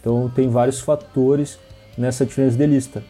Então 0.00 0.30
tem 0.34 0.48
vários 0.48 0.80
fatores 0.80 1.58
nessa 1.96 2.26
diferença 2.26 2.56
de 2.56 2.66
lista. 2.66 3.02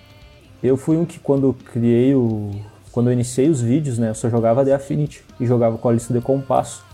Eu 0.62 0.76
fui 0.76 0.96
um 0.96 1.04
que 1.04 1.18
quando 1.18 1.52
criei 1.72 2.14
o. 2.14 2.50
Quando 2.92 3.08
eu 3.08 3.12
iniciei 3.14 3.48
os 3.48 3.60
vídeos, 3.60 3.98
né, 3.98 4.10
eu 4.10 4.14
só 4.14 4.28
jogava 4.28 4.64
de 4.64 4.70
Affinity 4.70 5.24
e 5.40 5.46
jogava 5.46 5.78
com 5.78 5.88
a 5.88 5.92
lista 5.92 6.12
de 6.12 6.20
compasso. 6.20 6.84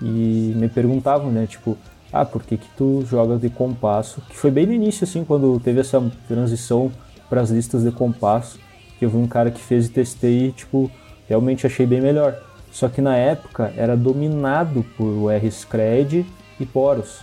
E 0.00 0.54
me 0.56 0.68
perguntavam, 0.68 1.30
né, 1.30 1.46
tipo, 1.46 1.76
ah, 2.12 2.24
por 2.24 2.42
que, 2.42 2.56
que 2.56 2.68
tu 2.76 3.04
joga 3.06 3.36
de 3.36 3.48
compasso? 3.48 4.20
Que 4.28 4.36
foi 4.36 4.50
bem 4.50 4.66
no 4.66 4.72
início, 4.72 5.04
assim, 5.04 5.24
quando 5.24 5.60
teve 5.60 5.80
essa 5.80 6.02
transição 6.26 6.90
para 7.28 7.40
as 7.40 7.50
listas 7.50 7.84
de 7.84 7.92
compasso, 7.92 8.58
que 8.98 9.04
eu 9.04 9.10
vi 9.10 9.16
um 9.16 9.28
cara 9.28 9.50
que 9.50 9.60
fez 9.60 9.86
e 9.86 9.90
testei 9.90 10.48
e, 10.48 10.52
tipo, 10.52 10.90
realmente 11.28 11.66
achei 11.66 11.86
bem 11.86 12.00
melhor. 12.00 12.36
Só 12.72 12.88
que 12.88 13.00
na 13.00 13.16
época 13.16 13.72
era 13.76 13.96
dominado 13.96 14.84
por 14.96 15.30
R-Scred 15.30 16.26
e 16.58 16.66
Poros. 16.66 17.20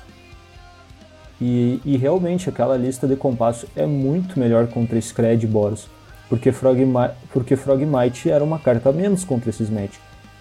E, 1.39 1.79
e, 1.85 1.97
realmente 1.97 2.49
aquela 2.49 2.75
lista 2.75 3.07
de 3.07 3.15
compasso 3.15 3.67
é 3.75 3.85
muito 3.85 4.39
melhor 4.39 4.67
contra 4.67 4.99
Scred 4.99 5.45
e 5.45 5.47
Boros. 5.47 5.87
Porque, 6.27 6.51
Frogma 6.51 7.11
porque 7.31 7.55
Frogmite 7.55 8.29
era 8.29 8.43
uma 8.43 8.57
carta 8.57 8.89
a 8.89 8.93
menos 8.93 9.23
contra 9.23 9.49
esses 9.49 9.69
match. 9.69 9.95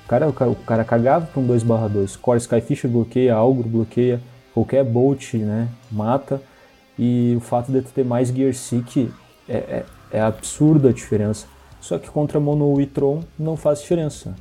O 0.05 0.09
cara, 0.09 0.29
o 0.29 0.33
cara, 0.33 0.51
o 0.51 0.55
cara 0.55 0.85
cagava 0.85 1.27
com 1.27 1.47
2/2. 1.47 2.17
Core 2.17 2.39
Skyfisher 2.39 2.91
bloqueia, 2.91 3.35
Algro 3.35 3.69
bloqueia, 3.69 4.21
qualquer 4.57 4.83
bolt, 4.83 5.35
né, 5.35 5.69
mata. 5.93 6.41
E 6.99 7.35
o 7.37 7.41
fato 7.41 7.71
de 7.71 7.83
tu 7.83 7.91
ter 7.91 8.07
mais 8.07 8.31
Gear 8.31 8.55
Seek 8.55 9.13
é, 9.47 9.57
é, 9.57 9.85
é 10.13 10.21
absurda 10.21 10.89
a 10.89 10.93
diferença. 10.93 11.47
Só 11.79 11.99
que 11.99 12.09
contra 12.09 12.41
Mono 12.41 12.81
e 12.81 12.87
Tron 12.87 13.21
não 13.39 13.55
faz 13.55 13.83
diferença. 13.83 14.35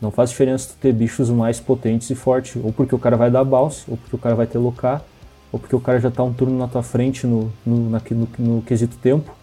Não 0.00 0.12
faz 0.12 0.30
diferença 0.30 0.68
tu 0.68 0.76
ter 0.80 0.92
bichos 0.92 1.28
mais 1.30 1.58
potentes 1.58 2.08
e 2.10 2.14
fortes, 2.14 2.62
ou 2.62 2.72
porque 2.72 2.94
o 2.94 2.98
cara 2.98 3.16
vai 3.16 3.28
dar 3.28 3.42
bounce, 3.42 3.84
ou 3.88 3.96
porque 3.96 4.14
o 4.14 4.18
cara 4.18 4.36
vai 4.36 4.46
ter 4.46 4.58
locar, 4.58 5.02
ou 5.50 5.58
porque 5.58 5.74
o 5.74 5.80
cara 5.80 5.98
já 5.98 6.12
tá 6.12 6.22
um 6.22 6.32
turno 6.32 6.56
na 6.56 6.68
tua 6.68 6.84
frente 6.84 7.26
no, 7.26 7.52
no, 7.66 7.90
na, 7.90 8.00
no, 8.12 8.28
no 8.38 8.62
quesito 8.62 8.96
tempo. 8.98 9.34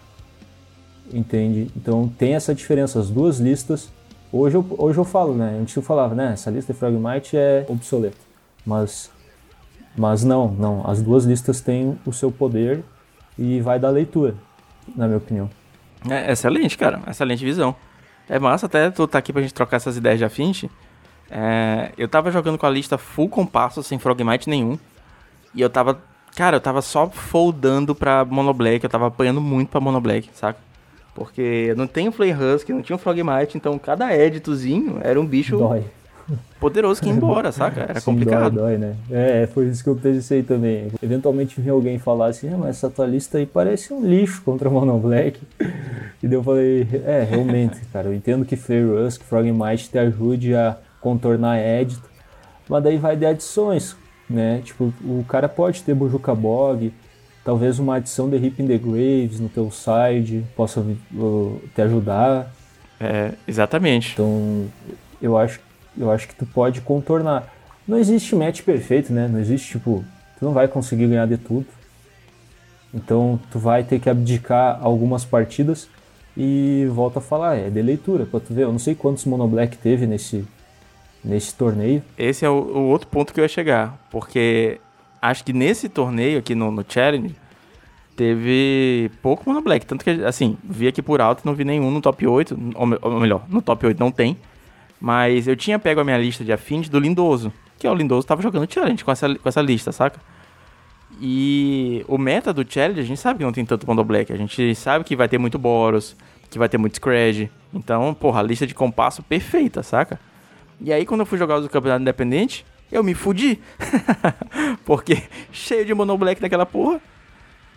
Entende? 1.12 1.70
Então 1.76 2.10
tem 2.16 2.34
essa 2.34 2.54
diferença, 2.54 2.98
as 2.98 3.10
duas 3.10 3.38
listas. 3.38 3.90
Hoje 4.32 4.56
eu, 4.56 4.64
hoje 4.78 4.98
eu 4.98 5.04
falo, 5.04 5.34
né? 5.34 5.58
Antes 5.60 5.76
eu 5.76 5.82
falava, 5.82 6.14
né? 6.14 6.32
Essa 6.32 6.50
lista 6.50 6.72
de 6.72 6.78
Fragmite 6.78 7.36
é 7.36 7.66
obsoleta. 7.68 8.16
Mas, 8.64 9.10
mas 9.96 10.24
não, 10.24 10.48
não. 10.48 10.88
As 10.88 11.02
duas 11.02 11.24
listas 11.24 11.60
têm 11.60 11.98
o 12.04 12.12
seu 12.12 12.30
poder 12.30 12.82
e 13.38 13.60
vai 13.60 13.78
dar 13.78 13.90
leitura, 13.90 14.34
na 14.94 15.06
minha 15.06 15.18
opinião. 15.18 15.50
É 16.08 16.32
excelente, 16.32 16.76
cara. 16.76 17.00
Excelente 17.08 17.44
visão. 17.44 17.74
É 18.28 18.38
massa 18.38 18.66
até 18.66 18.90
tu 18.90 19.06
tá 19.06 19.18
aqui 19.18 19.32
pra 19.32 19.42
gente 19.42 19.54
trocar 19.54 19.76
essas 19.76 19.96
ideias 19.96 20.18
de 20.18 20.24
Affinity. 20.24 20.70
É, 21.30 21.92
eu 21.96 22.08
tava 22.08 22.30
jogando 22.30 22.58
com 22.58 22.66
a 22.66 22.70
lista 22.70 22.98
full 22.98 23.28
compasso, 23.28 23.82
sem 23.82 23.98
Frogmite 23.98 24.48
nenhum. 24.48 24.78
E 25.54 25.60
eu 25.60 25.70
tava. 25.70 26.00
Cara, 26.34 26.56
eu 26.56 26.60
tava 26.60 26.82
só 26.82 27.08
foldando 27.08 27.94
pra 27.94 28.24
Monoblack. 28.24 28.84
Eu 28.84 28.90
tava 28.90 29.06
apanhando 29.06 29.40
muito 29.40 29.70
pra 29.70 29.80
Monoblack, 29.80 30.28
saca? 30.34 30.58
Porque 31.14 31.72
não 31.78 31.86
tem 31.86 32.08
o 32.08 32.12
Flay 32.12 32.32
Husk, 32.32 32.68
não 32.68 32.82
tinha 32.82 32.94
o 32.94 32.98
Frogmite, 32.98 33.56
então 33.56 33.78
cada 33.78 34.14
editozinho 34.14 34.98
era 35.02 35.18
um 35.18 35.24
bicho 35.24 35.56
Dói. 35.56 35.82
Poderoso 36.60 37.00
que 37.00 37.08
ia 37.08 37.14
embora, 37.14 37.50
saca? 37.52 37.82
Era 37.82 38.00
Sim, 38.00 38.12
complicado. 38.12 38.54
Dói, 38.54 38.76
dói, 38.76 38.78
né? 38.78 38.96
É, 39.10 39.46
foi 39.46 39.66
isso 39.66 39.82
que 39.82 39.90
eu 39.90 39.96
pensei 39.96 40.42
também. 40.42 40.88
Eventualmente 41.02 41.60
vinha 41.60 41.72
alguém 41.72 41.98
falar 41.98 42.28
assim, 42.28 42.52
ah, 42.52 42.56
mas 42.58 42.70
essa 42.70 42.90
tua 42.90 43.06
lista 43.06 43.38
aí 43.38 43.46
parece 43.46 43.92
um 43.92 44.04
lixo 44.04 44.42
contra 44.42 44.70
Mono 44.70 44.98
Black. 44.98 45.40
E 46.22 46.26
daí 46.26 46.38
eu 46.38 46.42
falei, 46.42 46.88
é, 47.04 47.26
realmente, 47.28 47.78
cara, 47.92 48.08
eu 48.08 48.14
entendo 48.14 48.44
que 48.44 48.56
Flare 48.56 48.86
Rusk, 48.86 49.22
Frogmite 49.22 49.90
te 49.90 49.98
ajude 49.98 50.54
a 50.54 50.78
contornar 50.98 51.60
edit, 51.60 52.00
mas 52.68 52.82
daí 52.82 52.96
vai 52.96 53.14
de 53.16 53.26
adições, 53.26 53.94
né? 54.28 54.60
Tipo, 54.64 54.92
o 55.04 55.24
cara 55.28 55.46
pode 55.46 55.82
ter 55.82 55.94
Bujuka 55.94 56.34
Bog, 56.34 56.92
talvez 57.44 57.78
uma 57.78 57.96
adição 57.96 58.28
de 58.28 58.36
Rip 58.36 58.60
in 58.60 58.66
the 58.66 58.76
Graves 58.76 59.38
no 59.38 59.48
teu 59.48 59.70
side 59.70 60.44
possa 60.56 60.80
uh, 60.80 61.60
te 61.74 61.82
ajudar. 61.82 62.52
É, 62.98 63.32
exatamente. 63.46 64.14
Então, 64.14 64.66
eu 65.22 65.38
acho, 65.38 65.60
eu 65.98 66.10
acho 66.10 66.28
que 66.28 66.34
tu 66.34 66.46
pode 66.46 66.80
contornar. 66.80 67.52
Não 67.86 67.98
existe 67.98 68.34
match 68.34 68.62
perfeito, 68.62 69.12
né? 69.12 69.28
Não 69.28 69.38
existe, 69.38 69.72
tipo, 69.72 70.04
tu 70.38 70.44
não 70.44 70.52
vai 70.52 70.68
conseguir 70.68 71.06
ganhar 71.06 71.26
de 71.26 71.36
tudo. 71.36 71.66
Então, 72.92 73.38
tu 73.50 73.58
vai 73.58 73.84
ter 73.84 74.00
que 74.00 74.08
abdicar 74.08 74.78
algumas 74.82 75.24
partidas 75.24 75.88
e 76.36 76.86
volta 76.90 77.18
a 77.18 77.22
falar, 77.22 77.56
é 77.56 77.70
de 77.70 77.80
leitura, 77.80 78.26
pra 78.26 78.40
tu 78.40 78.52
ver. 78.52 78.62
Eu 78.62 78.72
não 78.72 78.78
sei 78.78 78.94
quantos 78.94 79.24
Mono 79.24 79.48
Black 79.48 79.76
teve 79.78 80.06
nesse, 80.06 80.46
nesse 81.24 81.54
torneio. 81.54 82.02
Esse 82.18 82.44
é 82.44 82.50
o, 82.50 82.54
o 82.54 82.88
outro 82.88 83.08
ponto 83.08 83.32
que 83.32 83.40
eu 83.40 83.44
ia 83.44 83.48
chegar, 83.48 83.98
porque 84.10 84.80
acho 85.20 85.44
que 85.44 85.52
nesse 85.52 85.88
torneio 85.88 86.38
aqui 86.38 86.54
no, 86.54 86.70
no 86.70 86.84
Challenge 86.86 87.34
teve 88.16 89.10
pouco 89.22 89.48
Mono 89.48 89.60
Black, 89.60 89.84
tanto 89.86 90.04
que, 90.04 90.10
assim, 90.24 90.56
vi 90.64 90.88
aqui 90.88 91.02
por 91.02 91.20
alto, 91.20 91.42
não 91.44 91.54
vi 91.54 91.64
nenhum 91.64 91.90
no 91.90 92.00
top 92.00 92.26
8, 92.26 92.58
ou, 92.74 92.98
ou 93.02 93.20
melhor, 93.20 93.44
no 93.48 93.60
top 93.60 93.86
8 93.86 93.98
não 93.98 94.10
tem, 94.10 94.36
mas 95.00 95.46
eu 95.46 95.56
tinha 95.56 95.78
pego 95.78 96.00
a 96.00 96.04
minha 96.04 96.18
lista 96.18 96.44
de 96.44 96.52
afins 96.52 96.88
do 96.88 96.98
Lindoso, 96.98 97.52
que 97.78 97.86
é 97.86 97.90
o 97.90 97.94
Lindoso 97.94 98.26
tava 98.26 98.42
jogando 98.42 98.72
Challenge 98.72 99.04
com 99.04 99.10
essa, 99.10 99.34
com 99.34 99.48
essa 99.48 99.60
lista, 99.60 99.92
saca? 99.92 100.20
E 101.20 102.04
o 102.08 102.18
meta 102.18 102.52
do 102.52 102.64
Challenge, 102.68 103.00
a 103.00 103.04
gente 103.04 103.20
sabe 103.20 103.38
que 103.38 103.44
não 103.44 103.52
tem 103.52 103.64
tanto 103.64 103.86
Mono 103.86 104.04
Black, 104.04 104.32
a 104.32 104.36
gente 104.36 104.74
sabe 104.74 105.04
que 105.04 105.16
vai 105.16 105.28
ter 105.28 105.38
muito 105.38 105.58
Boros, 105.58 106.16
que 106.50 106.58
vai 106.58 106.68
ter 106.68 106.78
muito 106.78 106.94
Scred, 106.94 107.50
então, 107.72 108.14
porra, 108.14 108.40
a 108.40 108.42
lista 108.42 108.66
de 108.66 108.74
compasso 108.74 109.22
perfeita, 109.22 109.82
saca? 109.82 110.18
E 110.80 110.92
aí, 110.92 111.06
quando 111.06 111.20
eu 111.20 111.26
fui 111.26 111.38
jogar 111.38 111.58
o 111.58 111.68
campeonato 111.68 112.02
independente, 112.02 112.64
eu 112.90 113.02
me 113.02 113.14
fudi. 113.14 113.58
Porque 114.84 115.22
cheio 115.52 115.84
de 115.84 115.94
mono 115.94 116.16
black 116.16 116.40
daquela 116.40 116.66
porra. 116.66 117.00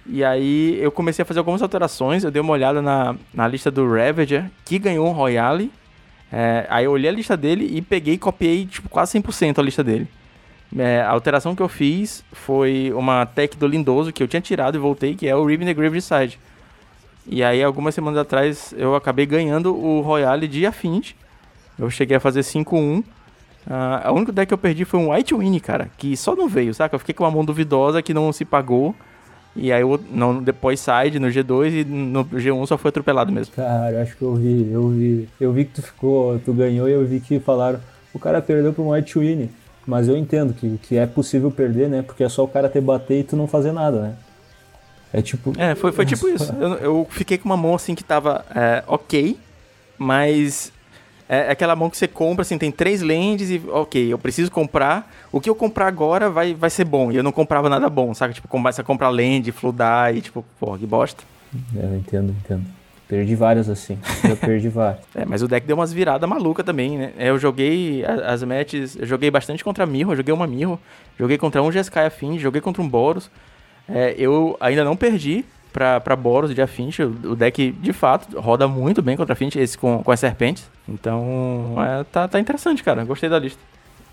E 0.06 0.24
aí 0.24 0.80
eu 0.82 0.92
comecei 0.92 1.24
a 1.24 1.26
fazer 1.26 1.40
algumas 1.40 1.62
alterações. 1.62 2.24
Eu 2.24 2.32
dei 2.32 2.42
uma 2.42 2.54
olhada 2.54 2.82
na, 2.82 3.16
na 3.34 3.48
lista 3.48 3.70
do 3.70 3.88
Ravager, 3.88 4.50
que 4.66 4.80
ganhou 4.80 5.08
um 5.08 5.12
Royale. 5.12 5.72
É, 6.32 6.66
aí 6.70 6.86
eu 6.86 6.92
olhei 6.92 7.10
a 7.10 7.14
lista 7.14 7.36
dele 7.36 7.70
e 7.72 7.82
peguei 7.82 8.16
e 8.16 8.18
copiei 8.18 8.66
tipo, 8.66 8.88
quase 8.90 9.20
100% 9.20 9.60
a 9.60 9.62
lista 9.62 9.84
dele. 9.84 10.08
É, 10.78 11.02
a 11.02 11.10
alteração 11.10 11.56
que 11.56 11.62
eu 11.62 11.70
fiz 11.70 12.24
foi 12.32 12.92
uma 12.94 13.26
tech 13.26 13.58
do 13.58 13.68
Lindoso 13.68 14.14
que 14.14 14.22
eu 14.22 14.28
tinha 14.28 14.42
tirado 14.42 14.76
e 14.76 14.80
voltei, 14.80 15.16
que 15.16 15.28
é 15.28 15.36
o 15.36 15.44
Ribbon 15.44 15.66
the 15.66 15.74
Grave 15.74 16.02
Side. 16.02 16.40
E 17.28 17.44
aí, 17.44 17.64
algumas 17.64 17.94
semanas 17.94 18.20
atrás, 18.20 18.74
eu 18.78 18.96
acabei 18.96 19.26
ganhando 19.26 19.76
o 19.76 20.02
Royale 20.02 20.48
de 20.48 20.66
Affinity. 20.66 21.16
Eu 21.78 21.90
cheguei 21.90 22.18
a 22.18 22.20
fazer 22.20 22.42
5-1. 22.42 23.04
Ah, 23.70 24.02
a 24.06 24.12
única 24.12 24.32
deck 24.32 24.48
que 24.48 24.54
eu 24.54 24.58
perdi 24.58 24.86
foi 24.86 25.00
um 25.00 25.12
White 25.12 25.36
Winnie, 25.36 25.60
cara, 25.60 25.92
que 25.98 26.18
só 26.18 26.36
não 26.36 26.48
veio, 26.48 26.74
saca? 26.74 26.96
Eu 26.96 27.00
fiquei 27.00 27.14
com 27.14 27.24
uma 27.24 27.32
mão 27.32 27.46
duvidosa 27.46 28.02
que 28.02 28.14
não 28.14 28.32
se 28.32 28.44
pagou. 28.46 28.96
E 29.62 29.72
aí, 29.72 29.82
eu, 29.82 30.00
não, 30.12 30.42
depois 30.42 30.80
side 30.80 31.20
no 31.20 31.28
G2 31.28 31.82
e 31.82 31.86
no 31.86 32.24
G1 32.26 32.66
só 32.66 32.78
foi 32.78 32.90
atropelado 32.90 33.32
mesmo. 33.32 33.54
Cara, 33.54 34.02
acho 34.02 34.16
que 34.16 34.22
eu 34.22 34.36
vi, 34.36 34.72
eu 34.72 34.88
vi. 34.90 35.30
Eu 35.40 35.52
vi 35.52 35.66
que 35.66 35.74
tu 35.74 35.82
ficou, 35.82 36.40
tu 36.40 36.54
ganhou 36.54 36.88
e 36.88 36.94
eu 36.94 37.06
vi 37.06 37.20
que 37.20 37.40
falaram, 37.40 37.80
o 38.14 38.20
cara 38.20 38.42
perdeu 38.42 38.74
pro 38.74 38.90
White 38.90 39.20
Winnie. 39.20 39.50
Mas 39.86 40.08
eu 40.08 40.16
entendo 40.16 40.54
que, 40.54 40.78
que 40.84 40.98
é 40.98 41.06
possível 41.06 41.50
perder, 41.50 41.90
né? 41.90 42.04
Porque 42.04 42.24
é 42.24 42.30
só 42.30 42.44
o 42.44 42.48
cara 42.48 42.70
te 42.70 42.80
bater 42.80 43.20
e 43.20 43.24
tu 43.24 43.36
não 43.36 43.48
fazer 43.48 43.72
nada, 43.72 44.02
né? 44.02 44.16
É 45.12 45.22
tipo. 45.22 45.54
É, 45.58 45.74
foi, 45.76 45.92
foi 45.92 46.06
tipo 46.06 46.28
isso. 46.30 46.54
Eu, 46.54 46.74
eu 46.76 47.08
fiquei 47.10 47.38
com 47.38 47.46
uma 47.50 47.58
mão 47.58 47.74
assim 47.74 47.96
que 47.96 48.04
tava 48.04 48.46
é, 48.56 48.84
ok, 48.86 49.38
mas 49.98 50.72
é 51.30 51.38
é 51.48 51.52
aquela 51.52 51.76
mão 51.76 51.90
que 51.90 51.96
você 51.98 52.08
compra, 52.08 52.42
assim, 52.42 52.58
tem 52.58 52.72
três 52.72 53.02
lentes 53.02 53.52
e 53.52 53.62
ok, 53.70 54.12
eu 54.12 54.18
preciso 54.18 54.50
comprar. 54.52 55.10
O 55.32 55.40
que 55.40 55.50
eu 55.50 55.54
comprar 55.56 55.88
agora 55.88 56.30
vai, 56.30 56.56
vai 56.56 56.72
ser 56.72 56.84
bom. 56.86 57.12
E 57.12 57.16
eu 57.16 57.24
não 57.24 57.32
comprava 57.32 57.70
nada 57.70 57.88
bom, 57.88 58.14
saca? 58.16 58.34
Tipo, 58.34 58.48
começa 58.48 58.82
a 58.82 58.86
comprar 58.86 59.10
lente, 59.10 59.52
fludar 59.52 60.16
e 60.16 60.22
tipo, 60.22 60.44
porra, 60.60 60.80
que 60.80 60.88
bosta. 60.88 61.24
É, 61.78 61.84
eu 61.86 61.96
entendo, 61.98 62.36
entendo. 62.44 62.66
Perdi 63.08 63.36
várias 63.36 63.70
assim. 63.70 63.98
Já 64.24 64.36
perdi 64.36 64.70
várias. 64.70 65.02
É, 65.16 65.26
mas 65.26 65.42
o 65.42 65.48
deck 65.48 65.66
deu 65.66 65.76
umas 65.76 65.92
viradas 65.94 66.30
malucas 66.30 66.66
também, 66.66 66.98
né? 66.98 67.12
É, 67.18 67.30
Eu 67.30 67.38
joguei 67.40 68.04
as 68.06 68.44
matches, 68.44 68.96
eu 68.96 69.06
joguei 69.06 69.30
bastante 69.32 69.64
contra 69.64 69.86
Mirror, 69.86 70.14
eu 70.14 70.18
joguei 70.18 70.34
uma 70.34 70.46
Mirror, 70.48 70.78
joguei 71.18 71.38
contra 71.38 71.62
um 71.62 71.70
GSK 71.72 72.00
Affinity, 72.00 72.42
joguei 72.42 72.62
contra 72.62 72.82
um 72.82 72.88
Boros. 72.88 73.30
É, 73.88 74.14
eu 74.18 74.56
ainda 74.60 74.84
não 74.84 74.96
perdi 74.96 75.44
pra, 75.72 76.00
pra 76.00 76.16
Boros 76.16 76.54
de 76.54 76.62
Affinity, 76.62 77.04
o, 77.04 77.32
o 77.32 77.36
deck 77.36 77.72
de 77.72 77.94
fato 77.94 78.40
roda 78.40 78.68
muito 78.68 79.02
bem 79.02 79.16
contra 79.16 79.34
Affinity, 79.34 79.60
esse 79.60 79.78
com, 79.78 80.04
com 80.04 80.12
as 80.12 80.20
serpentes. 80.20 80.70
Então, 80.88 81.76
é, 81.78 82.04
tá, 82.06 82.28
tá 82.28 82.40
interessante, 82.40 82.84
cara, 82.84 83.04
gostei 83.04 83.30
da 83.30 83.40
lista. 83.40 83.62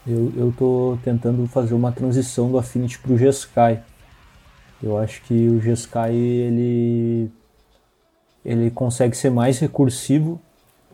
Eu, 0.07 0.33
eu 0.37 0.55
tô 0.57 0.99
tentando 1.03 1.47
fazer 1.49 1.75
uma 1.75 1.91
transição 1.91 2.51
do 2.51 2.59
Affinity 2.59 2.99
pro 2.99 3.19
G-Sky. 3.19 3.81
Eu 4.83 4.99
acho 4.99 5.23
que 5.23 5.49
o 5.49 5.61
G-Sky, 5.61 6.13
ele, 6.13 7.31
ele 8.45 8.71
consegue 8.71 9.17
ser 9.17 9.31
mais 9.31 9.59
recursivo, 9.59 10.41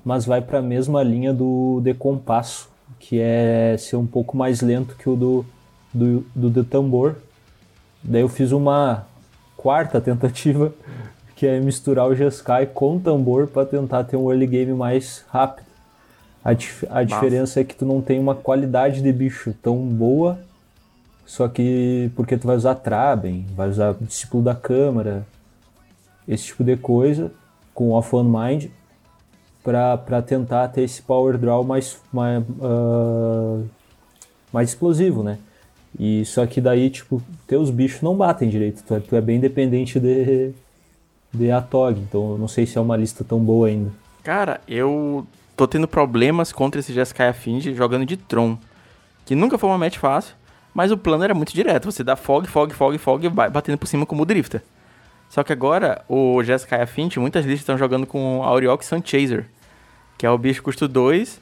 mas 0.05 0.25
vai 0.25 0.41
para 0.41 0.61
a 0.61 0.63
mesma 0.63 1.03
linha 1.03 1.33
do 1.33 1.81
de 1.83 1.93
compasso, 1.93 2.71
que 2.99 3.21
é 3.21 3.77
ser 3.79 3.97
um 3.97 4.07
pouco 4.07 4.37
mais 4.37 4.63
lento 4.63 4.97
que 4.97 5.09
o 5.09 5.17
do, 5.17 5.47
do, 5.93 6.25
do 6.35 6.49
de 6.49 6.65
tambor. 6.65 7.17
Daí 8.03 8.23
eu 8.23 8.29
fiz 8.29 8.51
uma 8.51 9.07
quarta 9.63 10.01
tentativa, 10.01 10.75
que 11.37 11.47
é 11.47 11.61
misturar 11.61 12.09
o 12.09 12.15
G-Sky 12.17 12.67
com 12.75 12.97
o 12.97 13.01
tambor 13.01 13.47
para 13.47 13.65
tentar 13.65 14.03
ter 14.03 14.17
um 14.17 14.29
early 14.29 14.49
game 14.49 14.73
mais 14.73 15.25
rápido. 15.29 15.67
A, 16.45 16.53
dif 16.53 16.85
a 16.91 17.05
diferença 17.05 17.61
é 17.61 17.65
que 17.65 17.77
tu 17.77 17.87
não 17.87 18.01
tem 18.01 18.19
uma 18.19 18.35
qualidade 18.35 19.01
de 19.01 19.13
bicho 19.13 19.55
tão 19.63 19.79
boa, 19.79 20.41
só 21.25 21.47
que 21.47 22.11
porque 22.17 22.37
tu 22.37 22.49
vai 22.49 22.57
usar 22.57 22.75
Traben, 22.75 23.47
vai 23.55 23.69
usar 23.69 23.95
discípulo 24.01 24.43
da 24.43 24.55
câmara, 24.55 25.25
esse 26.27 26.47
tipo 26.47 26.65
de 26.65 26.77
coisa, 26.77 27.31
com 27.73 27.93
Off 27.93 28.15
One 28.17 28.29
Mind, 28.29 28.71
para 29.63 30.21
tentar 30.23 30.67
ter 30.69 30.83
esse 30.83 31.01
power 31.01 31.39
draw 31.39 31.63
mais, 31.63 32.01
mais, 32.13 32.43
ah, 32.61 33.63
mais 34.53 34.71
explosivo, 34.71 35.23
né? 35.23 35.39
E 35.99 36.25
só 36.25 36.47
que 36.47 36.61
daí, 36.61 36.89
tipo, 36.91 37.23
teus 37.47 37.71
bichos 37.71 38.01
não 38.01 38.17
batem 38.17 38.49
direito, 38.49 38.83
tu 38.83 38.95
é, 38.95 39.01
tu 39.01 39.15
é 39.15 39.21
bem 39.21 39.39
dependente 39.39 40.01
de, 40.01 40.53
de 41.33 41.51
Atog, 41.51 42.01
então 42.01 42.33
eu 42.33 42.39
não 42.39 42.49
sei 42.49 42.67
se 42.67 42.79
é 42.79 42.81
uma 42.81 42.97
lista 42.97 43.23
tão 43.23 43.39
boa 43.39 43.69
ainda. 43.69 43.91
Cara, 44.23 44.61
eu 44.67 45.27
tô 45.57 45.67
tendo 45.67 45.87
problemas 45.87 46.53
contra 46.53 46.81
esse 46.81 46.93
GSK 46.93 47.23
Affinity 47.23 47.75
jogando 47.75 48.07
de 48.07 48.17
Tron, 48.17 48.57
que 49.27 49.35
nunca 49.35 49.59
foi 49.59 49.69
uma 49.69 49.79
match 49.79 49.99
fácil, 49.99 50.35
mas 50.75 50.91
o 50.91 50.97
plano 50.97 51.25
era 51.25 51.35
muito 51.35 51.53
direto, 51.53 51.91
você 51.91 52.03
dá 52.03 52.17
fog, 52.17 52.47
fog, 52.47 52.73
fog, 52.73 52.97
fog 52.99 53.29
vai 53.29 53.51
batendo 53.51 53.77
por 53.77 53.87
cima 53.87 54.07
como 54.07 54.23
o 54.23 54.27
Drifter. 54.27 54.63
Só 55.29 55.43
que 55.43 55.53
agora, 55.53 56.05
o 56.09 56.43
Jeskai 56.43 56.83
Affinity, 56.83 57.19
muitas 57.19 57.45
listas 57.45 57.63
estão 57.63 57.79
jogando 57.79 58.07
com 58.07 58.43
Aureox 58.43 58.87
Sun 58.87 59.01
Chaser, 59.05 59.47
que 60.19 60.27
é 60.27 60.31
o 60.31 60.37
bicho 60.37 60.63
custo 60.63 60.87
2, 60.87 61.41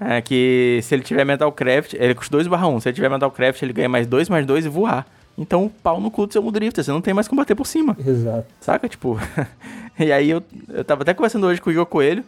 é, 0.00 0.20
que 0.20 0.80
se 0.82 0.94
ele 0.94 1.02
tiver 1.02 1.24
Metal 1.24 1.50
Craft, 1.52 1.94
ele 1.94 2.14
custa 2.14 2.36
2 2.36 2.46
barra 2.46 2.66
1, 2.66 2.80
se 2.80 2.88
ele 2.88 2.94
tiver 2.94 3.08
Metal 3.08 3.30
Craft, 3.30 3.62
ele 3.62 3.72
ganha 3.72 3.88
mais 3.88 4.06
2, 4.06 4.28
mais 4.28 4.44
2 4.46 4.66
e 4.66 4.68
voar. 4.68 5.06
Então, 5.36 5.70
pau 5.82 6.00
no 6.00 6.10
cu 6.10 6.26
do 6.26 6.32
seu 6.32 6.50
Drifter, 6.50 6.84
você 6.84 6.92
não 6.92 7.00
tem 7.00 7.12
mais 7.12 7.26
como 7.26 7.40
bater 7.40 7.56
por 7.56 7.66
cima. 7.66 7.96
Exato. 8.04 8.46
Saca? 8.60 8.88
Tipo. 8.88 9.18
e 9.98 10.12
aí 10.12 10.30
eu, 10.30 10.42
eu 10.68 10.84
tava 10.84 11.02
até 11.02 11.12
conversando 11.12 11.46
hoje 11.46 11.60
com 11.60 11.70
o 11.70 11.72
Igor 11.72 11.86
Coelho. 11.86 12.24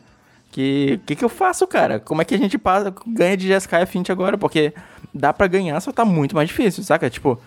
Que 0.51 1.01
que, 1.07 1.15
que 1.17 1.25
eu 1.25 1.29
faço, 1.29 1.67
cara? 1.67 2.01
Como 2.01 2.23
é 2.23 2.25
que 2.25 2.35
a 2.35 2.39
gente 2.39 2.57
passa, 2.59 2.93
ganha 3.07 3.37
de 3.37 3.49
GSK 3.49 3.77
F20 3.77 4.11
agora? 4.11 4.39
Porque 4.39 4.73
dá 5.13 5.33
para 5.33 5.47
ganhar, 5.47 5.79
só 5.81 5.93
tá 5.93 6.05
muito 6.05 6.35
mais 6.35 6.49
difícil, 6.49 6.83
saca? 6.83 7.11
Tipo, 7.11 7.39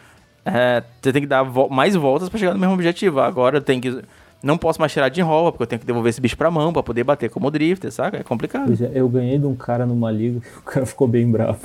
é, 0.46 0.84
você 1.02 1.12
tem 1.12 1.22
que 1.22 1.28
dar 1.28 1.44
vo 1.44 1.70
mais 1.70 1.96
voltas 1.96 2.30
para 2.30 2.40
chegar 2.40 2.54
no 2.54 2.60
mesmo 2.60 2.74
objetivo. 2.74 3.20
Agora 3.20 3.60
tenho 3.60 3.82
que. 3.82 4.02
Não 4.42 4.58
posso 4.58 4.80
mais 4.80 4.92
tirar 4.92 5.10
de 5.10 5.20
enrola, 5.20 5.52
porque 5.52 5.64
eu 5.64 5.68
tenho 5.68 5.80
que 5.80 5.86
devolver 5.86 6.10
esse 6.10 6.22
bicho 6.22 6.38
pra 6.38 6.50
mão 6.50 6.72
pra 6.72 6.82
poder 6.82 7.04
bater 7.04 7.30
como 7.30 7.52
drifter, 7.52 7.92
saca? 7.92 8.18
É 8.18 8.24
complicado. 8.24 8.72
É, 8.82 8.92
eu 8.94 9.10
ganhei 9.10 9.38
de 9.38 9.46
um 9.46 9.56
cara 9.56 9.86
numa 9.86 10.10
liga, 10.10 10.40
o 10.60 10.62
cara 10.62 10.86
ficou 10.86 11.08
bem 11.08 11.30
bravo. 11.30 11.60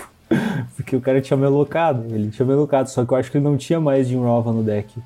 Porque 0.75 0.97
o 0.97 1.01
cara 1.01 1.21
tinha 1.21 1.37
me 1.37 1.47
alocado, 1.47 2.05
ele 2.13 2.31
tinha 2.31 2.45
me 2.45 2.53
alocado, 2.53 2.91
só 2.91 3.05
que 3.05 3.13
eu 3.13 3.17
acho 3.17 3.31
que 3.31 3.39
ele 3.39 3.45
não 3.45 3.57
tinha 3.57 3.79
mais 3.79 4.09
de 4.09 4.17
Rova 4.17 4.53
no 4.53 4.63
deck. 4.63 5.01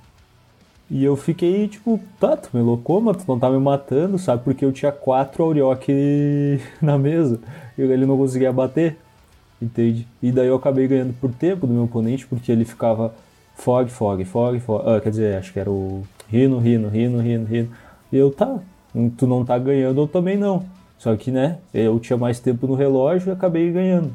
E 0.90 1.04
eu 1.04 1.16
fiquei 1.16 1.68
tipo, 1.68 2.00
tá, 2.18 2.34
tu 2.34 2.48
me 2.54 2.60
alocou, 2.60 3.00
mas 3.00 3.18
tu 3.18 3.24
não 3.28 3.38
tá 3.38 3.50
me 3.50 3.58
matando, 3.58 4.18
sabe? 4.18 4.42
Porque 4.42 4.64
eu 4.64 4.72
tinha 4.72 4.90
quatro 4.90 5.44
Auriok 5.44 5.92
na 6.80 6.96
mesa 6.96 7.38
e 7.76 7.82
ele 7.82 8.06
não 8.06 8.16
conseguia 8.16 8.50
bater, 8.50 8.96
entende? 9.60 10.08
E 10.22 10.32
daí 10.32 10.46
eu 10.46 10.56
acabei 10.56 10.88
ganhando 10.88 11.12
por 11.20 11.30
tempo 11.30 11.66
do 11.66 11.74
meu 11.74 11.84
oponente, 11.84 12.26
porque 12.26 12.50
ele 12.50 12.64
ficava 12.64 13.12
fog, 13.54 13.90
fog, 13.90 14.24
fog, 14.24 14.58
fog. 14.60 14.82
Ah, 14.86 14.98
quer 14.98 15.10
dizer, 15.10 15.36
acho 15.36 15.52
que 15.52 15.60
era 15.60 15.70
o 15.70 16.04
Rino, 16.28 16.58
Rino, 16.58 16.88
Rino, 16.88 17.20
Rino, 17.20 17.46
Rino. 17.46 17.68
E 18.12 18.16
eu, 18.16 18.30
tá, 18.30 18.58
tu 19.16 19.26
não 19.26 19.44
tá 19.44 19.58
ganhando, 19.58 20.02
eu 20.02 20.06
também 20.06 20.36
não. 20.36 20.64
Só 20.98 21.14
que, 21.16 21.30
né, 21.30 21.58
eu 21.72 21.98
tinha 21.98 22.16
mais 22.16 22.40
tempo 22.40 22.66
no 22.66 22.74
relógio 22.74 23.30
e 23.30 23.32
acabei 23.32 23.70
ganhando. 23.70 24.12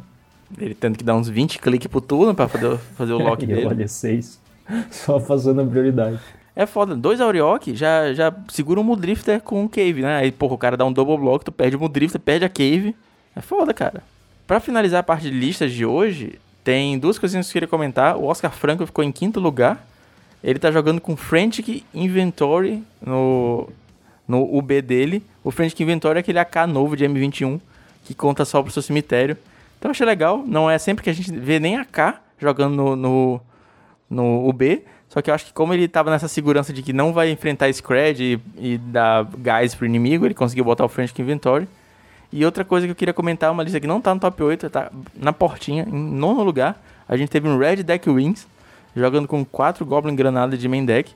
Ele 0.57 0.76
tendo 0.76 0.97
que 0.97 1.03
dar 1.03 1.16
uns 1.16 1.28
20 1.28 1.59
cliques 1.59 1.88
pro 1.88 2.01
turno 2.01 2.36
pra 2.36 2.47
fazer, 2.47 2.78
fazer 2.95 3.14
o 3.14 3.18
lock 3.18 3.43
dele. 3.45 3.66
Olha, 3.66 3.88
seis. 3.88 4.39
Só 4.91 5.20
fazendo 5.20 5.61
a 5.61 5.66
prioridade. 5.66 6.20
É 6.55 6.68
foda, 6.68 6.95
dois 6.95 7.20
Auriok 7.20 7.76
já, 7.76 8.14
já 8.14 8.32
segura 8.49 8.80
um 8.80 8.84
Mudrifter 8.84 9.41
com 9.41 9.64
um 9.64 9.68
Cave, 9.68 10.03
né? 10.03 10.18
Aí, 10.18 10.32
porra, 10.32 10.53
o 10.53 10.57
cara 10.57 10.78
dá 10.78 10.86
um 10.86 10.93
double 10.93 11.18
block, 11.18 11.43
tu 11.43 11.51
perde 11.51 11.76
o 11.76 11.80
Mudrifter, 11.80 12.22
perde 12.22 12.45
a 12.45 12.49
Cave. 12.49 12.95
É 13.36 13.41
foda, 13.41 13.74
cara. 13.74 14.03
Pra 14.45 14.59
finalizar 14.59 14.99
a 14.99 15.03
parte 15.03 15.32
de 15.32 15.36
listas 15.36 15.72
de 15.72 15.84
hoje, 15.84 16.38
tem 16.64 16.99
duas 16.99 17.18
coisinhas 17.18 17.47
que 17.47 17.51
eu 17.51 17.53
queria 17.53 17.68
comentar. 17.68 18.18
O 18.18 18.26
Oscar 18.26 18.51
Franco 18.51 18.86
ficou 18.86 19.03
em 19.03 19.11
quinto 19.11 19.39
lugar. 19.39 19.84
Ele 20.44 20.60
tá 20.60 20.72
jogando 20.72 21.00
com 21.00 21.16
Frantic 21.16 21.84
Inventory 21.94 22.84
no, 23.02 23.70
no 24.28 24.58
UB 24.58 24.82
dele. 24.82 25.24
O 25.44 25.52
Frantic 25.52 25.80
Inventory 25.80 26.18
é 26.18 26.20
aquele 26.20 26.39
AK 26.39 26.68
novo 26.68 26.98
de 26.98 27.06
M21 27.06 27.60
que 28.04 28.14
conta 28.14 28.44
só 28.44 28.62
pro 28.62 28.72
seu 28.72 28.82
cemitério. 28.82 29.38
Então 29.80 29.91
achei 29.91 30.06
legal. 30.06 30.44
Não 30.46 30.70
é 30.70 30.78
sempre 30.78 31.04
que 31.04 31.10
a 31.10 31.14
gente 31.14 31.32
vê 31.32 31.60
nem 31.60 31.78
AK 31.78 32.20
jogando 32.39 32.76
no, 32.76 32.96
no, 32.96 33.41
no 34.10 34.50
UB. 34.50 34.84
Só 35.08 35.22
que 35.22 35.30
eu 35.30 35.34
acho 35.34 35.46
que 35.46 35.54
como 35.54 35.74
ele 35.74 35.88
tava 35.88 36.10
nessa 36.10 36.28
segurança 36.28 36.74
de 36.74 36.82
que 36.82 36.91
não 36.91 37.14
vai 37.14 37.30
enfrentar 37.30 37.72
Scred 37.72 38.41
e, 38.58 38.74
e 38.74 38.78
dar 38.78 39.26
gás 39.38 39.76
pro 39.76 39.86
inimigo, 39.86 40.26
ele 40.26 40.34
conseguiu 40.34 40.66
botar 40.66 40.84
o 40.84 40.89
Frantic 40.89 41.18
Inventory. 41.20 41.68
E 42.32 42.44
outra 42.44 42.66
coisa 42.66 42.88
que 42.88 42.91
eu 42.91 42.96
queria 42.96 43.14
comentar, 43.14 43.52
uma 43.52 43.62
lista 43.62 43.80
que 43.80 43.86
não 43.86 44.02
tá 44.02 44.14
no 44.14 44.20
top 44.20 44.41
8, 44.41 44.70
tá 44.72 44.91
na 45.16 45.32
portinha, 45.32 45.88
em 45.88 45.94
nono 45.94 46.44
lugar. 46.44 46.84
A 47.08 47.16
gente 47.16 47.30
teve 47.30 47.48
um 47.48 47.60
Red 47.60 47.84
Deck 47.84 48.10
Wings, 48.10 48.48
jogando 48.96 49.28
com 49.28 49.44
4 49.44 49.86
Goblin 49.86 50.16
Granada 50.16 50.58
de 50.58 50.68
main 50.68 50.86
deck 50.86 51.12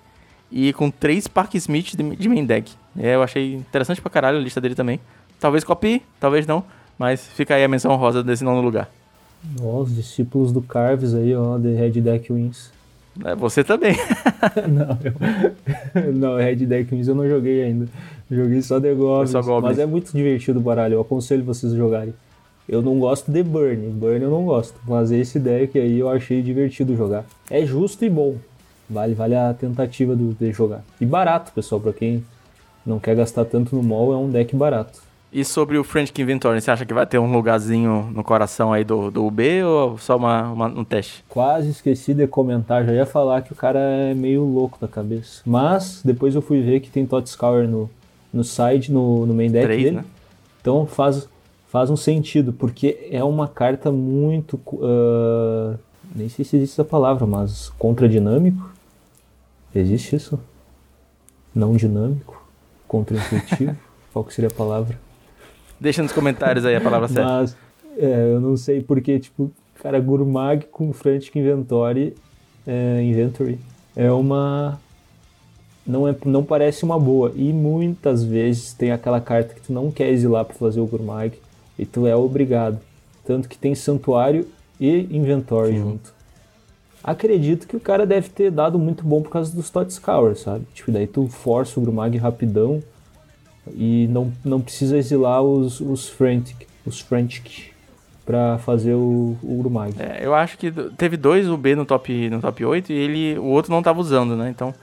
e 0.51 0.73
com 0.73 0.89
3 0.89 1.27
Park 1.27 1.55
Smith 1.55 1.95
de, 1.95 2.15
de 2.15 2.29
main 2.29 2.45
deck. 2.45 2.73
É, 2.97 3.15
eu 3.15 3.23
achei 3.23 3.55
interessante 3.55 4.01
pra 4.01 4.09
caralho 4.09 4.37
a 4.37 4.41
lista 4.41 4.61
dele 4.61 4.75
também. 4.75 4.99
Talvez 5.39 5.63
copie, 5.63 6.01
talvez 6.19 6.47
não, 6.47 6.63
mas 6.97 7.27
fica 7.27 7.55
aí 7.55 7.63
a 7.63 7.67
menção 7.67 7.95
rosa 7.95 8.23
desse 8.23 8.43
nono 8.43 8.61
lugar. 8.61 8.89
Ó, 9.61 9.81
os 9.81 9.95
discípulos 9.95 10.51
do 10.51 10.61
Carves 10.61 11.13
aí, 11.13 11.35
ó, 11.35 11.57
de 11.57 11.73
Red 11.73 12.01
Deck 12.01 12.31
Wings. 12.33 12.71
É, 13.23 13.35
você 13.35 13.63
também. 13.63 13.95
não, 14.67 14.97
eu, 16.03 16.13
não, 16.13 16.37
Red 16.37 16.57
Deck 16.57 16.93
Wings 16.93 17.07
eu 17.07 17.15
não 17.15 17.27
joguei 17.27 17.63
ainda. 17.63 17.87
Joguei 18.29 18.61
só 18.61 18.79
The 18.79 18.93
Goblins, 18.93 19.31
só 19.31 19.41
Goblins. 19.41 19.77
mas 19.77 19.79
é 19.79 19.85
muito 19.85 20.11
divertido 20.11 20.59
o 20.59 20.61
baralho, 20.61 20.95
eu 20.95 21.01
aconselho 21.01 21.43
vocês 21.43 21.71
a 21.73 21.77
jogarem. 21.77 22.13
Eu 22.67 22.81
não 22.81 22.99
gosto 22.99 23.31
de 23.31 23.41
Burn, 23.43 23.89
Burn 23.91 24.21
eu 24.23 24.29
não 24.29 24.43
gosto, 24.43 24.75
mas 24.85 25.11
esse 25.11 25.39
deck 25.39 25.79
aí 25.79 25.99
eu 25.99 26.09
achei 26.09 26.41
divertido 26.41 26.95
jogar. 26.97 27.25
É 27.49 27.65
justo 27.65 28.03
e 28.03 28.09
bom, 28.09 28.35
vale, 28.89 29.13
vale 29.13 29.35
a 29.35 29.53
tentativa 29.53 30.15
do, 30.15 30.33
de 30.33 30.51
jogar. 30.51 30.83
E 30.99 31.05
barato, 31.05 31.51
pessoal, 31.53 31.79
pra 31.79 31.93
quem 31.93 32.25
não 32.85 32.99
quer 32.99 33.15
gastar 33.15 33.45
tanto 33.45 33.75
no 33.75 33.81
mall, 33.81 34.13
é 34.13 34.17
um 34.17 34.29
deck 34.29 34.53
barato. 34.55 34.99
E 35.31 35.43
sobre 35.43 35.77
o 35.77 35.83
Frantic 35.83 36.17
Inventory, 36.19 36.59
você 36.61 36.71
acha 36.71 36.85
que 36.85 36.93
vai 36.93 37.05
ter 37.05 37.19
um 37.19 37.31
lugarzinho 37.31 38.09
no 38.13 38.23
coração 38.23 38.71
aí 38.71 38.83
do, 38.83 39.11
do 39.11 39.25
UB 39.25 39.63
ou 39.63 39.97
só 39.97 40.15
uma, 40.15 40.49
uma, 40.51 40.67
um 40.67 40.83
teste? 40.85 41.23
Quase 41.27 41.69
esqueci 41.69 42.13
de 42.13 42.25
comentar, 42.27 42.85
já 42.85 42.93
ia 42.93 43.05
falar 43.05 43.41
que 43.41 43.51
o 43.51 43.55
cara 43.55 43.79
é 43.79 44.13
meio 44.13 44.43
louco 44.43 44.77
da 44.79 44.87
cabeça. 44.87 45.41
Mas 45.45 46.01
depois 46.03 46.33
eu 46.33 46.41
fui 46.41 46.61
ver 46.61 46.79
que 46.79 46.89
tem 46.89 47.05
Tot 47.05 47.29
Scour 47.29 47.67
no, 47.67 47.89
no 48.33 48.43
side, 48.43 48.91
no, 48.91 49.25
no 49.25 49.33
main 49.33 49.51
deck 49.51 49.65
Três, 49.65 49.83
dele. 49.83 49.97
né? 49.97 50.05
Então 50.61 50.85
faz, 50.85 51.27
faz 51.67 51.89
um 51.89 51.95
sentido, 51.97 52.53
porque 52.53 53.07
é 53.11 53.23
uma 53.23 53.47
carta 53.47 53.91
muito. 53.91 54.59
Uh, 54.73 55.77
nem 56.15 56.29
sei 56.29 56.43
se 56.43 56.55
existe 56.57 56.73
essa 56.73 56.85
palavra, 56.85 57.25
mas 57.25 57.69
contradinâmico. 57.77 58.71
Existe 59.75 60.15
isso? 60.15 60.39
Não 61.53 61.75
dinâmico? 61.75 62.41
Contra-intuitivo? 62.87 63.75
Qual 64.13 64.23
que 64.23 64.33
seria 64.33 64.49
a 64.49 64.53
palavra? 64.53 64.97
Deixa 65.79 66.01
nos 66.01 66.11
comentários 66.11 66.65
aí 66.65 66.75
a 66.75 66.81
palavra 66.81 67.07
certa. 67.07 67.29
Mas 67.29 67.55
é, 67.97 68.31
eu 68.33 68.39
não 68.39 68.57
sei 68.57 68.81
porque, 68.81 69.19
tipo, 69.19 69.51
cara, 69.81 69.99
Gurmag 69.99 70.65
com 70.71 70.91
Frantic 70.93 71.35
Inventory, 71.35 72.15
é, 72.65 73.01
Inventory 73.03 73.59
é 73.95 74.11
uma. 74.11 74.79
Não, 75.85 76.07
é, 76.07 76.15
não 76.25 76.43
parece 76.43 76.83
uma 76.83 76.99
boa. 76.99 77.31
E 77.35 77.53
muitas 77.53 78.23
vezes 78.23 78.73
tem 78.73 78.91
aquela 78.91 79.21
carta 79.21 79.53
que 79.53 79.61
tu 79.61 79.73
não 79.73 79.91
quer 79.91 80.09
exilar 80.09 80.45
para 80.45 80.55
fazer 80.55 80.79
o 80.79 80.87
Gurmag 80.87 81.37
e 81.77 81.85
tu 81.85 82.07
é 82.07 82.15
obrigado. 82.15 82.79
Tanto 83.25 83.47
que 83.47 83.57
tem 83.57 83.75
Santuário 83.75 84.47
e 84.79 85.07
Inventory 85.11 85.73
Sim. 85.73 85.79
junto. 85.79 86.13
Acredito 87.03 87.67
que 87.67 87.75
o 87.75 87.79
cara 87.79 88.05
deve 88.05 88.29
ter 88.29 88.51
dado 88.51 88.77
muito 88.77 89.03
bom 89.03 89.21
por 89.21 89.29
causa 89.29 89.55
dos 89.55 89.69
Tot 89.69 89.91
Scour, 89.93 90.35
sabe? 90.35 90.65
Tipo, 90.73 90.91
daí 90.91 91.07
tu 91.07 91.27
força 91.27 91.79
o 91.79 91.83
Grumag 91.83 92.17
rapidão 92.17 92.83
e 93.73 94.07
não, 94.09 94.31
não 94.43 94.59
precisa 94.59 94.97
exilar 94.97 95.41
os, 95.41 95.79
os 95.79 96.07
Frantic, 96.09 96.67
os 96.85 96.99
Frantic 96.99 97.71
pra 98.25 98.57
fazer 98.57 98.93
o, 98.93 99.37
o 99.41 99.57
Grumag. 99.59 99.95
É, 99.97 100.25
eu 100.25 100.35
acho 100.35 100.57
que 100.57 100.71
teve 100.97 101.15
dois 101.15 101.47
UB 101.47 101.75
no 101.75 101.85
top, 101.85 102.29
no 102.29 102.41
top 102.41 102.65
8 102.65 102.91
e 102.91 102.95
ele, 102.95 103.39
o 103.39 103.45
outro 103.45 103.71
não 103.71 103.81
tava 103.81 104.01
usando, 104.01 104.35
né? 104.35 104.49
Então, 104.49 104.73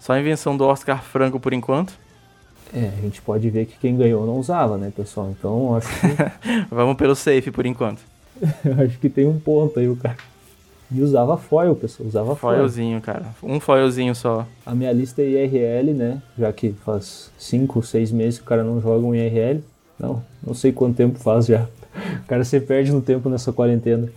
só 0.00 0.14
a 0.14 0.20
invenção 0.20 0.56
do 0.56 0.64
Oscar 0.64 1.02
Franco 1.02 1.38
por 1.38 1.52
enquanto. 1.52 1.92
É, 2.74 2.88
a 2.98 3.00
gente 3.00 3.22
pode 3.22 3.48
ver 3.50 3.66
que 3.66 3.78
quem 3.78 3.96
ganhou 3.96 4.26
não 4.26 4.38
usava, 4.38 4.76
né, 4.76 4.92
pessoal? 4.94 5.30
Então 5.30 5.76
acho 5.76 5.88
que, 5.88 6.06
Vamos 6.74 6.96
pelo 6.96 7.14
safe 7.14 7.50
por 7.52 7.64
enquanto. 7.64 8.02
eu 8.64 8.84
acho 8.84 8.98
que 8.98 9.08
tem 9.08 9.26
um 9.26 9.38
ponto 9.38 9.78
aí 9.78 9.88
o 9.88 9.94
cara. 9.94 10.16
E 10.90 11.00
usava 11.00 11.36
foil, 11.36 11.74
pessoal, 11.74 12.08
usava 12.08 12.36
foil. 12.36 12.58
Foilzinho, 12.58 13.00
cara. 13.00 13.26
Um 13.42 13.58
foilzinho 13.58 14.14
só. 14.14 14.46
A 14.66 14.74
minha 14.74 14.92
lista 14.92 15.22
é 15.22 15.26
IRL, 15.26 15.94
né? 15.94 16.22
Já 16.38 16.52
que 16.52 16.72
faz 16.84 17.30
5, 17.38 17.82
6 17.82 18.12
meses 18.12 18.38
que 18.38 18.44
o 18.44 18.48
cara 18.48 18.62
não 18.62 18.80
joga 18.80 19.06
um 19.06 19.14
IRL. 19.14 19.62
Não, 19.98 20.22
não 20.44 20.52
sei 20.52 20.72
quanto 20.72 20.96
tempo 20.96 21.18
faz 21.18 21.46
já. 21.46 21.66
O 22.24 22.26
cara 22.26 22.42
se 22.42 22.58
perde 22.58 22.90
no 22.90 23.00
tempo 23.00 23.28
nessa 23.28 23.52
quarentena. 23.52 24.08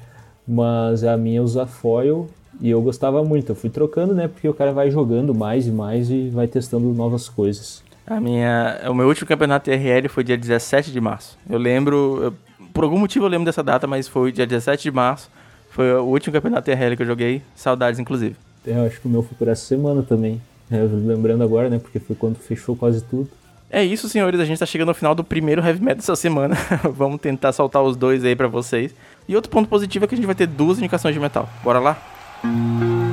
Mas 0.48 1.04
a 1.04 1.16
minha 1.16 1.44
usa 1.44 1.68
foil 1.68 2.28
e 2.60 2.72
eu 2.72 2.82
gostava 2.82 3.24
muito. 3.24 3.52
Eu 3.52 3.56
fui 3.56 3.70
trocando, 3.70 4.16
né? 4.16 4.28
Porque 4.28 4.50
o 4.50 4.54
cara 4.54 4.72
vai 4.72 4.90
jogando 4.90 5.34
mais 5.34 5.68
e 5.68 5.72
mais 5.72 6.10
e 6.10 6.30
vai 6.30 6.48
testando 6.48 6.88
novas 6.94 7.30
coisas. 7.30 7.84
A 8.10 8.20
minha, 8.22 8.80
o 8.90 8.94
meu 8.94 9.08
último 9.08 9.28
campeonato 9.28 9.70
IRL 9.70 10.08
foi 10.08 10.24
dia 10.24 10.38
17 10.38 10.92
de 10.92 11.02
março. 11.02 11.38
Eu 11.50 11.58
lembro, 11.60 12.20
eu- 12.24 12.34
por 12.74 12.84
algum 12.86 12.98
motivo 12.98 13.26
eu 13.26 13.30
lembro 13.30 13.46
dessa 13.46 13.62
data, 13.62 13.86
mas 13.86 14.08
foi 14.08 14.32
dia 14.32 14.48
17 14.48 14.84
de 14.84 14.92
março. 14.92 15.30
Foi 15.72 15.92
o 15.94 16.04
último 16.04 16.32
campeonato 16.34 16.70
IRL 16.72 16.96
que 16.96 17.04
eu 17.04 17.08
joguei. 17.08 17.42
Saudades, 17.56 18.00
inclusive. 18.00 18.36
É, 18.66 18.72
Eu 18.72 18.86
acho 18.86 19.02
que 19.02 19.08
o 19.08 19.10
meu 19.10 19.22
foi 19.22 19.38
por 19.38 19.48
essa 19.50 19.64
semana 19.66 20.02
também. 20.04 20.42
É, 20.72 20.78
lembrando 20.78 21.44
agora, 21.44 21.70
né? 21.70 21.80
Porque 21.80 22.00
foi 22.00 22.16
quando 22.16 22.38
fechou 22.38 22.76
quase 22.76 23.04
tudo. 23.04 23.30
É 23.70 23.84
isso, 23.84 24.08
senhores. 24.08 24.40
A 24.40 24.46
gente 24.46 24.60
tá 24.60 24.66
chegando 24.66 24.90
ao 24.90 24.96
final 24.96 25.14
do 25.14 25.24
primeiro 25.24 25.62
Heavy 25.62 25.82
Metal 25.82 25.98
dessa 25.98 26.16
semana. 26.16 26.56
Vamos 26.96 27.20
tentar 27.20 27.52
soltar 27.52 27.84
os 27.84 27.98
dois 27.98 28.24
aí 28.24 28.36
pra 28.36 28.48
vocês. 28.48 28.96
E 29.28 29.36
outro 29.36 29.52
ponto 29.52 29.68
positivo 29.68 30.06
é 30.06 30.08
que 30.08 30.16
a 30.16 30.18
gente 30.18 30.26
vai 30.26 30.36
ter 30.36 30.48
duas 30.48 30.78
indicações 30.78 31.14
de 31.14 31.20
metal. 31.20 31.48
Bora 31.64 31.80
lá? 31.80 31.98
Minha 32.44 33.07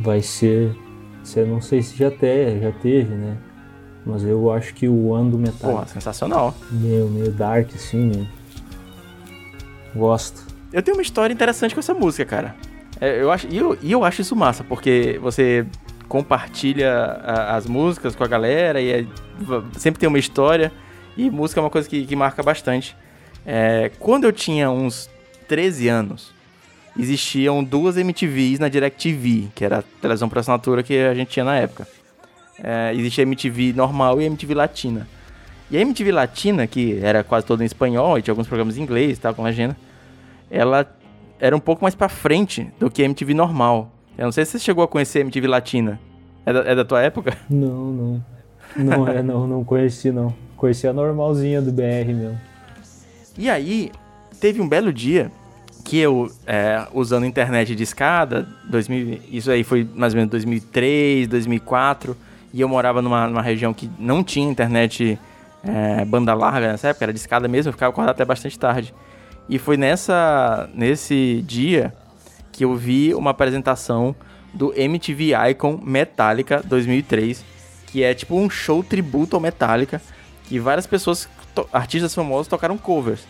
vai 0.00 0.20
ser. 0.22 0.74
se- 1.22 1.44
Não 1.44 1.60
sei 1.60 1.82
se 1.82 1.96
já, 1.96 2.10
te, 2.10 2.60
já 2.60 2.72
teve, 2.72 3.14
né? 3.14 3.36
Mas 4.04 4.24
eu 4.24 4.50
acho 4.50 4.74
que 4.74 4.88
o 4.88 5.08
One 5.08 5.30
do 5.30 5.38
metal. 5.38 5.70
Porra, 5.72 5.86
sensacional. 5.86 6.54
Meu, 6.70 7.08
meio 7.08 7.30
dark 7.30 7.68
assim, 7.74 8.06
né? 8.16 8.26
Gosto. 9.94 10.46
Eu 10.72 10.82
tenho 10.82 10.96
uma 10.96 11.02
história 11.02 11.32
interessante 11.32 11.74
com 11.74 11.80
essa 11.80 11.92
música, 11.94 12.24
cara. 12.24 12.54
É, 13.00 13.20
eu 13.20 13.30
acho, 13.30 13.46
e, 13.50 13.56
eu, 13.56 13.76
e 13.82 13.90
eu 13.92 14.04
acho 14.04 14.20
isso 14.22 14.36
massa, 14.36 14.62
porque 14.62 15.18
você 15.20 15.66
compartilha 16.08 16.92
a, 16.92 17.56
as 17.56 17.66
músicas 17.66 18.14
com 18.14 18.22
a 18.24 18.26
galera 18.28 18.80
e 18.80 18.90
é, 18.92 19.06
sempre 19.78 19.98
tem 20.00 20.08
uma 20.08 20.18
história. 20.18 20.72
E 21.16 21.28
música 21.28 21.60
é 21.60 21.62
uma 21.62 21.70
coisa 21.70 21.88
que, 21.88 22.06
que 22.06 22.14
marca 22.16 22.42
bastante. 22.42 22.96
É, 23.44 23.90
quando 23.98 24.24
eu 24.24 24.32
tinha 24.32 24.70
uns 24.70 25.10
13 25.48 25.88
anos, 25.88 26.32
existiam 27.00 27.64
duas 27.64 27.96
MTVs 27.96 28.58
na 28.58 28.68
DirecTV, 28.68 29.48
que 29.54 29.64
era 29.64 29.78
a 29.78 29.82
televisão 30.00 30.28
por 30.28 30.38
assinatura 30.38 30.82
que 30.82 30.96
a 30.98 31.14
gente 31.14 31.28
tinha 31.30 31.44
na 31.44 31.56
época. 31.56 31.86
É, 32.62 32.92
existia 32.94 33.24
a 33.24 33.26
MTV 33.26 33.72
normal 33.72 34.20
e 34.20 34.24
a 34.24 34.26
MTV 34.26 34.54
Latina. 34.54 35.08
E 35.70 35.76
a 35.76 35.80
MTV 35.80 36.12
Latina, 36.12 36.66
que 36.66 36.98
era 37.02 37.22
quase 37.22 37.46
toda 37.46 37.62
em 37.62 37.66
espanhol 37.66 38.18
e 38.18 38.22
tinha 38.22 38.32
alguns 38.32 38.46
programas 38.46 38.76
em 38.76 38.82
inglês 38.82 39.18
e 39.18 39.20
tal, 39.20 39.34
com 39.34 39.42
legenda, 39.42 39.76
ela 40.50 40.86
era 41.38 41.56
um 41.56 41.60
pouco 41.60 41.82
mais 41.82 41.94
pra 41.94 42.08
frente 42.08 42.70
do 42.78 42.90
que 42.90 43.02
a 43.02 43.04
MTV 43.04 43.32
normal. 43.34 43.90
Eu 44.18 44.24
não 44.24 44.32
sei 44.32 44.44
se 44.44 44.52
você 44.52 44.58
chegou 44.58 44.84
a 44.84 44.88
conhecer 44.88 45.18
a 45.18 45.20
MTV 45.22 45.46
Latina. 45.46 46.00
É 46.44 46.52
da, 46.52 46.60
é 46.60 46.74
da 46.74 46.84
tua 46.84 47.02
época? 47.02 47.36
Não, 47.48 47.92
não. 47.92 48.24
Não 48.76 49.08
é, 49.08 49.20
não, 49.20 49.48
não 49.48 49.64
conheci 49.64 50.12
não. 50.12 50.32
Conheci 50.56 50.86
a 50.86 50.92
normalzinha 50.92 51.60
do 51.60 51.72
BR 51.72 52.06
mesmo. 52.06 52.40
E 53.36 53.50
aí, 53.50 53.90
teve 54.40 54.60
um 54.60 54.68
belo 54.68 54.92
dia 54.92 55.32
que 55.84 55.98
eu, 55.98 56.30
é, 56.46 56.86
usando 56.92 57.24
internet 57.26 57.74
de 57.74 57.82
escada, 57.82 58.46
2000, 58.68 59.20
isso 59.30 59.50
aí 59.50 59.64
foi 59.64 59.88
mais 59.94 60.12
ou 60.12 60.18
menos 60.18 60.30
2003, 60.30 61.28
2004, 61.28 62.16
e 62.52 62.60
eu 62.60 62.68
morava 62.68 63.00
numa, 63.00 63.26
numa 63.26 63.42
região 63.42 63.72
que 63.72 63.90
não 63.98 64.22
tinha 64.22 64.48
internet 64.48 65.18
é, 65.62 66.04
banda 66.04 66.34
larga 66.34 66.72
nessa 66.72 66.88
época, 66.88 67.04
era 67.04 67.12
de 67.12 67.18
escada 67.18 67.48
mesmo, 67.48 67.68
eu 67.68 67.72
ficava 67.72 67.90
acordado 67.90 68.14
até 68.14 68.24
bastante 68.24 68.58
tarde. 68.58 68.94
E 69.48 69.58
foi 69.58 69.76
nessa, 69.76 70.68
nesse 70.74 71.42
dia 71.46 71.92
que 72.52 72.64
eu 72.64 72.74
vi 72.74 73.14
uma 73.14 73.30
apresentação 73.30 74.14
do 74.52 74.72
MTV 74.78 75.32
Icon 75.50 75.80
Metallica 75.82 76.62
2003, 76.64 77.44
que 77.86 78.02
é 78.02 78.14
tipo 78.14 78.36
um 78.36 78.48
show 78.48 78.82
tributo 78.82 79.36
ao 79.36 79.42
Metallica, 79.42 80.00
que 80.44 80.58
várias 80.58 80.86
pessoas, 80.86 81.28
artistas 81.72 82.14
famosos, 82.14 82.48
tocaram 82.48 82.76
covers. 82.76 83.26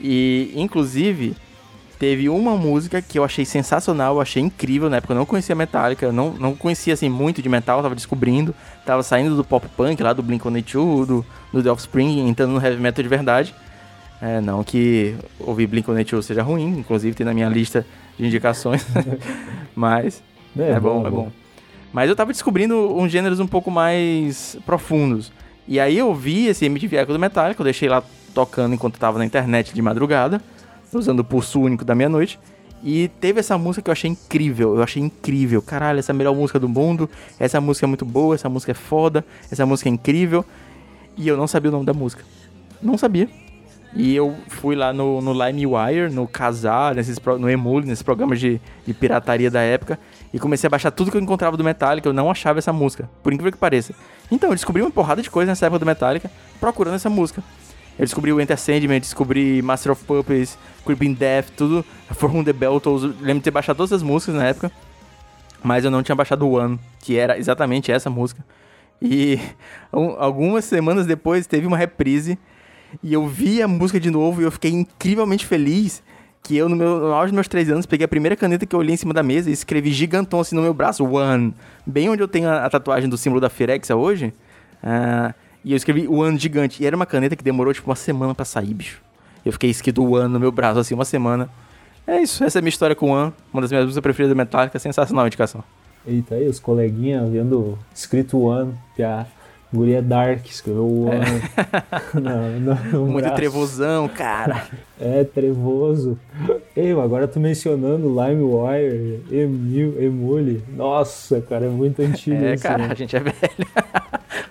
E, 0.00 0.52
inclusive, 0.54 1.36
teve 1.98 2.28
uma 2.28 2.56
música 2.56 3.02
que 3.02 3.18
eu 3.18 3.24
achei 3.24 3.44
sensacional, 3.44 4.14
eu 4.14 4.20
achei 4.20 4.42
incrível 4.42 4.88
na 4.88 4.98
época. 4.98 5.12
Eu 5.12 5.18
não 5.18 5.26
conhecia 5.26 5.54
Metallica, 5.54 6.06
eu 6.06 6.12
não, 6.12 6.32
não 6.32 6.54
conhecia 6.54 6.94
assim 6.94 7.08
muito 7.08 7.42
de 7.42 7.48
metal, 7.48 7.82
tava 7.82 7.94
descobrindo. 7.94 8.54
Tava 8.86 9.02
saindo 9.02 9.36
do 9.36 9.44
pop 9.44 9.66
punk 9.76 10.02
lá 10.02 10.12
do 10.12 10.22
Blink-182, 10.22 11.06
do, 11.06 11.26
do 11.52 11.62
The 11.62 11.70
Offspring, 11.70 12.28
entrando 12.28 12.52
no 12.52 12.64
heavy 12.64 12.80
metal 12.80 13.02
de 13.02 13.08
verdade. 13.08 13.54
É, 14.22 14.40
não 14.40 14.62
que 14.62 15.16
ouvir 15.40 15.68
Blink-182 15.68 16.22
seja 16.22 16.42
ruim, 16.42 16.78
inclusive 16.78 17.14
tem 17.14 17.26
na 17.26 17.34
minha 17.34 17.48
lista 17.48 17.84
de 18.16 18.26
indicações. 18.26 18.86
Mas 19.74 20.22
é, 20.56 20.70
é 20.70 20.80
bom, 20.80 21.02
bom, 21.02 21.06
é 21.06 21.10
bom. 21.10 21.32
Mas 21.92 22.08
eu 22.08 22.14
tava 22.14 22.32
descobrindo 22.32 22.96
uns 22.96 23.10
gêneros 23.10 23.40
um 23.40 23.46
pouco 23.46 23.70
mais 23.70 24.56
profundos. 24.64 25.32
E 25.66 25.80
aí 25.80 25.98
eu 25.98 26.14
vi 26.14 26.46
esse 26.46 26.64
MTV 26.64 26.96
Echo 26.96 27.12
do 27.12 27.18
Metallica, 27.18 27.60
eu 27.60 27.64
deixei 27.64 27.88
lá 27.88 28.02
tocando 28.34 28.74
enquanto 28.74 28.98
tava 28.98 29.18
na 29.18 29.24
internet 29.24 29.74
de 29.74 29.82
madrugada 29.82 30.40
usando 30.92 31.20
o 31.20 31.24
pulso 31.24 31.60
único 31.60 31.84
da 31.84 31.94
meia-noite. 31.94 32.38
E 32.82 33.08
teve 33.20 33.40
essa 33.40 33.58
música 33.58 33.82
que 33.82 33.90
eu 33.90 33.92
achei 33.92 34.10
incrível, 34.10 34.76
eu 34.76 34.82
achei 34.82 35.02
incrível. 35.02 35.60
Caralho, 35.60 35.98
essa 35.98 36.12
é 36.12 36.14
a 36.14 36.16
melhor 36.16 36.34
música 36.34 36.58
do 36.58 36.68
mundo, 36.68 37.10
essa 37.38 37.60
música 37.60 37.86
é 37.86 37.88
muito 37.88 38.04
boa, 38.04 38.34
essa 38.34 38.48
música 38.48 38.72
é 38.72 38.74
foda, 38.74 39.24
essa 39.50 39.66
música 39.66 39.88
é 39.88 39.92
incrível. 39.92 40.44
E 41.16 41.26
eu 41.26 41.36
não 41.36 41.48
sabia 41.48 41.70
o 41.70 41.72
nome 41.72 41.84
da 41.84 41.92
música. 41.92 42.22
Não 42.80 42.96
sabia. 42.96 43.28
E 43.94 44.14
eu 44.14 44.36
fui 44.48 44.76
lá 44.76 44.92
no, 44.92 45.20
no 45.20 45.32
LimeWire, 45.32 46.12
no 46.12 46.28
Casar, 46.28 46.94
nesses, 46.94 47.18
no 47.38 47.48
Emule, 47.48 47.86
nesses 47.86 48.02
programas 48.02 48.38
de, 48.38 48.60
de 48.86 48.94
pirataria 48.94 49.50
da 49.50 49.62
época, 49.62 49.98
e 50.32 50.38
comecei 50.38 50.68
a 50.68 50.70
baixar 50.70 50.90
tudo 50.90 51.10
que 51.10 51.16
eu 51.16 51.20
encontrava 51.20 51.56
do 51.56 51.64
Metallica, 51.64 52.08
eu 52.08 52.12
não 52.12 52.30
achava 52.30 52.58
essa 52.58 52.72
música, 52.72 53.08
por 53.22 53.32
incrível 53.32 53.50
que 53.50 53.58
pareça. 53.58 53.94
Então, 54.30 54.50
eu 54.50 54.54
descobri 54.54 54.82
uma 54.82 54.90
porrada 54.90 55.22
de 55.22 55.30
coisa 55.30 55.50
nessa 55.50 55.66
época 55.66 55.78
do 55.78 55.86
Metallica, 55.86 56.30
procurando 56.60 56.94
essa 56.94 57.08
música. 57.08 57.42
Eu 57.98 58.04
descobri 58.04 58.32
o 58.32 58.40
Enter 58.40 58.56
Sandman, 58.56 59.00
descobri 59.00 59.60
Master 59.60 59.90
of 59.90 60.04
Puppets, 60.04 60.56
Creeping 60.86 61.14
Death, 61.14 61.48
tudo. 61.56 61.84
From 62.12 62.44
the 62.44 62.52
Beltles. 62.52 63.02
Lembro 63.02 63.34
de 63.34 63.40
ter 63.40 63.50
baixado 63.50 63.76
todas 63.76 63.92
as 63.92 64.02
músicas 64.02 64.36
na 64.36 64.46
época. 64.46 64.70
Mas 65.62 65.84
eu 65.84 65.90
não 65.90 66.02
tinha 66.02 66.14
baixado 66.14 66.48
One, 66.48 66.78
que 67.00 67.16
era 67.16 67.36
exatamente 67.36 67.90
essa 67.90 68.08
música. 68.08 68.44
E 69.02 69.40
um, 69.92 70.10
algumas 70.10 70.64
semanas 70.64 71.06
depois 71.06 71.46
teve 71.48 71.66
uma 71.66 71.76
reprise. 71.76 72.38
E 73.02 73.12
eu 73.12 73.26
vi 73.26 73.60
a 73.60 73.66
música 73.66 73.98
de 73.98 74.10
novo 74.10 74.40
e 74.40 74.44
eu 74.44 74.50
fiquei 74.52 74.70
incrivelmente 74.70 75.44
feliz. 75.44 76.00
Que 76.40 76.56
eu, 76.56 76.68
no, 76.68 76.76
meu, 76.76 77.00
no 77.00 77.12
auge 77.12 77.26
dos 77.26 77.34
meus 77.34 77.48
três 77.48 77.68
anos, 77.68 77.84
peguei 77.84 78.04
a 78.04 78.08
primeira 78.08 78.36
caneta 78.36 78.64
que 78.64 78.74
eu 78.74 78.78
olhei 78.78 78.94
em 78.94 78.96
cima 78.96 79.12
da 79.12 79.24
mesa 79.24 79.50
e 79.50 79.52
escrevi 79.52 79.90
gigantão 79.90 80.38
assim 80.38 80.54
no 80.54 80.62
meu 80.62 80.72
braço, 80.72 81.04
One. 81.04 81.52
Bem 81.84 82.08
onde 82.08 82.22
eu 82.22 82.28
tenho 82.28 82.48
a, 82.48 82.64
a 82.64 82.70
tatuagem 82.70 83.10
do 83.10 83.18
símbolo 83.18 83.40
da 83.40 83.50
Firexa 83.50 83.96
hoje. 83.96 84.32
Uh, 84.82 85.34
e 85.64 85.72
eu 85.72 85.76
escrevi 85.76 86.06
o 86.08 86.22
ano 86.22 86.38
gigante. 86.38 86.82
E 86.82 86.86
era 86.86 86.94
uma 86.96 87.06
caneta 87.06 87.36
que 87.36 87.42
demorou 87.44 87.72
tipo 87.72 87.88
uma 87.88 87.96
semana 87.96 88.34
para 88.34 88.44
sair, 88.44 88.74
bicho. 88.74 89.00
Eu 89.44 89.52
fiquei 89.52 89.70
escrito 89.70 90.04
o 90.04 90.16
ano 90.16 90.34
no 90.34 90.40
meu 90.40 90.52
braço, 90.52 90.78
assim, 90.80 90.94
uma 90.94 91.04
semana. 91.04 91.48
É 92.06 92.20
isso, 92.22 92.42
essa 92.42 92.58
é 92.58 92.60
a 92.60 92.62
minha 92.62 92.70
história 92.70 92.96
com 92.96 93.10
o 93.10 93.14
One, 93.14 93.32
uma 93.52 93.60
das 93.60 93.70
minhas 93.70 93.84
músicas 93.84 94.02
preferidas 94.02 94.34
da 94.36 94.42
Metallica, 94.42 94.78
sensacional 94.78 95.24
a 95.24 95.26
indicação. 95.28 95.62
Eita, 96.06 96.36
aí 96.36 96.48
os 96.48 96.58
coleguinhas 96.58 97.28
vendo 97.30 97.78
escrito 97.94 98.40
One, 98.40 98.72
que 98.96 99.02
a 99.02 99.26
guria 99.70 100.00
Dark 100.00 100.46
escreveu 100.46 100.84
o 100.84 101.06
One. 101.08 101.18
É. 101.20 102.18
não, 102.18 102.74
não, 102.74 103.06
Muito 103.06 103.24
braço. 103.24 103.36
trevosão, 103.36 104.08
cara. 104.08 104.66
é, 104.98 105.22
trevoso. 105.24 106.18
Eu, 106.74 107.02
agora 107.02 107.28
tô 107.28 107.38
mencionando 107.38 108.08
LimeWire, 108.08 109.22
Emule, 109.30 110.04
Emule. 110.04 110.64
Nossa, 110.74 111.42
cara, 111.42 111.66
é 111.66 111.68
muito 111.68 112.00
antigo 112.00 112.42
É, 112.42 112.54
isso, 112.54 112.62
cara, 112.62 112.86
né? 112.86 112.88
a 112.90 112.94
gente 112.94 113.14
é 113.14 113.20
velho. 113.20 113.34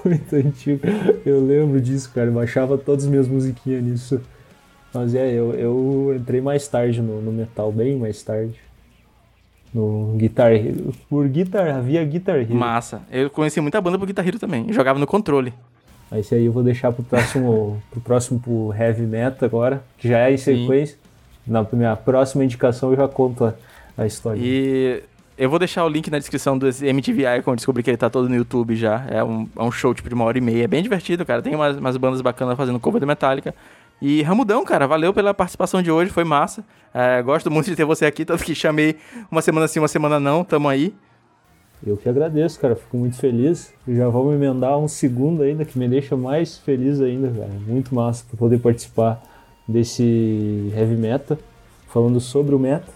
muito 0.04 0.36
antigo. 0.36 0.80
Eu 1.24 1.44
lembro 1.44 1.80
disso, 1.80 2.10
cara. 2.14 2.28
Eu 2.28 2.32
baixava 2.32 2.76
todas 2.78 3.04
as 3.04 3.10
minhas 3.10 3.28
musiquinhas 3.28 3.82
nisso. 3.82 4.20
Mas 4.92 5.14
é, 5.14 5.32
eu, 5.32 5.52
eu 5.54 6.14
entrei 6.16 6.40
mais 6.40 6.66
tarde 6.66 7.02
no, 7.02 7.20
no 7.20 7.30
metal, 7.30 7.70
bem 7.70 7.96
mais 7.96 8.22
tarde. 8.22 8.54
No 9.72 10.14
Guitar 10.16 10.52
Hero. 10.52 10.94
Por 11.10 11.28
Guitar, 11.28 11.68
havia 11.68 12.02
Guitar 12.04 12.36
Hero. 12.36 12.54
Massa. 12.54 13.02
Eu 13.10 13.28
conheci 13.28 13.60
muita 13.60 13.80
banda 13.80 13.98
por 13.98 14.06
Guitar 14.06 14.26
Hero 14.26 14.38
também. 14.38 14.66
Eu 14.66 14.72
jogava 14.72 14.98
no 14.98 15.06
controle. 15.06 15.52
Esse 16.10 16.34
aí 16.34 16.46
eu 16.46 16.52
vou 16.52 16.62
deixar 16.62 16.90
pro 16.90 17.02
próximo, 17.02 17.82
pro 17.90 18.00
próximo 18.00 18.40
pro 18.40 18.72
Heavy 18.72 19.02
Metal 19.02 19.46
agora, 19.46 19.82
que 19.98 20.08
já 20.08 20.20
é 20.20 20.32
em 20.32 20.38
sequência. 20.38 20.96
Sim. 20.96 21.52
Na 21.52 21.66
minha 21.70 21.96
próxima 21.96 22.44
indicação 22.44 22.90
eu 22.90 22.96
já 22.96 23.08
conto 23.08 23.44
a, 23.44 23.54
a 23.96 24.06
história. 24.06 24.40
E 24.42 25.02
eu 25.38 25.48
vou 25.48 25.58
deixar 25.58 25.84
o 25.84 25.88
link 25.88 26.10
na 26.10 26.18
descrição 26.18 26.58
do 26.58 26.66
MTV 26.66 27.38
Icon, 27.38 27.54
descobri 27.54 27.82
que 27.82 27.90
ele 27.90 27.96
tá 27.96 28.10
todo 28.10 28.28
no 28.28 28.34
YouTube 28.34 28.74
já. 28.74 29.06
É 29.08 29.22
um, 29.22 29.48
é 29.56 29.62
um 29.62 29.70
show 29.70 29.94
tipo 29.94 30.08
de 30.08 30.14
uma 30.14 30.24
hora 30.24 30.36
e 30.36 30.40
meia. 30.40 30.64
É 30.64 30.66
bem 30.66 30.82
divertido, 30.82 31.24
cara. 31.24 31.40
Tem 31.40 31.54
umas, 31.54 31.76
umas 31.76 31.96
bandas 31.96 32.20
bacanas 32.20 32.56
fazendo 32.56 32.80
cover 32.80 33.00
do 33.00 33.06
Metallica. 33.06 33.54
E 34.02 34.22
Ramudão, 34.22 34.64
cara, 34.64 34.86
valeu 34.86 35.14
pela 35.14 35.32
participação 35.32 35.80
de 35.80 35.90
hoje, 35.90 36.10
foi 36.10 36.24
massa. 36.24 36.64
É, 36.92 37.22
gosto 37.22 37.50
muito 37.50 37.66
de 37.66 37.76
ter 37.76 37.84
você 37.84 38.06
aqui, 38.06 38.24
tanto 38.24 38.44
que 38.44 38.54
chamei 38.54 38.96
uma 39.30 39.42
semana 39.42 39.68
sim, 39.68 39.78
uma 39.78 39.88
semana 39.88 40.18
não, 40.18 40.44
tamo 40.44 40.68
aí. 40.68 40.94
Eu 41.86 41.96
que 41.96 42.08
agradeço, 42.08 42.58
cara, 42.58 42.74
fico 42.74 42.96
muito 42.96 43.16
feliz. 43.16 43.72
Já 43.86 44.08
vamos 44.08 44.34
emendar 44.34 44.76
um 44.78 44.88
segundo 44.88 45.42
ainda, 45.42 45.64
que 45.64 45.78
me 45.78 45.88
deixa 45.88 46.16
mais 46.16 46.58
feliz 46.58 47.00
ainda, 47.00 47.28
cara. 47.28 47.50
Muito 47.66 47.94
massa 47.94 48.24
por 48.28 48.36
poder 48.36 48.58
participar 48.58 49.22
desse 49.66 50.72
heavy 50.76 50.96
metal, 50.96 51.38
falando 51.88 52.20
sobre 52.20 52.54
o 52.54 52.58
metal 52.58 52.92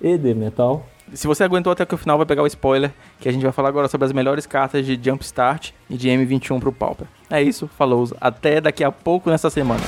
e 0.00 0.18
de 0.18 0.34
metal. 0.34 0.86
Se 1.12 1.26
você 1.26 1.44
aguentou 1.44 1.72
até 1.72 1.86
o 1.90 1.96
final, 1.96 2.16
vai 2.16 2.26
pegar 2.26 2.42
o 2.42 2.46
spoiler, 2.46 2.92
que 3.20 3.28
a 3.28 3.32
gente 3.32 3.42
vai 3.42 3.52
falar 3.52 3.68
agora 3.68 3.88
sobre 3.88 4.04
as 4.06 4.12
melhores 4.12 4.46
cartas 4.46 4.84
de 4.84 4.98
Jumpstart 5.00 5.70
e 5.88 5.96
de 5.96 6.08
M21 6.08 6.58
pro 6.60 6.72
Pauper. 6.72 7.06
É 7.30 7.42
isso, 7.42 7.68
falou. 7.78 8.08
Até 8.20 8.60
daqui 8.60 8.82
a 8.82 8.90
pouco 8.90 9.30
nessa 9.30 9.48
semana. 9.50 9.80